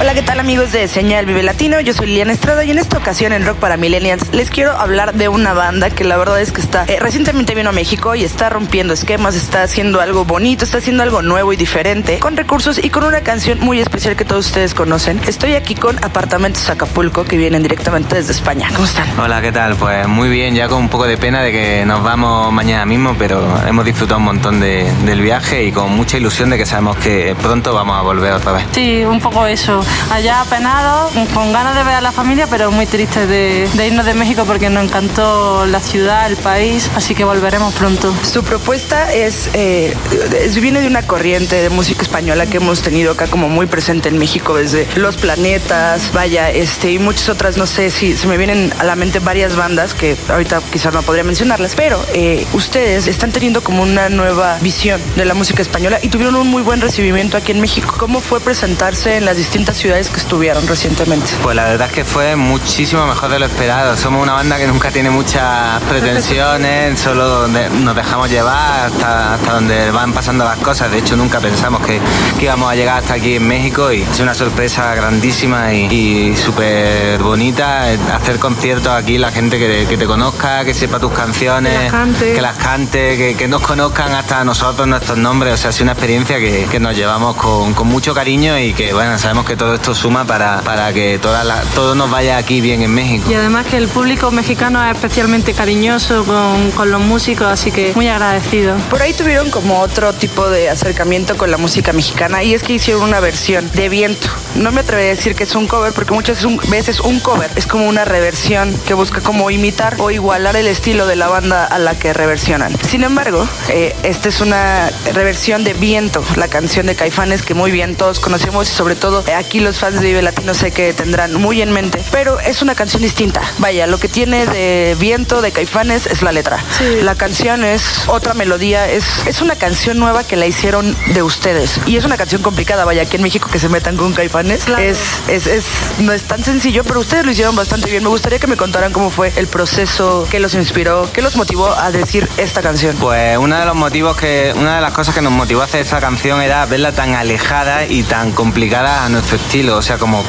Hola, 0.00 0.12
¿qué 0.12 0.22
tal 0.22 0.27
amigos 0.36 0.70
de 0.72 0.86
Señal 0.86 1.26
Vive 1.26 1.42
Latino? 1.42 1.80
Yo 1.80 1.92
soy 1.92 2.06
Liliana 2.06 2.32
Estrada 2.32 2.62
y 2.64 2.70
en 2.70 2.78
esta 2.78 2.96
ocasión 2.96 3.32
en 3.32 3.44
Rock 3.44 3.58
para 3.58 3.76
Millennials 3.76 4.32
les 4.32 4.50
quiero 4.50 4.70
hablar 4.78 5.14
de 5.14 5.28
una 5.28 5.52
banda 5.52 5.90
que 5.90 6.04
la 6.04 6.16
verdad 6.16 6.40
es 6.40 6.52
que 6.52 6.60
está 6.60 6.84
eh, 6.86 6.98
recientemente 7.00 7.54
vino 7.56 7.70
a 7.70 7.72
México 7.72 8.14
y 8.14 8.22
está 8.24 8.48
rompiendo 8.48 8.94
esquemas, 8.94 9.34
está 9.34 9.64
haciendo 9.64 10.00
algo 10.00 10.24
bonito, 10.24 10.64
está 10.64 10.78
haciendo 10.78 11.02
algo 11.02 11.22
nuevo 11.22 11.52
y 11.52 11.56
diferente, 11.56 12.18
con 12.20 12.36
recursos 12.36 12.78
y 12.82 12.88
con 12.90 13.02
una 13.04 13.22
canción 13.22 13.58
muy 13.60 13.80
especial 13.80 14.14
que 14.14 14.24
todos 14.24 14.46
ustedes 14.46 14.74
conocen. 14.74 15.20
Estoy 15.26 15.54
aquí 15.54 15.74
con 15.74 16.02
Apartamentos 16.04 16.70
Acapulco 16.70 17.24
que 17.24 17.36
vienen 17.36 17.62
directamente 17.62 18.14
desde 18.14 18.32
España. 18.32 18.68
¿Cómo 18.72 18.84
están? 18.86 19.08
Hola, 19.18 19.42
¿qué 19.42 19.50
tal? 19.50 19.74
Pues 19.76 20.06
muy 20.06 20.28
bien, 20.28 20.54
ya 20.54 20.68
con 20.68 20.78
un 20.78 20.88
poco 20.88 21.06
de 21.06 21.18
pena 21.18 21.42
de 21.42 21.50
que 21.50 21.84
nos 21.84 22.02
vamos 22.02 22.52
mañana 22.52 22.86
mismo, 22.86 23.16
pero 23.18 23.42
hemos 23.66 23.84
disfrutado 23.84 24.18
un 24.18 24.24
montón 24.26 24.60
de- 24.60 24.90
del 25.04 25.20
viaje 25.20 25.64
y 25.64 25.72
con 25.72 25.90
mucha 25.96 26.16
ilusión 26.16 26.48
de 26.50 26.58
que 26.58 26.64
sabemos 26.66 26.96
que 26.98 27.34
pronto 27.42 27.74
vamos 27.74 27.98
a 27.98 28.02
volver 28.02 28.32
otra 28.32 28.52
vez. 28.52 28.64
Sí, 28.72 29.02
un 29.04 29.20
poco 29.20 29.44
eso. 29.46 29.84
Allá 30.18 30.40
apenado, 30.40 31.08
con 31.32 31.52
ganas 31.52 31.76
de 31.76 31.84
ver 31.84 31.94
a 31.94 32.00
la 32.00 32.10
familia, 32.10 32.48
pero 32.50 32.72
muy 32.72 32.86
triste 32.86 33.28
de, 33.28 33.68
irnos 33.86 34.04
de 34.04 34.14
México 34.14 34.42
porque 34.46 34.68
nos 34.68 34.82
encantó 34.82 35.64
la 35.64 35.78
ciudad, 35.78 36.26
el 36.26 36.36
país, 36.36 36.90
así 36.96 37.14
que 37.14 37.22
volveremos 37.22 37.72
pronto. 37.74 38.12
Su 38.24 38.42
propuesta 38.42 39.14
es, 39.14 39.48
eh, 39.52 39.94
es- 40.40 40.60
viene 40.60 40.80
de 40.80 40.88
una 40.88 41.06
corriente 41.06 41.54
de 41.62 41.70
música 41.70 42.02
española 42.02 42.46
que 42.46 42.56
hemos 42.56 42.82
tenido 42.82 43.12
acá 43.12 43.28
como 43.28 43.48
muy 43.48 43.66
presente 43.66 44.08
en 44.08 44.18
México 44.18 44.56
desde 44.56 44.88
Los 44.96 45.16
Planetas, 45.18 46.10
vaya, 46.12 46.50
este 46.50 46.90
y 46.90 46.98
muchas 46.98 47.28
otras, 47.28 47.56
no 47.56 47.66
sé 47.68 47.88
si 47.88 48.16
se 48.16 48.26
me 48.26 48.36
vienen 48.36 48.72
a 48.80 48.82
la 48.82 48.96
mente 48.96 49.20
varias 49.20 49.54
bandas 49.54 49.94
que 49.94 50.16
ahorita 50.28 50.60
quizás 50.72 50.92
no 50.92 51.02
podría 51.02 51.22
mencionarlas, 51.22 51.76
pero 51.76 52.04
eh, 52.12 52.44
ustedes 52.54 53.06
están 53.06 53.30
teniendo 53.30 53.62
como 53.62 53.84
una 53.84 54.08
nueva 54.08 54.58
visión 54.62 55.00
de 55.14 55.24
la 55.24 55.34
música 55.34 55.62
española 55.62 56.00
y 56.02 56.08
tuvieron 56.08 56.34
un 56.34 56.48
muy 56.48 56.62
buen 56.62 56.80
recibimiento 56.80 57.36
aquí 57.36 57.52
en 57.52 57.60
México. 57.60 57.94
¿Cómo 57.96 58.20
fue 58.20 58.40
presentarse 58.40 59.14
en 59.16 59.24
las 59.24 59.36
distintas 59.36 59.76
ciudades 59.76 60.07
que 60.10 60.20
estuvieron 60.20 60.66
recientemente? 60.66 61.30
Pues 61.42 61.56
la 61.56 61.64
verdad 61.64 61.88
es 61.88 61.92
que 61.92 62.04
fue 62.04 62.36
muchísimo 62.36 63.06
mejor 63.06 63.30
de 63.30 63.38
lo 63.38 63.46
esperado. 63.46 63.96
Somos 63.96 64.22
una 64.22 64.32
banda 64.32 64.56
que 64.58 64.66
nunca 64.66 64.90
tiene 64.90 65.10
muchas 65.10 65.80
pretensiones, 65.88 66.98
solo 67.00 67.48
nos 67.48 67.94
dejamos 67.94 68.30
llevar 68.30 68.86
hasta, 68.86 69.34
hasta 69.34 69.52
donde 69.52 69.90
van 69.90 70.12
pasando 70.12 70.44
las 70.44 70.58
cosas. 70.58 70.90
De 70.90 70.98
hecho, 70.98 71.16
nunca 71.16 71.40
pensamos 71.40 71.84
que, 71.86 72.00
que 72.38 72.44
íbamos 72.44 72.70
a 72.70 72.74
llegar 72.74 72.98
hasta 72.98 73.14
aquí 73.14 73.34
en 73.36 73.46
México 73.46 73.92
y 73.92 74.02
es 74.02 74.20
una 74.20 74.34
sorpresa 74.34 74.94
grandísima 74.94 75.72
y, 75.72 75.84
y 76.32 76.36
súper 76.36 77.18
bonita 77.22 77.92
eh, 77.92 77.98
hacer 78.12 78.38
conciertos 78.38 78.92
aquí, 78.92 79.18
la 79.18 79.30
gente 79.30 79.58
que, 79.58 79.86
que 79.88 79.96
te 79.96 80.06
conozca, 80.06 80.64
que 80.64 80.74
sepa 80.74 80.98
tus 80.98 81.12
canciones, 81.12 81.72
Que 81.72 81.82
las 81.82 81.92
cante. 81.92 82.32
que 82.34 82.40
las 82.40 82.56
cante, 82.56 83.16
que, 83.16 83.34
que 83.36 83.48
nos 83.48 83.62
conozcan 83.62 84.12
hasta 84.12 84.44
nosotros, 84.44 84.86
nuestros 84.86 85.18
nombres. 85.18 85.54
O 85.54 85.56
sea, 85.56 85.72
sido 85.72 85.84
una 85.84 85.92
experiencia 85.92 86.38
que, 86.38 86.66
que 86.70 86.80
nos 86.80 86.96
llevamos 86.96 87.36
con, 87.36 87.74
con 87.74 87.86
mucho 87.88 88.14
cariño 88.14 88.58
y 88.58 88.72
que, 88.72 88.92
bueno, 88.92 89.18
sabemos 89.18 89.44
que 89.44 89.56
todo 89.56 89.74
esto 89.74 89.94
suma 89.98 90.24
para, 90.24 90.60
para 90.62 90.92
que 90.92 91.18
toda 91.18 91.42
la- 91.44 91.62
todo 91.74 91.94
nos 91.94 92.10
vaya 92.10 92.36
aquí 92.38 92.60
bien 92.60 92.82
en 92.82 92.94
México. 92.94 93.30
Y 93.30 93.34
además 93.34 93.66
que 93.66 93.76
el 93.76 93.88
público 93.88 94.30
mexicano 94.30 94.82
es 94.84 94.94
especialmente 94.94 95.52
cariñoso 95.54 96.24
con, 96.24 96.70
con 96.72 96.90
los 96.90 97.00
músicos, 97.00 97.46
así 97.48 97.70
que 97.72 97.92
muy 97.94 98.08
agradecido. 98.08 98.76
Por 98.90 99.02
ahí 99.02 99.12
tuvieron 99.12 99.50
como 99.50 99.80
otro 99.80 100.12
tipo 100.12 100.48
de 100.48 100.70
acercamiento 100.70 101.36
con 101.36 101.50
la 101.50 101.56
música 101.56 101.92
mexicana 101.92 102.42
y 102.42 102.54
es 102.54 102.62
que 102.62 102.74
hicieron 102.74 103.02
una 103.02 103.20
versión 103.20 103.68
de 103.72 103.88
viento. 103.88 104.28
No 104.54 104.70
me 104.72 104.80
atrevería 104.80 105.12
a 105.12 105.14
decir 105.16 105.34
que 105.34 105.42
es 105.44 105.54
un 105.54 105.66
cover 105.66 105.92
porque 105.92 106.12
muchas 106.12 106.44
veces 106.68 107.00
un 107.00 107.20
cover 107.20 107.50
es 107.56 107.66
como 107.66 107.86
una 107.88 108.04
reversión 108.04 108.74
que 108.86 108.94
busca 108.94 109.20
como 109.20 109.50
imitar 109.50 109.96
o 109.98 110.10
igualar 110.10 110.56
el 110.56 110.66
estilo 110.68 111.06
de 111.06 111.16
la 111.16 111.28
banda 111.28 111.64
a 111.64 111.78
la 111.78 111.98
que 111.98 112.12
reversionan. 112.12 112.76
Sin 112.88 113.02
embargo, 113.04 113.46
eh, 113.68 113.94
esta 114.04 114.28
es 114.28 114.40
una 114.40 114.90
reversión 115.12 115.64
de 115.64 115.74
Viento, 115.74 116.22
la 116.36 116.48
canción 116.48 116.86
de 116.86 116.94
Caifanes 116.94 117.42
que 117.42 117.54
muy 117.54 117.70
bien 117.70 117.94
todos 117.96 118.20
conocemos 118.20 118.68
y 118.70 118.72
sobre 118.74 118.94
todo 118.96 119.24
eh, 119.26 119.34
aquí 119.34 119.60
los 119.60 119.78
fans 119.78 119.87
de 119.94 120.00
Vive 120.00 120.22
Latino 120.22 120.52
sé 120.54 120.70
que 120.70 120.92
tendrán 120.92 121.34
muy 121.34 121.62
en 121.62 121.72
mente, 121.72 122.02
pero 122.10 122.38
es 122.40 122.60
una 122.62 122.74
canción 122.74 123.02
distinta. 123.02 123.40
Vaya, 123.58 123.86
lo 123.86 123.98
que 123.98 124.08
tiene 124.08 124.44
de 124.46 124.96
Viento 124.98 125.40
de 125.40 125.50
Caifanes 125.50 126.06
es 126.06 126.22
la 126.22 126.30
letra. 126.32 126.58
La 127.02 127.14
canción 127.14 127.64
es 127.64 128.04
otra 128.06 128.34
melodía, 128.34 128.88
es, 128.88 129.26
es 129.26 129.40
una 129.40 129.56
canción 129.56 129.98
nueva 129.98 130.24
que 130.24 130.36
la 130.36 130.46
hicieron 130.46 130.96
de 131.14 131.22
ustedes. 131.22 131.80
Y 131.86 131.96
es 131.96 132.04
una 132.04 132.16
canción 132.16 132.42
complicada, 132.42 132.84
vaya, 132.84 133.02
aquí 133.02 133.16
en 133.16 133.22
México 133.22 133.48
que 133.50 133.58
se 133.58 133.68
metan 133.68 133.96
con 133.96 134.12
Caifanes. 134.12 134.68
Es, 134.78 135.22
es, 135.28 135.46
es, 135.46 135.64
no 136.00 136.12
es 136.12 136.24
tan 136.24 136.44
sencillo, 136.44 136.84
pero 136.84 137.00
ustedes 137.00 137.24
lo 137.24 137.30
hicieron 137.30 137.56
bastante 137.56 137.90
bien. 137.90 138.02
Me 138.02 138.10
gustaría 138.10 138.38
que 138.38 138.46
me 138.46 138.56
contaran 138.56 138.92
cómo 138.92 139.10
fue 139.10 139.32
el 139.36 139.46
proceso, 139.46 140.26
qué 140.30 140.38
los 140.38 140.54
inspiró, 140.54 141.10
qué 141.12 141.22
los 141.22 141.36
motivó 141.36 141.70
a 141.70 141.90
decir 141.90 142.28
esta 142.36 142.60
canción. 142.60 142.96
Pues 142.96 143.38
uno 143.38 143.58
de 143.58 143.64
los 143.64 143.74
motivos 143.74 144.16
que, 144.16 144.52
una 144.54 144.76
de 144.76 144.80
las 144.82 144.92
cosas 144.92 145.14
que 145.14 145.22
nos 145.22 145.32
motivó 145.32 145.62
a 145.62 145.64
hacer 145.64 145.80
esa 145.80 146.00
canción 146.00 146.42
era 146.42 146.66
verla 146.66 146.92
tan 146.92 147.14
alejada 147.14 147.86
y 147.86 148.02
tan 148.02 148.32
complicada 148.32 149.04
a 149.04 149.08
nuestro 149.08 149.36
estilo. 149.36 149.77
O 149.78 149.82
sea, 149.82 149.96
como, 149.96 150.24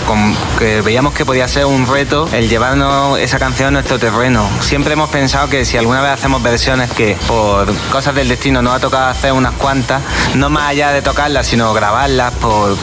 que 0.60 0.82
veíamos 0.82 1.12
que 1.14 1.26
podía 1.26 1.48
ser 1.48 1.66
un 1.66 1.88
reto 1.88 2.30
el 2.34 2.48
llevarnos 2.48 3.18
esa 3.18 3.40
canción 3.40 3.70
a 3.70 3.72
nuestro 3.72 3.98
terreno. 3.98 4.48
Siempre 4.60 4.94
hemos 4.94 5.10
pensado 5.10 5.50
que 5.50 5.66
si 5.66 5.76
alguna 5.76 6.04
vez 6.04 6.12
hacemos 6.12 6.44
versiones 6.44 6.92
que 6.92 7.18
por 7.28 7.74
cosas 7.92 8.14
del 8.14 8.28
destino 8.30 8.62
nos 8.62 8.76
ha 8.76 8.80
tocado 8.80 9.08
hacer 9.08 9.32
unas 9.32 9.54
cuantas, 9.54 10.04
no 10.36 10.52
más 10.52 10.70
allá 10.70 10.92
de 10.92 11.02
tocarlas, 11.02 11.48
sino 11.48 11.74
grabarlas 11.74 12.32
por, 12.36 12.78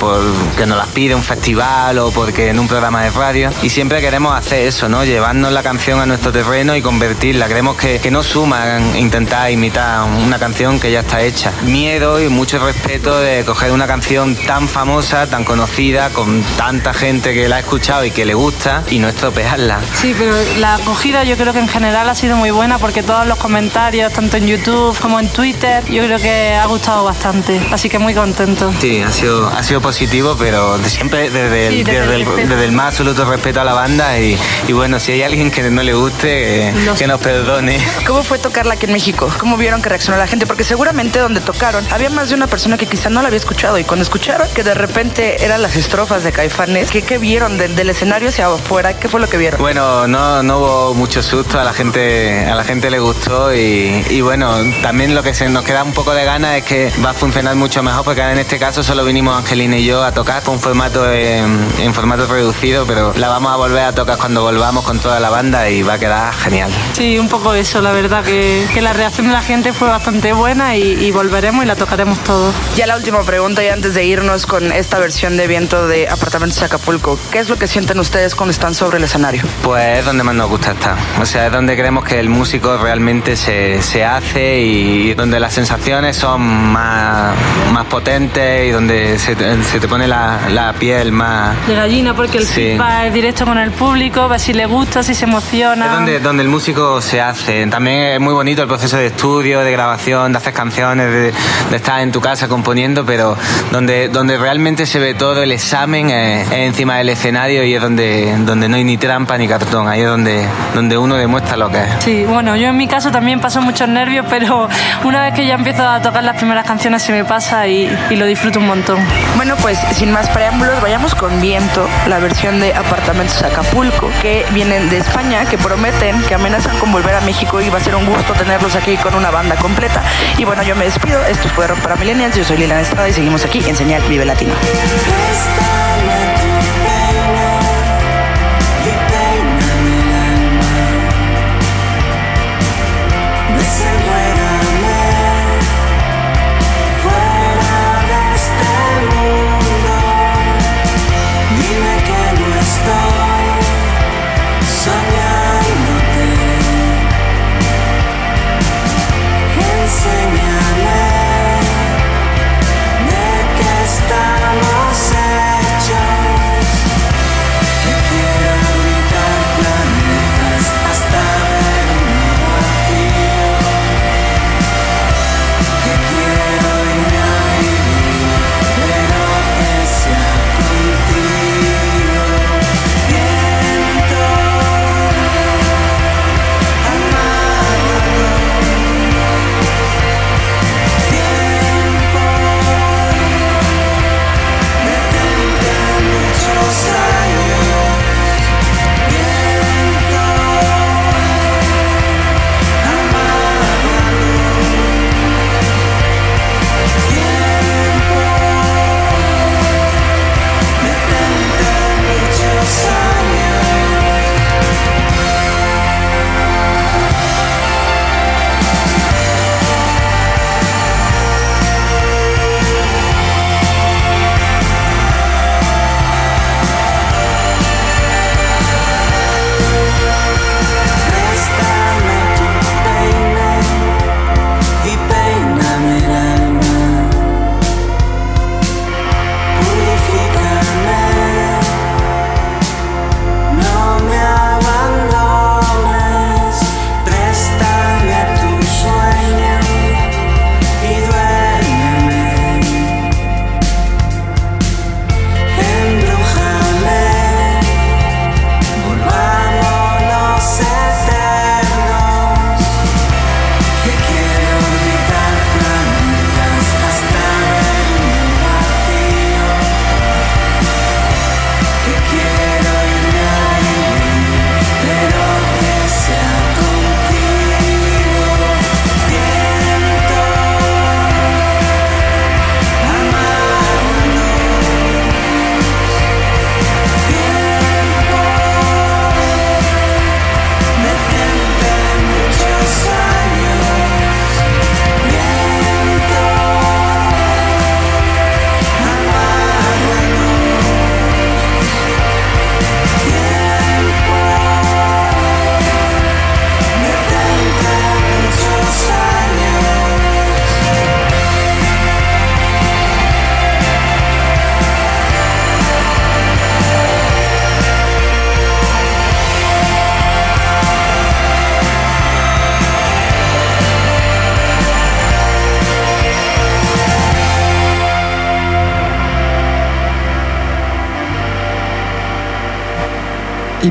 que 0.56 0.66
nos 0.66 0.76
las 0.76 0.88
pide 0.88 1.14
un 1.14 1.22
festival 1.22 2.00
o 2.00 2.10
porque 2.10 2.50
en 2.50 2.58
un 2.58 2.66
programa 2.66 3.04
de 3.04 3.10
radio. 3.10 3.50
Y 3.62 3.70
siempre 3.70 4.00
queremos 4.00 4.36
hacer 4.36 4.66
eso, 4.66 4.88
¿no? 4.88 5.04
Llevarnos 5.04 5.52
la 5.52 5.62
canción 5.62 6.00
a 6.00 6.06
nuestro 6.06 6.32
terreno 6.32 6.74
y 6.74 6.82
convertirla. 6.82 7.46
Creemos 7.46 7.76
que, 7.76 8.00
que 8.00 8.10
no 8.10 8.24
suma 8.24 8.78
en 8.78 8.96
intentar 8.96 9.52
imitar 9.52 10.02
una 10.02 10.40
canción 10.40 10.80
que 10.80 10.90
ya 10.90 11.00
está 11.00 11.22
hecha. 11.22 11.52
Miedo 11.62 12.20
y 12.20 12.28
mucho 12.28 12.58
respeto 12.58 13.20
de 13.20 13.44
coger 13.44 13.70
una 13.70 13.86
canción 13.86 14.34
tan 14.34 14.66
famosa, 14.68 15.28
tan 15.28 15.44
conocida, 15.44 16.10
con 16.10 16.42
tanta 16.56 16.94
gente 16.94 17.34
que 17.34 17.48
la 17.48 17.56
ha 17.56 17.58
escuchado 17.60 18.04
y 18.04 18.10
que 18.10 18.24
le 18.24 18.34
gusta 18.34 18.82
y 18.90 18.98
no 18.98 19.08
estropearla. 19.08 19.78
Sí, 19.94 20.14
pero 20.18 20.32
la 20.58 20.74
acogida 20.76 21.22
yo 21.24 21.36
creo 21.36 21.52
que 21.52 21.58
en 21.58 21.68
general 21.68 22.08
ha 22.08 22.14
sido 22.14 22.36
muy 22.36 22.50
buena 22.50 22.78
porque 22.78 23.02
todos 23.02 23.26
los 23.26 23.38
comentarios, 23.38 24.12
tanto 24.12 24.36
en 24.38 24.46
YouTube 24.46 24.98
como 25.00 25.20
en 25.20 25.28
Twitter, 25.28 25.84
yo 25.86 26.02
creo 26.04 26.18
que 26.18 26.54
ha 26.54 26.66
gustado 26.66 27.04
bastante. 27.04 27.60
Así 27.70 27.88
que 27.88 27.98
muy 27.98 28.14
contento. 28.14 28.72
Sí, 28.80 29.02
ha 29.02 29.12
sido, 29.12 29.48
ha 29.48 29.62
sido 29.62 29.80
positivo, 29.80 30.36
pero 30.38 30.78
siempre 30.84 31.30
desde 31.30 31.68
el, 31.68 31.74
Sí, 31.74 31.84
desde 31.84 32.00
desde 32.00 32.14
el 32.16 32.22
el- 32.22 32.48
desde 32.48 32.64
el 32.64 32.72
más 32.72 32.86
absoluto 32.86 33.24
respeto 33.24 33.60
a 33.60 33.64
la 33.64 33.74
banda 33.74 34.18
y, 34.18 34.38
y 34.66 34.72
bueno, 34.72 34.98
si 34.98 35.12
hay 35.12 35.22
alguien 35.22 35.50
que 35.50 35.62
no 35.70 35.82
le 35.82 35.92
guste, 35.94 36.68
eh, 36.68 36.72
Los- 36.84 36.98
que 36.98 37.06
nos 37.06 37.20
perdone. 37.20 37.78
¿Cómo 38.06 38.22
fue 38.22 38.38
tocarla 38.38 38.74
aquí 38.74 38.86
en 38.86 38.92
México? 38.92 39.28
¿Cómo 39.38 39.56
vieron 39.56 39.82
que 39.82 39.88
reaccionó 39.88 40.16
la 40.18 40.26
gente? 40.26 40.46
Porque 40.46 40.64
seguramente 40.64 41.18
donde 41.18 41.40
tocaron 41.40 41.86
había 41.92 42.08
más 42.10 42.28
de 42.30 42.34
una 42.34 42.46
persona 42.46 42.76
que 42.78 42.86
quizá 42.86 43.10
no 43.10 43.20
la 43.20 43.28
había 43.28 43.38
escuchado 43.38 43.78
y 43.78 43.84
cuando 43.84 44.02
escucharon 44.02 44.48
que 44.54 44.62
de 44.62 44.74
repente 44.74 45.44
eran 45.44 45.60
las 45.62 45.76
estrofas 45.76 46.24
de 46.24 46.32
Caifanes, 46.46 46.92
¿qué, 46.92 47.02
qué 47.02 47.18
vieron 47.18 47.58
del, 47.58 47.74
del 47.74 47.90
escenario 47.90 48.28
hacia 48.28 48.46
afuera? 48.46 48.96
¿Qué 48.96 49.08
fue 49.08 49.20
lo 49.20 49.28
que 49.28 49.36
vieron? 49.36 49.60
Bueno, 49.60 50.06
no, 50.06 50.44
no 50.44 50.58
hubo 50.58 50.94
mucho 50.94 51.20
susto, 51.20 51.58
a 51.58 51.64
la 51.64 51.72
gente, 51.72 52.46
a 52.48 52.54
la 52.54 52.62
gente 52.62 52.88
le 52.88 53.00
gustó 53.00 53.52
y, 53.52 54.04
y 54.10 54.20
bueno, 54.20 54.54
también 54.80 55.12
lo 55.16 55.24
que 55.24 55.34
se 55.34 55.48
nos 55.48 55.64
queda 55.64 55.82
un 55.82 55.92
poco 55.92 56.14
de 56.14 56.24
ganas 56.24 56.54
es 56.58 56.62
que 56.62 56.92
va 57.04 57.10
a 57.10 57.14
funcionar 57.14 57.56
mucho 57.56 57.82
mejor 57.82 58.04
porque 58.04 58.20
en 58.20 58.38
este 58.38 58.60
caso 58.60 58.84
solo 58.84 59.04
vinimos 59.04 59.36
Angelina 59.36 59.76
y 59.76 59.86
yo 59.86 60.04
a 60.04 60.12
tocar 60.12 60.44
con 60.44 60.60
formato 60.60 61.12
en, 61.12 61.66
en 61.80 61.92
formato 61.92 62.26
reducido, 62.28 62.86
pero 62.86 63.12
la 63.16 63.26
vamos 63.26 63.52
a 63.52 63.56
volver 63.56 63.82
a 63.82 63.92
tocar 63.92 64.16
cuando 64.16 64.42
volvamos 64.42 64.84
con 64.84 65.00
toda 65.00 65.18
la 65.18 65.30
banda 65.30 65.68
y 65.68 65.82
va 65.82 65.94
a 65.94 65.98
quedar 65.98 66.32
genial. 66.32 66.70
Sí, 66.92 67.18
un 67.18 67.28
poco 67.28 67.54
eso, 67.54 67.80
la 67.80 67.90
verdad, 67.90 68.22
que, 68.22 68.68
que 68.72 68.80
la 68.80 68.92
reacción 68.92 69.26
de 69.26 69.32
la 69.32 69.42
gente 69.42 69.72
fue 69.72 69.88
bastante 69.88 70.32
buena 70.32 70.76
y, 70.76 70.92
y 71.06 71.10
volveremos 71.10 71.64
y 71.64 71.66
la 71.66 71.74
tocaremos 71.74 72.22
todos. 72.22 72.54
Ya 72.76 72.86
la 72.86 72.96
última 72.96 73.20
pregunta 73.24 73.64
y 73.64 73.68
antes 73.68 73.94
de 73.94 74.04
irnos 74.04 74.46
con 74.46 74.70
esta 74.70 75.00
versión 75.00 75.36
de 75.36 75.48
viento 75.48 75.88
de 75.88 76.08
Apartamentos 76.26 76.60
Acapulco, 76.60 77.16
¿qué 77.30 77.38
es 77.38 77.48
lo 77.48 77.54
que 77.56 77.68
sienten 77.68 78.00
ustedes 78.00 78.34
cuando 78.34 78.50
están 78.50 78.74
sobre 78.74 78.96
el 78.98 79.04
escenario? 79.04 79.44
Pues 79.62 80.00
es 80.00 80.04
donde 80.04 80.24
más 80.24 80.34
nos 80.34 80.50
gusta 80.50 80.72
estar. 80.72 80.96
O 81.22 81.24
sea, 81.24 81.46
es 81.46 81.52
donde 81.52 81.76
creemos 81.76 82.02
que 82.04 82.18
el 82.18 82.28
músico 82.28 82.76
realmente 82.78 83.36
se, 83.36 83.80
se 83.80 84.04
hace 84.04 84.58
y 84.58 85.14
donde 85.14 85.38
las 85.38 85.54
sensaciones 85.54 86.16
son 86.16 86.42
más, 86.42 87.32
más 87.72 87.84
potentes 87.84 88.66
y 88.66 88.70
donde 88.72 89.20
se 89.20 89.36
te, 89.36 89.62
se 89.62 89.78
te 89.78 89.86
pone 89.86 90.08
la, 90.08 90.40
la 90.50 90.72
piel 90.72 91.12
más... 91.12 91.54
De 91.68 91.76
gallina, 91.76 92.12
porque 92.12 92.38
el 92.38 92.44
Sí. 92.46 92.54
feedback 92.54 93.04
es 93.06 93.14
directo 93.14 93.44
con 93.44 93.58
el 93.58 93.70
público, 93.70 94.28
ver 94.28 94.40
si 94.40 94.52
le 94.52 94.66
gusta, 94.66 95.04
si 95.04 95.14
se 95.14 95.26
emociona. 95.26 95.86
Es 95.86 95.92
donde, 95.92 96.18
donde 96.18 96.42
el 96.42 96.48
músico 96.48 97.00
se 97.02 97.20
hace. 97.20 97.64
También 97.68 98.14
es 98.14 98.20
muy 98.20 98.34
bonito 98.34 98.62
el 98.62 98.68
proceso 98.68 98.96
de 98.96 99.06
estudio, 99.06 99.60
de 99.60 99.70
grabación, 99.70 100.32
de 100.32 100.38
hacer 100.38 100.52
canciones, 100.52 101.06
de, 101.06 101.32
de 101.70 101.76
estar 101.76 102.00
en 102.00 102.10
tu 102.10 102.20
casa 102.20 102.48
componiendo, 102.48 103.06
pero 103.06 103.36
donde, 103.70 104.08
donde 104.08 104.36
realmente 104.38 104.86
se 104.86 104.98
ve 104.98 105.14
todo 105.14 105.40
el 105.44 105.52
examen 105.52 106.15
es, 106.16 106.46
es 106.48 106.58
encima 106.58 106.96
del 106.98 107.08
escenario 107.08 107.64
y 107.64 107.74
es 107.74 107.82
donde, 107.82 108.34
donde 108.38 108.68
no 108.68 108.76
hay 108.76 108.84
ni 108.84 108.96
trampa 108.96 109.38
ni 109.38 109.48
cartón. 109.48 109.88
Ahí 109.88 110.00
es 110.00 110.08
donde, 110.08 110.46
donde 110.74 110.98
uno 110.98 111.16
demuestra 111.16 111.56
lo 111.56 111.70
que 111.70 111.78
es. 111.78 111.88
Sí, 112.00 112.24
bueno, 112.24 112.56
yo 112.56 112.68
en 112.68 112.76
mi 112.76 112.86
caso 112.86 113.10
también 113.10 113.40
paso 113.40 113.60
muchos 113.60 113.88
nervios, 113.88 114.26
pero 114.28 114.68
una 115.04 115.22
vez 115.22 115.34
que 115.34 115.46
ya 115.46 115.54
empiezo 115.54 115.88
a 115.88 116.00
tocar 116.00 116.24
las 116.24 116.36
primeras 116.36 116.66
canciones 116.66 117.02
se 117.02 117.12
me 117.12 117.24
pasa 117.24 117.66
y, 117.66 117.90
y 118.10 118.16
lo 118.16 118.26
disfruto 118.26 118.58
un 118.58 118.66
montón. 118.66 118.98
Bueno, 119.36 119.54
pues 119.56 119.78
sin 119.92 120.12
más 120.12 120.28
preámbulos, 120.30 120.80
vayamos 120.82 121.14
con 121.14 121.40
Viento, 121.40 121.88
la 122.08 122.18
versión 122.18 122.60
de 122.60 122.74
Apartamentos 122.74 123.42
Acapulco, 123.42 124.10
que 124.22 124.44
vienen 124.52 124.88
de 124.88 124.98
España, 124.98 125.44
que 125.44 125.58
prometen, 125.58 126.20
que 126.22 126.34
amenazan 126.34 126.76
con 126.78 126.92
volver 126.92 127.14
a 127.14 127.20
México 127.20 127.60
y 127.60 127.68
va 127.68 127.78
a 127.78 127.80
ser 127.80 127.94
un 127.94 128.06
gusto 128.06 128.32
tenerlos 128.34 128.74
aquí 128.76 128.96
con 128.96 129.14
una 129.14 129.30
banda 129.30 129.56
completa. 129.56 130.02
Y 130.38 130.44
bueno, 130.44 130.62
yo 130.62 130.76
me 130.76 130.84
despido, 130.84 131.20
esto 131.26 131.48
fue 131.48 131.66
Rock 131.66 131.80
para 131.80 131.96
Millennials, 131.96 132.36
yo 132.36 132.44
soy 132.44 132.56
Liliana 132.56 132.80
Estrada 132.82 133.08
y 133.08 133.12
seguimos 133.12 133.44
aquí 133.44 133.62
en 133.66 133.76
Señal 133.76 134.02
Vive 134.08 134.24
Latino. 134.24 134.54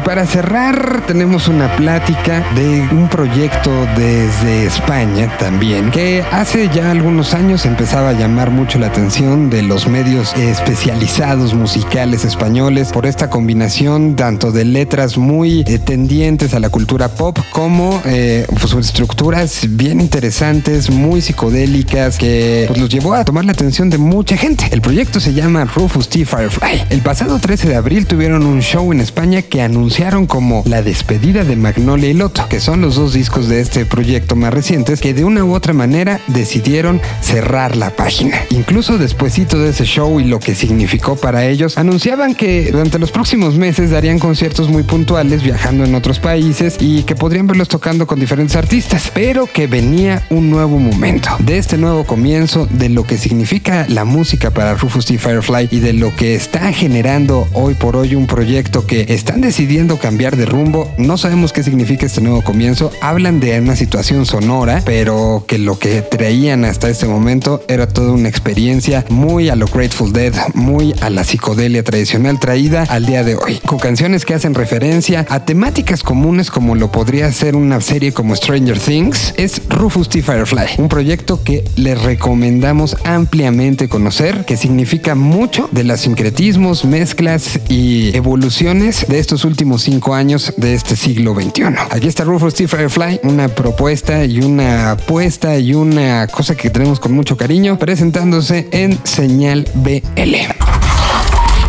Para 0.05 0.27
cerrar, 0.27 1.03
tenemos 1.07 1.47
una 1.47 1.75
plática 1.75 2.45
de 2.53 2.87
un 2.91 3.09
proyecto 3.09 3.71
desde 3.97 4.67
España 4.67 5.35
también, 5.39 5.89
que 5.89 6.23
hace 6.31 6.69
ya 6.69 6.91
algunos 6.91 7.33
años 7.33 7.65
empezaba 7.65 8.09
a 8.09 8.13
llamar 8.13 8.51
mucho 8.51 8.77
la 8.77 8.87
atención 8.87 9.49
de 9.49 9.63
los 9.63 9.87
medios 9.87 10.35
especializados 10.35 11.55
musicales 11.55 12.23
españoles 12.23 12.91
por 12.91 13.07
esta 13.07 13.31
combinación 13.31 14.15
tanto 14.15 14.51
de 14.51 14.63
letras 14.63 15.17
muy 15.17 15.63
eh, 15.65 15.79
tendientes 15.79 16.53
a 16.53 16.59
la 16.59 16.69
cultura 16.69 17.09
pop 17.09 17.39
como 17.51 17.99
eh, 18.05 18.45
pues, 18.61 18.73
estructuras 18.73 19.65
bien 19.71 19.99
interesantes, 20.01 20.91
muy 20.91 21.21
psicodélicas, 21.21 22.19
que 22.19 22.65
pues, 22.67 22.79
los 22.79 22.89
llevó 22.89 23.15
a 23.15 23.25
tomar 23.25 23.45
la 23.45 23.53
atención 23.53 23.89
de 23.89 23.97
mucha 23.97 24.37
gente. 24.37 24.67
El 24.71 24.81
proyecto 24.81 25.19
se 25.19 25.33
llama 25.33 25.65
Rufus 25.65 26.09
T. 26.09 26.25
Firefly. 26.25 26.83
El 26.91 27.01
pasado 27.01 27.39
13 27.39 27.69
de 27.69 27.75
abril 27.75 28.05
tuvieron 28.05 28.45
un 28.45 28.61
show 28.61 28.91
en 28.93 28.99
España 28.99 29.41
que 29.41 29.63
anunciaron 29.95 30.25
como 30.25 30.61
la 30.65 30.81
despedida 30.81 31.45
de 31.45 31.55
Magnolia 31.55 32.09
y 32.09 32.13
Loto, 32.13 32.49
que 32.49 32.59
son 32.59 32.81
los 32.81 32.95
dos 32.95 33.13
discos 33.13 33.47
de 33.47 33.61
este 33.61 33.85
proyecto 33.85 34.35
más 34.35 34.53
recientes 34.53 34.99
que 34.99 35.13
de 35.13 35.23
una 35.23 35.45
u 35.45 35.53
otra 35.53 35.71
manera 35.71 36.19
decidieron 36.27 36.99
cerrar 37.21 37.77
la 37.77 37.91
página. 37.91 38.41
Incluso 38.49 38.97
despuesito 38.97 39.57
de 39.57 39.69
ese 39.69 39.85
show 39.85 40.19
y 40.19 40.25
lo 40.25 40.41
que 40.41 40.53
significó 40.53 41.15
para 41.15 41.45
ellos, 41.45 41.77
anunciaban 41.77 42.35
que 42.35 42.71
durante 42.73 42.99
los 42.99 43.11
próximos 43.11 43.55
meses 43.55 43.89
darían 43.89 44.19
conciertos 44.19 44.67
muy 44.67 44.83
puntuales 44.83 45.41
viajando 45.41 45.85
en 45.85 45.95
otros 45.95 46.19
países 46.19 46.75
y 46.81 47.03
que 47.03 47.15
podrían 47.15 47.47
verlos 47.47 47.69
tocando 47.69 48.05
con 48.05 48.19
diferentes 48.19 48.57
artistas, 48.57 49.09
pero 49.13 49.45
que 49.45 49.67
venía 49.67 50.23
un 50.29 50.49
nuevo 50.49 50.77
momento. 50.77 51.29
De 51.39 51.57
este 51.57 51.77
nuevo 51.77 52.03
comienzo, 52.03 52.67
de 52.69 52.89
lo 52.89 53.07
que 53.07 53.17
significa 53.17 53.85
la 53.87 54.03
música 54.03 54.51
para 54.51 54.73
Rufus 54.73 55.05
T. 55.05 55.17
Firefly 55.17 55.69
y 55.71 55.79
de 55.79 55.93
lo 55.93 56.13
que 56.13 56.35
está 56.35 56.73
generando 56.73 57.47
hoy 57.53 57.75
por 57.75 57.95
hoy 57.95 58.13
un 58.15 58.27
proyecto 58.27 58.85
que 58.85 59.05
están 59.07 59.39
decidiendo 59.39 59.84
cambiar 59.99 60.35
de 60.35 60.45
rumbo, 60.45 60.91
no 60.97 61.17
sabemos 61.17 61.53
qué 61.53 61.63
significa 61.63 62.05
este 62.05 62.21
nuevo 62.21 62.41
comienzo. 62.41 62.91
Hablan 63.01 63.39
de 63.39 63.59
una 63.59 63.75
situación 63.75 64.25
sonora, 64.25 64.81
pero 64.85 65.45
que 65.47 65.57
lo 65.57 65.79
que 65.79 66.01
traían 66.01 66.65
hasta 66.65 66.89
este 66.89 67.05
momento 67.07 67.63
era 67.67 67.87
toda 67.87 68.11
una 68.11 68.27
experiencia 68.27 69.05
muy 69.09 69.49
a 69.49 69.55
lo 69.55 69.67
Grateful 69.67 70.11
Dead, 70.11 70.33
muy 70.53 70.93
a 71.01 71.09
la 71.09 71.23
psicodelia 71.23 71.83
tradicional 71.83 72.39
traída 72.39 72.83
al 72.89 73.05
día 73.05 73.23
de 73.23 73.35
hoy, 73.35 73.59
con 73.65 73.79
canciones 73.79 74.25
que 74.25 74.33
hacen 74.33 74.55
referencia 74.55 75.25
a 75.29 75.45
temáticas 75.45 76.03
comunes 76.03 76.51
como 76.51 76.75
lo 76.75 76.91
podría 76.91 77.31
ser 77.31 77.55
una 77.55 77.81
serie 77.81 78.13
como 78.13 78.35
Stranger 78.35 78.79
Things, 78.79 79.33
es 79.37 79.61
Rufus 79.69 80.09
T. 80.09 80.21
Firefly, 80.21 80.75
un 80.77 80.89
proyecto 80.89 81.43
que 81.43 81.63
les 81.75 82.01
recomendamos 82.01 82.97
ampliamente 83.03 83.87
conocer, 83.87 84.45
que 84.45 84.57
significa 84.57 85.15
mucho 85.15 85.69
de 85.71 85.83
los 85.83 86.01
sincretismos, 86.01 86.85
mezclas 86.85 87.59
y 87.69 88.15
evoluciones 88.15 89.05
de 89.07 89.19
estos 89.19 89.45
últimos 89.45 89.74
cinco 89.77 90.13
años 90.13 90.53
de 90.57 90.73
este 90.73 90.95
siglo 90.95 91.33
XXI. 91.33 91.63
Aquí 91.89 92.07
está 92.07 92.23
Rufus 92.23 92.53
T. 92.53 92.67
Firefly, 92.67 93.21
una 93.23 93.47
propuesta 93.47 94.25
y 94.25 94.39
una 94.39 94.91
apuesta 94.91 95.57
y 95.57 95.73
una 95.73 96.27
cosa 96.27 96.55
que 96.55 96.69
tenemos 96.69 96.99
con 96.99 97.13
mucho 97.13 97.37
cariño, 97.37 97.77
presentándose 97.77 98.67
en 98.71 98.99
Señal 99.05 99.69
BL. 99.75 100.35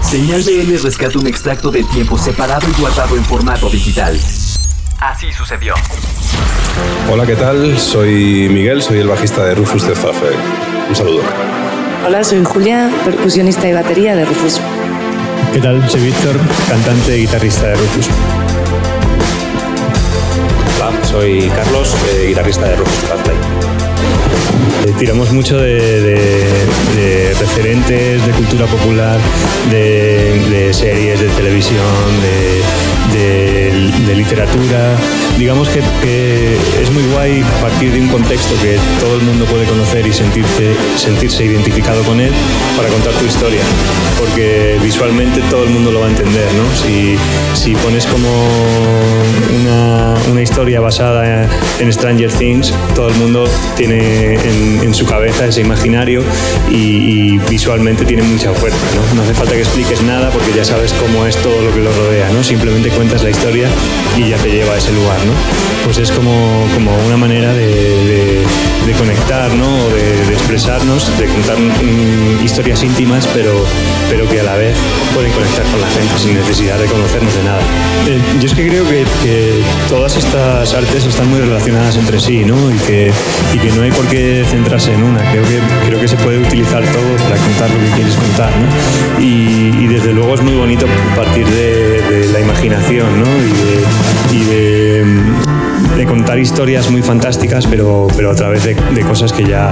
Señal 0.03 0.43
BL 0.43 0.83
rescata 0.83 1.19
un 1.19 1.27
extracto 1.27 1.71
del 1.71 1.87
tiempo 1.89 2.17
separado 2.17 2.69
y 2.69 2.81
guardado 2.81 3.17
en 3.17 3.25
formato 3.25 3.69
digital. 3.69 4.19
Así 5.01 5.33
sucedió. 5.33 5.75
Hola, 7.11 7.27
¿qué 7.27 7.37
tal? 7.37 7.79
Soy 7.79 8.49
Miguel, 8.49 8.83
soy 8.83 8.99
el 8.99 9.09
bajista 9.09 9.45
de 9.45 9.55
Rufus 9.55 9.87
de 9.87 9.95
Zafe. 9.95 10.29
Un 10.89 10.95
saludo. 10.95 11.23
Hola, 12.07 12.23
soy 12.23 12.45
Julia, 12.45 12.91
percusionista 13.05 13.69
y 13.69 13.73
batería 13.73 14.15
de 14.15 14.25
Rufus. 14.25 14.61
¿Qué 15.57 15.63
tal? 15.63 15.89
Soy 15.89 16.03
Víctor, 16.03 16.37
cantante 16.69 17.17
y 17.17 17.21
guitarrista 17.23 17.69
de 17.69 17.77
Rufus. 17.77 18.09
Hola, 20.77 20.93
soy 21.03 21.49
Carlos, 21.49 21.95
eh, 22.13 22.27
guitarrista 22.29 22.69
de 22.69 22.77
Rufus 22.77 22.95
Fly. 23.25 24.91
Eh, 24.91 24.95
tiramos 24.99 25.33
mucho 25.33 25.57
de, 25.57 26.03
de- 26.03 26.67
de 26.95 27.35
referentes 27.41 28.27
de 28.27 28.33
cultura 28.33 28.67
popular, 28.67 29.19
de, 29.71 30.39
de 30.51 30.75
series 30.75 31.21
de 31.21 31.29
televisión, 31.29 32.21
de, 32.21 32.61
de- 33.17 34.07
de 34.07 34.15
literatura. 34.15 34.97
Digamos 35.39 35.69
que, 35.69 35.81
que 36.03 36.57
es 36.83 36.91
muy 36.93 37.03
guay 37.13 37.43
partir 37.61 37.93
de 37.93 38.01
un 38.01 38.09
contexto 38.09 38.55
que 38.63 38.77
todo 39.01 39.17
el 39.17 39.23
mundo 39.23 39.45
puede 39.47 39.65
conocer 39.67 40.07
y 40.07 40.13
sentirse, 40.13 40.75
sentirse 40.97 41.45
identificado 41.45 42.03
con 42.05 42.21
él 42.21 42.33
para 42.77 42.89
contar 42.89 43.13
tu 43.15 43.25
historia. 43.27 43.63
Porque 44.19 44.77
visualmente 44.83 45.41
todo 45.51 45.65
el 45.65 45.71
mundo 45.71 45.91
lo 45.93 46.01
va 46.01 46.07
a 46.07 46.11
entender, 46.11 46.47
¿no? 46.55 46.65
Si, 46.77 47.17
si 47.61 47.75
pones 47.77 48.07
como 48.07 48.29
una, 49.61 50.15
una 50.31 50.43
historia 50.43 50.81
basada 50.81 51.49
en 51.81 51.93
Stranger 51.93 52.33
Things, 52.33 52.73
todo 52.95 53.09
el 53.09 53.15
mundo 53.17 53.45
tiene 53.77 54.35
en, 54.35 54.81
en 54.83 54.95
su 54.95 55.05
cabeza 55.07 55.47
ese 55.47 55.61
imaginario 55.61 56.23
y, 56.71 56.75
y 57.35 57.39
visualmente 57.51 58.05
tiene 58.05 58.23
mucha 58.23 58.53
fuerza. 58.53 58.79
¿no? 58.95 59.17
No 59.17 59.23
hace 59.23 59.35
falta 59.35 59.55
que 59.55 59.61
expliques 59.61 60.03
nada 60.03 60.31
porque 60.31 60.53
ya 60.55 60.65
sabes 60.65 60.93
cómo 60.95 61.27
es 61.27 61.37
todo 61.37 61.61
lo 61.63 61.73
que 61.75 61.81
lo 61.81 61.93
rodea, 61.93 62.31
¿no? 62.31 62.43
simplemente 62.45 62.89
cuentas 63.09 63.23
la 63.23 63.31
historia 63.31 63.69
y 64.17 64.31
ya 64.31 64.37
te 64.39 64.51
lleva 64.51 64.73
a 64.75 64.79
ese 64.79 64.93
lugar. 64.93 65.17
¿no? 65.27 65.33
Pues 65.85 65.99
es 65.99 66.11
como, 66.11 66.67
como 66.75 66.91
una 67.07 67.17
manera 67.17 67.53
de, 67.53 67.67
de- 67.67 68.47
de 68.85 68.93
conectar, 68.93 69.53
¿no? 69.55 69.89
de, 69.89 70.33
expresarnos, 70.33 71.11
de 71.19 71.27
contar 71.27 71.59
mm, 71.59 72.45
historias 72.45 72.83
íntimas, 72.83 73.27
pero, 73.35 73.53
pero 74.11 74.29
que 74.29 74.41
a 74.41 74.43
la 74.43 74.57
vez 74.57 74.77
pueden 75.15 75.33
conectar 75.33 75.65
con 75.67 75.81
la 75.81 75.89
gente 75.89 76.19
sin 76.19 76.35
necesidad 76.35 76.79
de 76.79 76.87
conocernos 76.87 77.35
de 77.35 77.43
nada. 77.45 77.61
Eh, 78.07 78.21
yo 78.41 78.47
es 78.47 78.55
que 78.55 78.69
creo 78.69 78.85
que, 78.89 79.05
todas 79.89 80.17
estas 80.17 80.75
artes 80.75 81.05
están 81.05 81.29
muy 81.29 81.41
relacionadas 81.41 81.97
entre 81.97 82.21
sí, 82.21 82.45
¿no? 82.45 82.57
Y 82.71 82.79
que, 82.79 83.11
y 83.55 83.59
que 83.59 83.73
no 83.73 83.83
hay 83.83 83.91
por 83.91 84.07
qué 84.07 84.45
centrarse 84.49 84.93
en 84.93 85.03
una. 85.03 85.21
Creo 85.31 85.43
que, 85.43 85.61
creo 85.87 86.01
que 86.01 86.09
se 86.09 86.17
puede 86.17 86.39
utilizar 86.39 86.83
todo 86.85 87.17
para 87.25 87.37
contar 87.37 87.71
lo 87.71 87.79
que 87.81 87.91
quieres 87.97 88.15
contar, 88.15 88.53
¿no? 88.57 89.23
Y, 89.23 89.87
desde 89.87 90.13
luego 90.13 90.35
es 90.35 90.43
muy 90.43 90.55
bonito 90.55 90.87
partir 91.15 91.47
de, 91.47 92.29
la 92.33 92.41
imaginación, 92.41 93.21
¿no? 93.21 93.27
Y 94.33 94.45
de, 94.45 95.66
de 95.97 96.05
contar 96.05 96.39
historias 96.39 96.91
muy 96.91 97.03
fantásticas, 97.03 97.67
pero, 97.67 98.07
pero 98.17 98.31
a 98.31 98.35
través 98.35 98.65
de, 98.65 98.75
cosas 99.07 99.33
que 99.33 99.45
ya, 99.45 99.71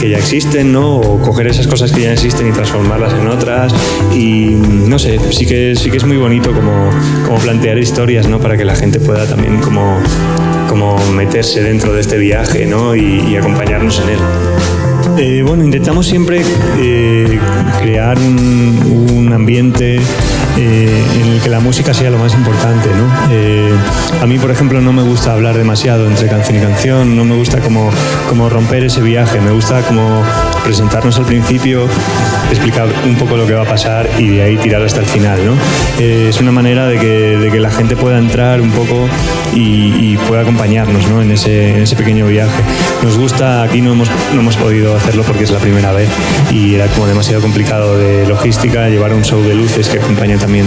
que 0.00 0.10
ya 0.10 0.18
existen, 0.18 0.72
¿no? 0.72 0.96
O 0.96 1.20
coger 1.20 1.46
esas 1.46 1.66
cosas 1.66 1.92
que 1.92 2.02
ya 2.02 2.12
existen 2.12 2.48
y 2.48 2.52
transformarlas 2.52 3.14
en 3.14 3.28
otras. 3.28 3.74
Y 4.14 4.50
no 4.50 4.98
sé, 4.98 5.18
sí 5.30 5.46
que, 5.46 5.74
sí 5.76 5.90
que 5.90 5.96
es 5.96 6.04
muy 6.04 6.16
bonito 6.16 6.52
como, 6.52 6.90
como 7.24 7.38
plantear 7.38 7.78
historias, 7.78 8.28
¿no? 8.28 8.40
Para 8.40 8.56
que 8.56 8.64
la 8.64 8.76
gente 8.76 9.00
pueda 9.00 9.26
también 9.26 9.58
como, 9.60 9.98
como 10.68 10.96
meterse 11.12 11.62
dentro 11.62 11.92
de 11.92 12.00
este 12.00 12.18
viaje, 12.18 12.66
¿no? 12.66 12.94
Y, 12.94 13.36
acompañarnos 13.36 14.00
en 14.00 14.08
él. 14.10 14.18
Eh, 15.18 15.44
bueno, 15.46 15.64
intentamos 15.64 16.06
siempre 16.06 16.42
eh, 16.78 17.38
crear 17.80 18.16
un 18.18 19.32
ambiente 19.32 20.00
eh, 20.56 21.04
en 21.20 21.32
el 21.32 21.40
que 21.40 21.48
la 21.48 21.60
música 21.60 21.92
sea 21.92 22.10
lo 22.10 22.18
más 22.18 22.34
importante, 22.34 22.88
¿no? 22.88 23.12
Eh, 23.30 23.72
a 24.22 24.26
mí, 24.26 24.38
por 24.38 24.50
ejemplo, 24.50 24.80
no 24.80 24.92
me 24.92 25.02
gusta 25.02 25.32
hablar 25.32 25.56
demasiado 25.56 26.06
entre 26.06 26.28
canción 26.28 26.58
y 26.58 26.60
canción, 26.60 27.16
no 27.16 27.24
me 27.24 27.34
gusta 27.34 27.58
como, 27.58 27.90
como 28.28 28.48
romper 28.48 28.84
ese 28.84 29.00
viaje, 29.00 29.40
me 29.40 29.50
gusta 29.50 29.80
como 29.82 30.22
presentarnos 30.62 31.18
al 31.18 31.24
principio, 31.24 31.86
explicar 32.50 32.86
un 33.04 33.16
poco 33.16 33.36
lo 33.36 33.46
que 33.46 33.54
va 33.54 33.62
a 33.62 33.66
pasar 33.66 34.08
y 34.18 34.28
de 34.28 34.42
ahí 34.42 34.56
tirar 34.56 34.82
hasta 34.82 35.00
el 35.00 35.06
final, 35.06 35.38
¿no? 35.44 35.52
Eh, 35.98 36.28
es 36.30 36.40
una 36.40 36.52
manera 36.52 36.86
de 36.86 36.98
que, 36.98 37.36
de 37.38 37.50
que 37.50 37.60
la 37.60 37.70
gente 37.70 37.96
pueda 37.96 38.18
entrar 38.18 38.60
un 38.60 38.70
poco 38.70 39.08
y, 39.54 40.12
y 40.12 40.18
pueda 40.28 40.42
acompañarnos, 40.42 41.06
¿no? 41.08 41.20
En 41.20 41.32
ese, 41.32 41.70
en 41.70 41.82
ese 41.82 41.96
pequeño 41.96 42.26
viaje. 42.26 42.62
Nos 43.02 43.18
gusta, 43.18 43.62
aquí 43.62 43.80
no 43.80 43.92
hemos, 43.92 44.08
no 44.32 44.40
hemos 44.40 44.56
podido 44.56 44.96
hacerlo 44.96 45.22
porque 45.24 45.44
es 45.44 45.50
la 45.50 45.58
primera 45.58 45.92
vez 45.92 46.08
y 46.50 46.74
era 46.74 46.86
como 46.86 47.06
demasiado 47.06 47.42
complicado 47.42 47.98
de 47.98 48.26
logística, 48.26 48.88
llevar 48.88 49.12
un 49.12 49.24
show 49.24 49.42
de 49.42 49.54
luces 49.54 49.88
que 49.88 49.98
acompaña 49.98 50.38
también 50.44 50.66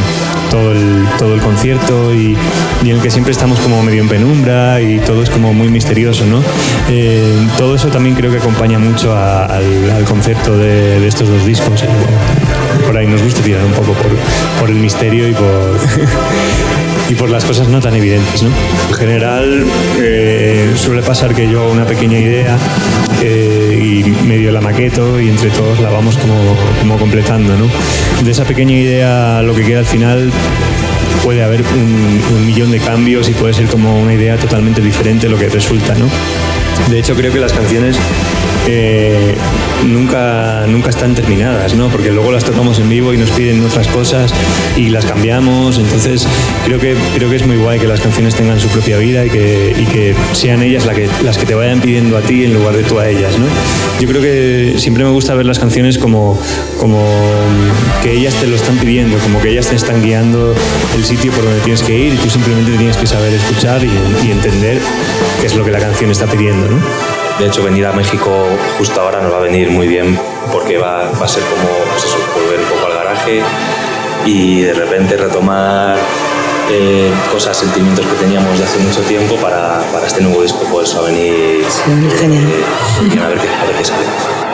todo 0.49 0.71
el, 0.71 1.05
todo 1.19 1.35
el 1.35 1.39
concierto 1.41 2.11
y, 2.11 2.35
y 2.83 2.89
en 2.89 2.95
el 2.95 3.01
que 3.01 3.11
siempre 3.11 3.31
estamos 3.31 3.59
como 3.59 3.83
medio 3.83 4.01
en 4.01 4.09
penumbra 4.09 4.81
y 4.81 4.97
todo 4.97 5.21
es 5.21 5.29
como 5.29 5.53
muy 5.53 5.67
misterioso, 5.69 6.25
¿no? 6.25 6.41
Eh, 6.89 7.21
todo 7.59 7.75
eso 7.75 7.89
también 7.89 8.15
creo 8.15 8.31
que 8.31 8.37
acompaña 8.39 8.79
mucho 8.79 9.15
al, 9.15 9.91
al 9.91 10.03
concepto 10.05 10.57
de, 10.57 10.99
de 10.99 11.07
estos 11.07 11.29
dos 11.29 11.45
discos. 11.45 11.83
eh. 11.83 11.87
Por 12.87 12.97
ahí 12.97 13.05
nos 13.05 13.21
gusta 13.21 13.41
tirar 13.41 13.63
un 13.63 13.73
poco 13.73 13.93
por, 13.93 14.11
por 14.59 14.69
el 14.71 14.77
misterio 14.77 15.27
y 15.29 15.33
por, 15.33 15.45
y 17.09 17.15
por 17.15 17.29
las 17.29 17.45
cosas 17.45 17.67
no 17.67 17.79
tan 17.79 17.95
evidentes. 17.95 18.43
¿no? 18.43 18.49
En 18.89 18.93
general 18.93 19.65
eh, 19.99 20.73
suele 20.75 21.01
pasar 21.01 21.33
que 21.33 21.49
yo 21.49 21.61
hago 21.61 21.71
una 21.71 21.85
pequeña 21.85 22.19
idea 22.19 22.57
eh, 23.21 24.03
y 24.05 24.25
medio 24.25 24.51
la 24.51 24.61
maqueto 24.61 25.19
y 25.19 25.29
entre 25.29 25.49
todos 25.49 25.79
la 25.79 25.89
vamos 25.89 26.17
como, 26.17 26.35
como 26.79 26.97
completando. 26.97 27.55
¿no? 27.57 27.67
De 28.23 28.31
esa 28.31 28.43
pequeña 28.43 28.73
idea 28.73 29.41
lo 29.41 29.55
que 29.55 29.63
queda 29.63 29.79
al 29.79 29.85
final 29.85 30.31
puede 31.23 31.43
haber 31.43 31.61
un, 31.61 32.21
un 32.35 32.45
millón 32.45 32.71
de 32.71 32.79
cambios 32.79 33.27
y 33.29 33.33
puede 33.33 33.53
ser 33.53 33.67
como 33.67 33.99
una 33.99 34.13
idea 34.13 34.37
totalmente 34.37 34.81
diferente 34.81 35.29
lo 35.29 35.37
que 35.37 35.49
resulta. 35.49 35.95
¿no? 35.95 36.07
De 36.89 36.99
hecho, 36.99 37.15
creo 37.15 37.33
que 37.33 37.39
las 37.39 37.53
canciones 37.53 37.97
nunca, 39.85 40.65
nunca 40.67 40.89
están 40.89 41.15
terminadas, 41.15 41.73
¿no? 41.73 41.89
Porque 41.89 42.11
luego 42.11 42.31
las 42.31 42.43
tocamos 42.43 42.79
en 42.79 42.89
vivo 42.89 43.13
y 43.13 43.17
nos 43.17 43.29
piden 43.31 43.63
otras 43.65 43.87
cosas 43.87 44.33
y 44.75 44.89
las 44.89 45.05
cambiamos. 45.05 45.77
Entonces, 45.77 46.27
creo 46.65 46.79
que, 46.79 46.95
creo 47.15 47.29
que 47.29 47.35
es 47.37 47.45
muy 47.45 47.57
guay 47.57 47.79
que 47.79 47.87
las 47.87 47.99
canciones 47.99 48.35
tengan 48.35 48.59
su 48.59 48.67
propia 48.69 48.97
vida 48.97 49.25
y 49.25 49.29
que, 49.29 49.75
y 49.77 49.85
que 49.85 50.15
sean 50.33 50.61
ellas 50.63 50.85
la 50.85 50.93
que, 50.93 51.09
las 51.23 51.37
que 51.37 51.45
te 51.45 51.55
vayan 51.55 51.81
pidiendo 51.81 52.17
a 52.17 52.21
ti 52.21 52.45
en 52.45 52.53
lugar 52.53 52.75
de 52.75 52.83
tú 52.83 52.99
a 52.99 53.07
ellas, 53.07 53.37
¿no? 53.37 53.45
Yo 53.99 54.07
creo 54.07 54.21
que 54.21 54.75
siempre 54.77 55.03
me 55.03 55.11
gusta 55.11 55.33
ver 55.33 55.45
las 55.45 55.59
canciones 55.59 55.97
como, 55.97 56.39
como 56.77 57.03
que 58.03 58.11
ellas 58.13 58.33
te 58.35 58.47
lo 58.47 58.55
están 58.55 58.77
pidiendo, 58.77 59.17
como 59.19 59.41
que 59.41 59.49
ellas 59.49 59.67
te 59.67 59.75
están 59.75 60.03
guiando 60.03 60.53
el 60.95 61.05
sitio 61.05 61.31
por 61.31 61.43
donde 61.43 61.59
tienes 61.61 61.83
que 61.83 61.97
ir 61.97 62.13
y 62.13 62.17
tú 62.17 62.29
simplemente 62.29 62.71
tienes 62.77 62.97
que 62.97 63.07
saber 63.07 63.33
escuchar 63.33 63.81
y, 63.83 64.27
y 64.27 64.31
entender 64.31 64.79
qué 65.39 65.47
es 65.47 65.55
lo 65.55 65.63
que 65.63 65.71
la 65.71 65.79
canción 65.79 66.11
está 66.11 66.25
pidiendo, 66.25 66.67
¿no? 66.67 67.16
De 67.39 67.45
hecho, 67.45 67.63
venir 67.63 67.85
a 67.85 67.91
México 67.93 68.31
justo 68.77 68.99
ahora 68.99 69.21
nos 69.21 69.31
va 69.31 69.37
a 69.37 69.41
venir 69.41 69.69
muy 69.69 69.87
bien 69.87 70.19
porque 70.51 70.77
va, 70.77 71.11
va 71.19 71.25
a 71.25 71.27
ser 71.27 71.43
como 71.43 71.69
pues 71.91 72.03
eso, 72.03 72.17
volver 72.35 72.59
un 72.59 72.65
poco 72.65 72.87
al 72.87 72.93
garaje 72.93 73.41
y 74.25 74.61
de 74.61 74.73
repente 74.73 75.17
retomar 75.17 75.97
eh, 76.71 77.11
cosas, 77.31 77.55
sentimientos 77.55 78.05
que 78.05 78.13
teníamos 78.15 78.57
de 78.57 78.65
hace 78.65 78.79
mucho 78.79 79.01
tiempo 79.01 79.35
para, 79.35 79.79
para 79.93 80.07
este 80.07 80.21
nuevo 80.21 80.41
disco. 80.41 80.63
Pues 80.71 80.95
va 80.95 81.01
a 81.01 81.03
venir 81.03 81.63
genial. 82.19 82.43
eh, 82.49 83.19
a 83.23 83.27
ver 83.27 83.39
qué, 83.39 83.47
a 83.47 83.65
ver 83.65 83.75
qué 83.77 83.85
sale. 83.85 84.46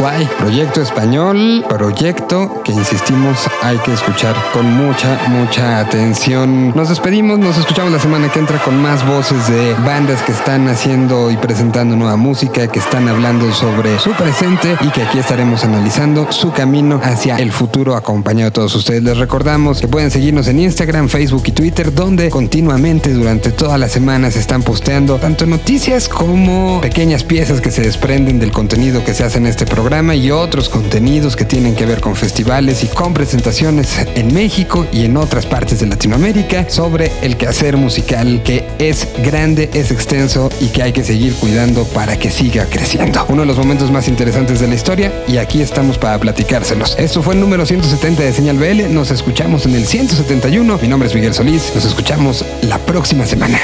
Firefly, 0.00 0.28
proyecto 0.38 0.80
español, 0.80 1.62
proyecto 1.68 2.62
que 2.64 2.72
insistimos 2.72 3.46
hay 3.62 3.76
que 3.78 3.92
escuchar 3.92 4.34
con 4.54 4.64
mucha, 4.72 5.28
mucha 5.28 5.78
atención. 5.78 6.72
Nos 6.74 6.88
despedimos, 6.88 7.38
nos 7.38 7.58
escuchamos 7.58 7.92
la 7.92 7.98
semana 7.98 8.32
que 8.32 8.38
entra 8.38 8.58
con 8.62 8.80
más 8.80 9.06
voces 9.06 9.46
de 9.48 9.74
bandas 9.84 10.22
que 10.22 10.32
están 10.32 10.68
haciendo 10.68 11.30
y 11.30 11.36
presentando 11.36 11.96
nueva 11.96 12.16
música, 12.16 12.66
que 12.68 12.78
están 12.78 13.08
hablando 13.08 13.52
sobre 13.52 13.98
su 13.98 14.12
presente 14.12 14.74
y 14.80 14.88
que 14.88 15.02
aquí 15.02 15.18
estaremos 15.18 15.64
analizando 15.64 16.32
su 16.32 16.50
camino 16.50 16.98
hacia 17.02 17.36
el 17.36 17.52
futuro 17.52 17.94
acompañado 17.94 18.46
de 18.46 18.54
todos 18.54 18.74
ustedes. 18.74 19.02
Les 19.02 19.18
recordamos 19.18 19.82
que 19.82 19.88
pueden 19.88 20.10
seguirnos 20.10 20.48
en 20.48 20.60
Instagram, 20.60 21.10
Facebook 21.10 21.42
y 21.44 21.52
Twitter, 21.52 21.92
donde 21.92 22.30
continuamente 22.30 23.12
durante 23.12 23.50
toda 23.50 23.76
la 23.76 23.88
semana 23.90 24.30
se 24.30 24.38
están 24.38 24.62
posteando 24.62 25.16
tanto 25.18 25.44
noticias 25.44 26.08
como 26.08 26.80
pequeñas 26.80 27.22
piezas 27.22 27.60
que 27.60 27.70
se 27.70 27.82
desprenden 27.82 28.38
del 28.40 28.50
contenido 28.50 29.04
que 29.04 29.12
se 29.12 29.24
hace 29.24 29.36
en 29.36 29.46
este 29.46 29.66
y 29.90 30.30
otros 30.30 30.68
contenidos 30.68 31.34
que 31.34 31.44
tienen 31.44 31.74
que 31.74 31.84
ver 31.84 32.00
con 32.00 32.14
festivales 32.14 32.84
y 32.84 32.86
con 32.86 33.12
presentaciones 33.12 33.98
en 34.14 34.32
México 34.32 34.86
y 34.92 35.04
en 35.04 35.16
otras 35.16 35.46
partes 35.46 35.80
de 35.80 35.86
Latinoamérica 35.86 36.70
sobre 36.70 37.10
el 37.22 37.36
quehacer 37.36 37.76
musical 37.76 38.40
que 38.44 38.64
es 38.78 39.08
grande, 39.24 39.68
es 39.74 39.90
extenso 39.90 40.48
y 40.60 40.68
que 40.68 40.84
hay 40.84 40.92
que 40.92 41.02
seguir 41.02 41.34
cuidando 41.34 41.84
para 41.86 42.16
que 42.16 42.30
siga 42.30 42.66
creciendo. 42.66 43.26
Uno 43.28 43.42
de 43.42 43.46
los 43.46 43.58
momentos 43.58 43.90
más 43.90 44.06
interesantes 44.06 44.60
de 44.60 44.68
la 44.68 44.76
historia 44.76 45.12
y 45.26 45.38
aquí 45.38 45.60
estamos 45.60 45.98
para 45.98 46.18
platicárselos. 46.20 46.94
Esto 46.96 47.20
fue 47.20 47.34
el 47.34 47.40
número 47.40 47.66
170 47.66 48.22
de 48.22 48.32
Señal 48.32 48.58
BL, 48.58 48.94
nos 48.94 49.10
escuchamos 49.10 49.66
en 49.66 49.74
el 49.74 49.84
171. 49.84 50.78
Mi 50.80 50.88
nombre 50.88 51.08
es 51.08 51.14
Miguel 51.16 51.34
Solís, 51.34 51.72
nos 51.74 51.84
escuchamos 51.84 52.44
la 52.62 52.78
próxima 52.78 53.26
semana. 53.26 53.58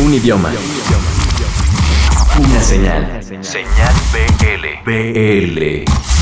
Un 0.00 0.12
idioma. 0.12 0.52
Una 2.38 2.62
señal. 2.62 3.17
Señal 3.40 3.94
BL. 4.12 4.82
BL. 4.84 6.17